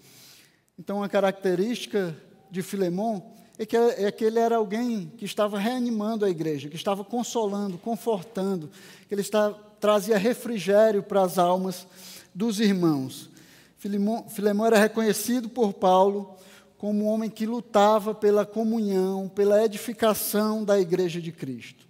Então, 0.79 0.99
uma 0.99 1.09
característica 1.09 2.17
de 2.51 2.63
Filemão 2.63 3.33
é 3.59 3.67
que, 3.67 3.77
é 3.77 4.11
que 4.11 4.25
ele 4.25 4.39
era 4.39 4.57
alguém 4.57 5.13
que 5.17 5.25
estava 5.25 5.59
reanimando 5.59 6.25
a 6.25 6.31
igreja, 6.31 6.69
que 6.69 6.77
estava 6.77 7.05
consolando, 7.05 7.77
confortando, 7.77 8.71
que 9.09 9.15
ele 9.15 9.21
está, 9.21 9.51
trazia 9.81 10.17
refrigério 10.17 11.03
para 11.03 11.23
as 11.23 11.39
almas 11.39 11.87
dos 12.35 12.61
irmãos. 12.61 13.29
Filemão 13.77 14.67
era 14.67 14.79
reconhecido 14.79 15.49
por 15.49 15.75
Paulo 15.75 16.37
como 16.79 17.05
um 17.05 17.09
homem 17.09 17.31
que 17.31 17.47
lutava 17.47 18.15
pela 18.15 18.47
comunhão, 18.47 19.29
pela 19.29 19.65
edificação 19.65 20.65
da 20.65 20.79
igreja 20.79 21.21
de 21.21 21.33
Cristo. 21.33 21.87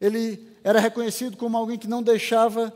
Ele 0.00 0.46
era 0.62 0.80
reconhecido 0.80 1.36
como 1.36 1.56
alguém 1.56 1.78
que 1.78 1.88
não 1.88 2.02
deixava 2.02 2.72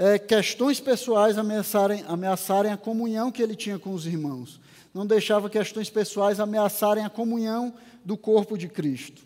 é, 0.00 0.18
questões 0.18 0.80
pessoais 0.80 1.36
ameaçarem, 1.36 2.02
ameaçarem 2.08 2.72
a 2.72 2.76
comunhão 2.78 3.30
que 3.30 3.42
ele 3.42 3.54
tinha 3.54 3.78
com 3.78 3.92
os 3.92 4.06
irmãos. 4.06 4.58
Não 4.94 5.06
deixava 5.06 5.50
questões 5.50 5.90
pessoais 5.90 6.40
ameaçarem 6.40 7.04
a 7.04 7.10
comunhão 7.10 7.74
do 8.02 8.16
corpo 8.16 8.56
de 8.56 8.66
Cristo. 8.66 9.22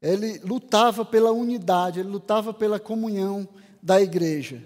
Ele 0.00 0.38
lutava 0.38 1.04
pela 1.04 1.32
unidade, 1.32 2.00
ele 2.00 2.08
lutava 2.08 2.54
pela 2.54 2.80
comunhão 2.80 3.46
da 3.82 4.00
igreja. 4.00 4.62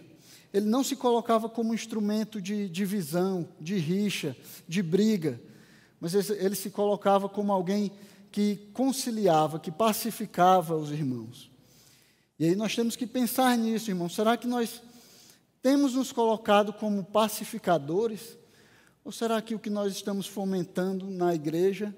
Ele 0.52 0.66
não 0.66 0.84
se 0.84 0.94
colocava 0.94 1.48
como 1.48 1.74
instrumento 1.74 2.40
de 2.40 2.68
divisão, 2.68 3.48
de 3.60 3.76
rixa, 3.76 4.36
de 4.68 4.84
briga, 4.84 5.40
mas 6.00 6.14
ele 6.30 6.54
se 6.54 6.70
colocava 6.70 7.28
como 7.28 7.52
alguém 7.52 7.90
que 8.30 8.70
conciliava, 8.72 9.58
que 9.58 9.72
pacificava 9.72 10.76
os 10.76 10.92
irmãos. 10.92 11.52
E 12.38 12.46
aí 12.46 12.56
nós 12.56 12.74
temos 12.74 12.96
que 12.96 13.06
pensar 13.06 13.56
nisso, 13.56 13.90
irmãos. 13.90 14.14
Será 14.14 14.36
que 14.36 14.46
nós 14.46 14.82
temos 15.62 15.94
nos 15.94 16.12
colocado 16.12 16.72
como 16.72 17.04
pacificadores? 17.04 18.36
Ou 19.04 19.12
será 19.12 19.40
que 19.40 19.54
o 19.54 19.58
que 19.58 19.70
nós 19.70 19.92
estamos 19.92 20.26
fomentando 20.26 21.10
na 21.10 21.34
igreja, 21.34 21.94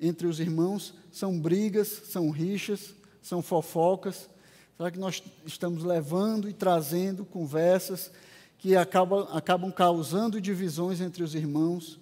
entre 0.00 0.26
os 0.26 0.40
irmãos, 0.40 0.94
são 1.10 1.38
brigas, 1.38 1.88
são 1.88 2.30
rixas, 2.30 2.94
são 3.22 3.42
fofocas, 3.42 4.28
Será 4.76 4.90
que 4.90 4.98
nós 4.98 5.22
estamos 5.46 5.82
levando 5.84 6.50
e 6.50 6.52
trazendo 6.52 7.24
conversas 7.24 8.12
que 8.58 8.76
acabam, 8.76 9.26
acabam 9.32 9.72
causando 9.72 10.38
divisões 10.38 11.00
entre 11.00 11.22
os 11.22 11.34
irmãos, 11.34 11.98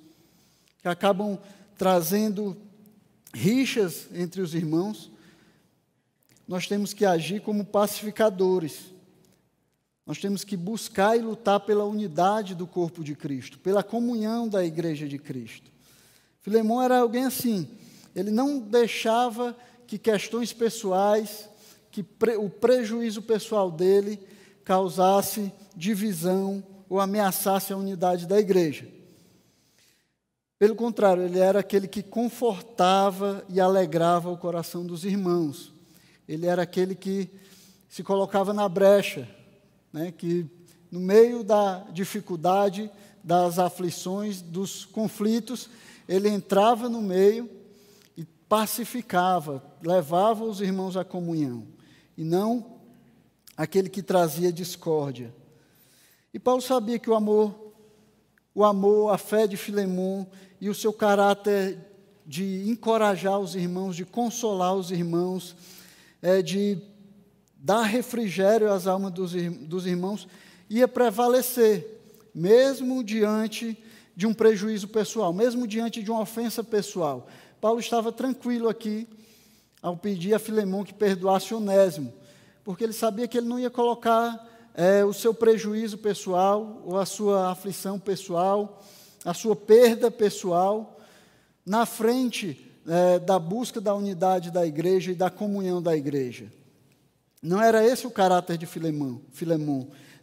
que 0.83 0.89
acabam 0.89 1.39
trazendo 1.79 2.57
rixas 3.33 4.09
entre 4.13 4.41
os 4.41 4.57
irmãos? 4.57 5.09
Nós 6.47 6.67
temos 6.67 6.93
que 6.93 7.05
agir 7.05 7.41
como 7.41 7.65
pacificadores. 7.65 8.93
Nós 10.07 10.19
temos 10.19 10.45
que 10.45 10.57
buscar 10.57 11.17
e 11.17 11.23
lutar 11.23 11.61
pela 11.61 11.85
unidade 11.85 12.55
do 12.55 12.67
corpo 12.67 13.03
de 13.03 13.15
Cristo, 13.15 13.59
pela 13.59 13.83
comunhão 13.83 14.49
da 14.49 14.65
igreja 14.65 15.09
de 15.09 15.19
Cristo. 15.19 15.73
Filemão 16.43 16.83
era 16.83 16.99
alguém 16.99 17.25
assim, 17.25 17.67
ele 18.15 18.31
não 18.31 18.61
deixava 18.61 19.57
que 19.87 19.99
questões 19.99 20.53
pessoais, 20.53 21.49
que 21.91 22.03
pre, 22.03 22.37
o 22.37 22.51
prejuízo 22.51 23.23
pessoal 23.23 23.71
dele 23.71 24.21
causasse 24.63 25.53
divisão 25.75 26.63
ou 26.89 27.01
ameaçasse 27.01 27.73
a 27.73 27.77
unidade 27.77 28.27
da 28.27 28.39
igreja. 28.39 28.87
Pelo 30.59 30.77
contrário, 30.77 31.25
ele 31.25 31.39
era 31.39 31.61
aquele 31.61 31.89
que 31.89 32.03
confortava 32.03 33.45
e 33.49 33.61
alegrava 33.61 34.31
o 34.31 34.39
coração 34.39 34.87
dos 34.87 35.05
irmãos. 35.05 35.74
Ele 36.29 36.47
era 36.47 36.63
aquele 36.63 36.95
que 36.95 37.29
se 37.89 38.03
colocava 38.03 38.53
na 38.53 38.69
brecha, 38.69 39.29
né, 39.93 40.13
que 40.13 40.47
no 40.91 41.01
meio 41.01 41.45
da 41.45 41.81
dificuldade, 41.93 42.91
das 43.23 43.59
aflições, 43.59 44.41
dos 44.41 44.85
conflitos, 44.85 45.69
ele 46.09 46.29
entrava 46.29 46.89
no 46.89 47.01
meio 47.01 47.49
e 48.17 48.25
pacificava, 48.49 49.63
levava 49.83 50.45
os 50.45 50.61
irmãos 50.61 50.97
à 50.97 51.05
comunhão 51.05 51.67
e 52.17 52.25
não 52.25 52.75
aquele 53.57 53.89
que 53.89 54.03
trazia 54.03 54.53
discórdia. 54.53 55.35
E 56.33 56.39
Paulo 56.39 56.61
sabia 56.61 56.99
que 56.99 57.09
o 57.09 57.15
amor, 57.15 57.55
o 58.55 58.65
amor, 58.65 59.13
a 59.13 59.19
fé 59.19 59.47
de 59.47 59.57
Filemão 59.57 60.27
e 60.61 60.69
o 60.69 60.75
seu 60.75 60.93
caráter 60.93 61.79
de 62.27 62.69
encorajar 62.69 63.39
os 63.39 63.55
irmãos, 63.55 63.95
de 63.95 64.05
consolar 64.05 64.75
os 64.75 64.91
irmãos, 64.91 65.55
é, 66.25 66.41
de 66.41 66.79
dar 67.55 67.83
refrigério 67.83 68.73
às 68.73 68.87
almas 68.87 69.13
dos, 69.13 69.33
dos 69.69 69.85
irmãos, 69.85 70.27
ia 70.71 70.89
prevalecer, 70.89 72.01
mesmo 72.35 73.05
diante 73.05 73.77
de 74.17 74.27
um 74.27 74.33
prejuízo 74.33 74.89
pessoal, 74.89 75.35
mesmo 75.35 75.67
diante 75.67 76.03
de 76.03 76.11
uma 76.11 76.23
ofensa 76.23 76.65
pessoal. 76.65 77.29
Paulo 77.61 77.79
estava 77.79 78.11
tranquilo 78.11 78.71
aqui 78.71 79.07
ao 79.83 79.99
pedir 79.99 80.33
a 80.33 80.39
Filemão 80.39 80.83
que 80.83 80.95
perdoasse 80.95 81.53
Onésimo, 81.53 82.11
porque 82.65 82.85
ele 82.85 82.95
sabia 82.95 83.29
que 83.29 83.37
ele 83.37 83.47
não 83.47 83.61
ia 83.61 83.69
colocar 83.69 84.49
é, 84.73 85.05
o 85.05 85.13
seu 85.13 85.35
prejuízo 85.35 85.99
pessoal, 85.99 86.81
ou 86.87 86.97
a 86.97 87.05
sua 87.05 87.51
aflição 87.51 87.99
pessoal, 87.99 88.83
a 89.27 89.35
sua 89.35 89.55
perda 89.55 90.11
pessoal, 90.11 90.99
na 91.67 91.85
frente 91.85 92.74
é, 92.87 93.19
da 93.19 93.39
busca 93.39 93.81
da 93.81 93.95
unidade 93.95 94.51
da 94.51 94.67
igreja 94.67 95.13
e 95.13 95.15
da 95.15 95.31
comunhão 95.31 95.83
da 95.83 95.97
igreja. 95.97 96.53
Não 97.43 97.61
era 97.61 97.85
esse 97.85 98.07
o 98.07 98.11
caráter 98.11 98.57
de 98.57 98.67
Filemão. 98.67 99.21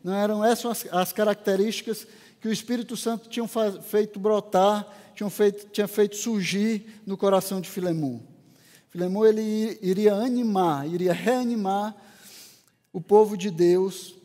Não 0.03 0.13
eram 0.13 0.43
essas 0.43 0.85
as, 0.85 0.93
as 0.93 1.13
características 1.13 2.07
que 2.39 2.47
o 2.47 2.51
Espírito 2.51 2.97
Santo 2.97 3.29
tinha 3.29 3.47
feito 3.83 4.19
brotar, 4.19 4.87
tinha 5.15 5.29
feito, 5.29 5.67
tinha 5.69 5.87
feito 5.87 6.15
surgir 6.15 7.01
no 7.05 7.15
coração 7.15 7.61
de 7.61 7.69
Filemão. 7.69 8.23
Filemão 8.89 9.25
ele 9.25 9.77
iria 9.81 10.13
animar, 10.15 10.87
iria 10.87 11.13
reanimar 11.13 11.95
o 12.91 12.99
povo 12.99 13.37
de 13.37 13.49
Deus, 13.49 14.15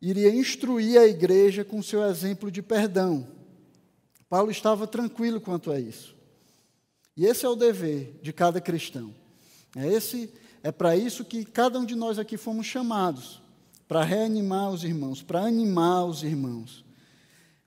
iria 0.00 0.34
instruir 0.34 0.98
a 0.98 1.06
igreja 1.06 1.64
com 1.64 1.82
seu 1.82 2.02
exemplo 2.02 2.50
de 2.50 2.62
perdão. 2.62 3.26
Paulo 4.28 4.50
estava 4.50 4.86
tranquilo 4.86 5.40
quanto 5.40 5.70
a 5.70 5.78
isso. 5.78 6.17
E 7.18 7.26
esse 7.26 7.44
é 7.44 7.48
o 7.48 7.56
dever 7.56 8.16
de 8.22 8.32
cada 8.32 8.60
cristão. 8.60 9.12
É 9.76 9.84
esse 9.88 10.30
é 10.62 10.70
para 10.70 10.96
isso 10.96 11.24
que 11.24 11.44
cada 11.44 11.76
um 11.76 11.84
de 11.84 11.96
nós 11.96 12.16
aqui 12.16 12.36
fomos 12.36 12.64
chamados, 12.64 13.42
para 13.88 14.04
reanimar 14.04 14.70
os 14.70 14.84
irmãos, 14.84 15.20
para 15.20 15.40
animar 15.40 16.04
os 16.04 16.22
irmãos. 16.22 16.84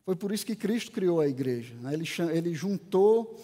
Foi 0.06 0.16
por 0.16 0.32
isso 0.32 0.46
que 0.46 0.56
Cristo 0.56 0.92
criou 0.92 1.20
a 1.20 1.28
igreja. 1.28 1.74
Né? 1.82 1.94
Ele, 1.94 2.06
ele 2.34 2.54
juntou 2.54 3.38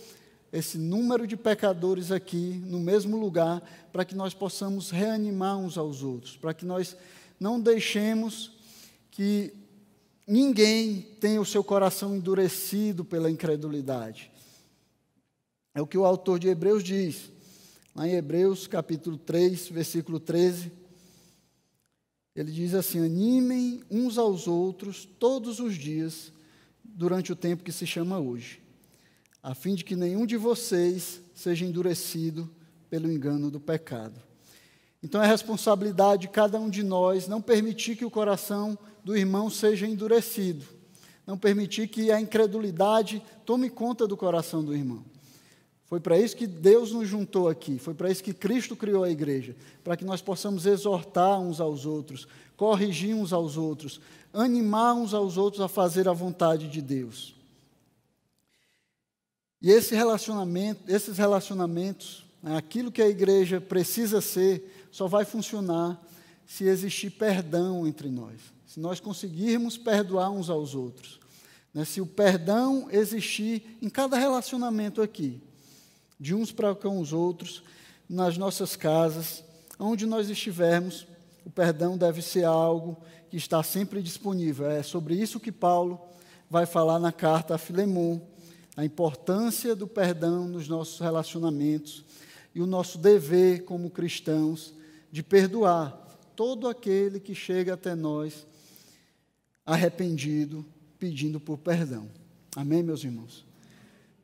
esse 0.50 0.78
número 0.78 1.28
de 1.28 1.36
pecadores 1.36 2.10
aqui 2.10 2.62
no 2.66 2.80
mesmo 2.80 3.18
lugar, 3.18 3.62
para 3.92 4.06
que 4.06 4.16
nós 4.16 4.34
possamos 4.34 4.92
reanimar 4.92 5.58
uns 5.58 5.78
aos 5.78 6.04
outros, 6.04 6.38
para 6.38 6.54
que 6.54 6.66
nós 6.66 6.96
não 7.38 7.60
deixemos 7.60 8.54
que 9.12 9.54
ninguém 10.26 11.02
tenha 11.20 11.42
o 11.42 11.46
seu 11.46 11.66
coração 11.66 12.16
endurecido 12.16 13.04
pela 13.04 13.30
incredulidade. 13.30 14.32
É 15.78 15.82
o 15.82 15.86
que 15.86 15.96
o 15.96 16.06
autor 16.06 16.40
de 16.40 16.48
Hebreus 16.48 16.84
diz, 16.84 17.32
lá 17.96 18.08
em 18.08 18.14
Hebreus 18.14 18.66
capítulo 18.66 19.16
3, 19.16 19.68
versículo 19.70 20.20
13. 20.20 20.72
Ele 22.36 22.52
diz 22.52 22.74
assim: 22.74 23.06
animem 23.06 23.84
uns 23.92 24.18
aos 24.18 24.48
outros 24.48 25.08
todos 25.20 25.60
os 25.60 25.76
dias, 25.76 26.34
durante 26.84 27.32
o 27.32 27.36
tempo 27.36 27.64
que 27.64 27.72
se 27.72 27.86
chama 27.86 28.18
hoje 28.18 28.60
a 29.44 29.54
fim 29.54 29.76
de 29.76 29.86
que 29.86 29.96
nenhum 29.96 30.26
de 30.26 30.36
vocês 30.36 31.22
seja 31.36 31.64
endurecido 31.64 32.50
pelo 32.90 33.12
engano 33.12 33.52
do 33.52 33.60
pecado. 33.60 34.20
Então 35.02 35.22
é 35.22 35.28
responsabilidade 35.28 36.24
de 36.24 36.28
cada 36.28 36.60
um 36.60 36.72
de 36.72 36.82
nós 36.82 37.28
não 37.28 37.40
permitir 37.40 37.96
que 37.96 38.04
o 38.04 38.10
coração 38.10 38.76
do 39.04 39.16
irmão 39.16 39.48
seja 39.48 39.86
endurecido, 39.86 40.66
não 41.26 41.38
permitir 41.38 41.88
que 41.88 42.12
a 42.12 42.20
incredulidade 42.20 43.22
tome 43.46 43.70
conta 43.70 44.08
do 44.08 44.18
coração 44.18 44.66
do 44.66 44.76
irmão. 44.76 45.06
Foi 45.88 46.02
para 46.02 46.20
isso 46.20 46.36
que 46.36 46.46
Deus 46.46 46.92
nos 46.92 47.08
juntou 47.08 47.48
aqui, 47.48 47.80
foi 47.80 47.94
para 47.94 48.12
isso 48.12 48.22
que 48.22 48.34
Cristo 48.34 48.76
criou 48.76 49.06
a 49.06 49.10
igreja, 49.10 49.56
para 49.86 49.96
que 49.96 50.04
nós 50.04 50.22
possamos 50.22 50.66
exortar 50.66 51.40
uns 51.40 51.62
aos 51.62 51.86
outros, 51.86 52.28
corrigir 52.58 53.16
uns 53.16 53.32
aos 53.32 53.56
outros, 53.56 54.02
animar 54.34 54.94
uns 54.94 55.14
aos 55.14 55.38
outros 55.38 55.62
a 55.62 55.70
fazer 55.70 56.10
a 56.10 56.14
vontade 56.14 56.68
de 56.68 56.82
Deus. 56.82 57.34
E 59.62 59.72
esse 59.72 59.96
relacionamento, 59.96 60.84
esses 60.92 61.18
relacionamentos, 61.18 62.26
né, 62.44 62.58
aquilo 62.58 62.92
que 62.92 63.02
a 63.02 63.08
igreja 63.08 63.62
precisa 63.62 64.20
ser, 64.20 64.88
só 64.92 65.08
vai 65.08 65.24
funcionar 65.24 66.04
se 66.46 66.66
existir 66.66 67.12
perdão 67.12 67.88
entre 67.88 68.10
nós. 68.10 68.36
Se 68.68 68.80
nós 68.80 69.00
conseguirmos 69.00 69.78
perdoar 69.78 70.32
uns 70.32 70.50
aos 70.50 70.76
outros. 70.76 71.18
Né, 71.74 71.86
se 71.86 72.02
o 72.02 72.06
perdão 72.06 72.90
existir 72.92 73.78
em 73.82 73.90
cada 73.90 74.18
relacionamento 74.18 75.02
aqui, 75.02 75.42
de 76.20 76.34
uns 76.34 76.52
para 76.52 76.74
com 76.74 77.00
os 77.00 77.14
outros, 77.14 77.64
nas 78.10 78.38
nossas 78.38 78.76
casas, 78.76 79.44
onde 79.80 80.06
nós 80.06 80.30
estivermos, 80.30 81.08
o 81.46 81.50
perdão 81.50 81.98
deve 81.98 82.22
ser 82.22 82.44
algo 82.44 82.98
que 83.30 83.38
está 83.38 83.62
sempre 83.62 84.02
disponível. 84.02 84.70
É 84.70 84.82
sobre 84.82 85.16
isso 85.16 85.40
que 85.40 85.52
Paulo 85.52 86.00
vai 86.50 86.66
falar 86.66 87.00
na 87.00 87.12
carta 87.12 87.56
a 87.56 87.58
Filemon 87.58 88.20
a 88.76 88.86
importância 88.86 89.76
do 89.76 89.88
perdão 89.88 90.48
nos 90.48 90.68
nossos 90.68 91.00
relacionamentos 91.00 92.06
e 92.54 92.62
o 92.62 92.68
nosso 92.68 93.00
dever 93.00 93.66
como 93.66 93.90
cristãos 93.90 94.74
de 95.12 95.24
perdoar 95.24 95.92
todo 96.36 96.68
aquele 96.68 97.20
que 97.20 97.34
chega 97.34 97.74
até 97.74 97.96
nós 97.96 98.46
arrependido, 99.66 100.64
pedindo 101.00 101.40
por 101.40 101.58
perdão. 101.58 102.08
Amém, 102.56 102.84
meus 102.84 103.04
irmãos? 103.04 103.44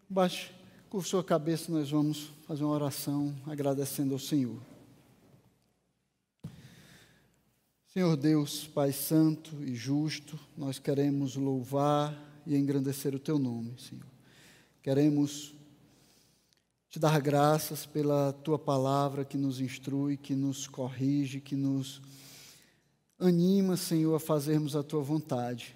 Baixe, 0.08 0.52
com 0.94 1.02
sua 1.02 1.24
cabeça, 1.24 1.72
nós 1.72 1.90
vamos 1.90 2.30
fazer 2.46 2.64
uma 2.64 2.76
oração 2.76 3.34
agradecendo 3.48 4.14
ao 4.14 4.20
Senhor. 4.20 4.62
Senhor 7.92 8.16
Deus, 8.16 8.68
Pai 8.68 8.92
Santo 8.92 9.56
e 9.64 9.74
Justo, 9.74 10.40
nós 10.56 10.78
queremos 10.78 11.36
louvar 11.36 12.16
e 12.46 12.56
engrandecer 12.56 13.16
o 13.16 13.18
Teu 13.18 13.40
nome, 13.40 13.74
Senhor. 13.80 14.06
Queremos 14.84 15.56
te 16.92 17.00
dar 17.00 17.20
graças 17.20 17.88
pela 17.88 18.32
tua 18.32 18.60
palavra 18.60 19.26
que 19.26 19.36
nos 19.36 19.60
instrui, 19.60 20.16
que 20.16 20.36
nos 20.36 20.68
corrige, 20.68 21.42
que 21.42 21.56
nos 21.56 22.04
anima, 23.18 23.76
Senhor, 23.78 24.14
a 24.14 24.20
fazermos 24.20 24.76
a 24.76 24.84
tua 24.84 25.02
vontade. 25.02 25.76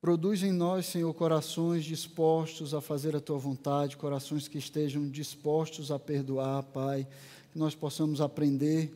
Produz 0.00 0.42
em 0.42 0.50
nós, 0.50 0.86
Senhor, 0.86 1.12
corações 1.12 1.84
dispostos 1.84 2.72
a 2.72 2.80
fazer 2.80 3.14
a 3.14 3.20
tua 3.20 3.36
vontade, 3.36 3.98
corações 3.98 4.48
que 4.48 4.56
estejam 4.56 5.06
dispostos 5.06 5.90
a 5.90 5.98
perdoar, 5.98 6.62
Pai, 6.62 7.06
que 7.52 7.58
nós 7.58 7.74
possamos 7.74 8.22
aprender 8.22 8.90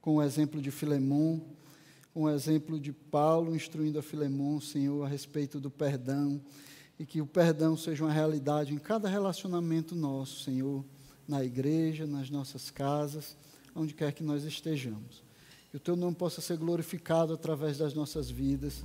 com 0.00 0.16
o 0.16 0.22
exemplo 0.22 0.60
de 0.60 0.72
Filemão, 0.72 1.40
com 2.12 2.24
o 2.24 2.30
exemplo 2.30 2.80
de 2.80 2.92
Paulo 2.92 3.54
instruindo 3.54 3.96
a 3.96 4.02
Filemão, 4.02 4.60
Senhor, 4.60 5.04
a 5.04 5.08
respeito 5.08 5.60
do 5.60 5.70
perdão. 5.70 6.40
E 6.98 7.06
que 7.06 7.20
o 7.20 7.26
perdão 7.26 7.76
seja 7.76 8.02
uma 8.02 8.12
realidade 8.12 8.74
em 8.74 8.78
cada 8.78 9.08
relacionamento 9.08 9.94
nosso, 9.94 10.42
Senhor, 10.42 10.84
na 11.28 11.44
igreja, 11.44 12.08
nas 12.08 12.28
nossas 12.28 12.72
casas, 12.72 13.36
onde 13.72 13.94
quer 13.94 14.12
que 14.12 14.24
nós 14.24 14.42
estejamos. 14.42 15.22
Que 15.70 15.76
o 15.76 15.80
teu 15.80 15.94
nome 15.94 16.16
possa 16.16 16.40
ser 16.40 16.56
glorificado 16.56 17.32
através 17.32 17.78
das 17.78 17.94
nossas 17.94 18.28
vidas, 18.28 18.82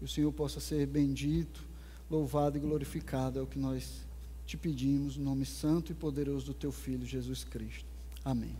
e 0.00 0.04
o 0.04 0.08
Senhor 0.08 0.32
possa 0.32 0.60
ser 0.60 0.86
bendito, 0.86 1.66
louvado 2.10 2.56
e 2.56 2.60
glorificado, 2.60 3.38
é 3.38 3.42
o 3.42 3.46
que 3.46 3.58
nós 3.58 4.06
te 4.46 4.56
pedimos, 4.56 5.16
no 5.16 5.24
nome 5.24 5.44
santo 5.44 5.92
e 5.92 5.94
poderoso 5.94 6.46
do 6.46 6.54
teu 6.54 6.72
Filho, 6.72 7.04
Jesus 7.04 7.44
Cristo. 7.44 7.84
Amém. 8.24 8.56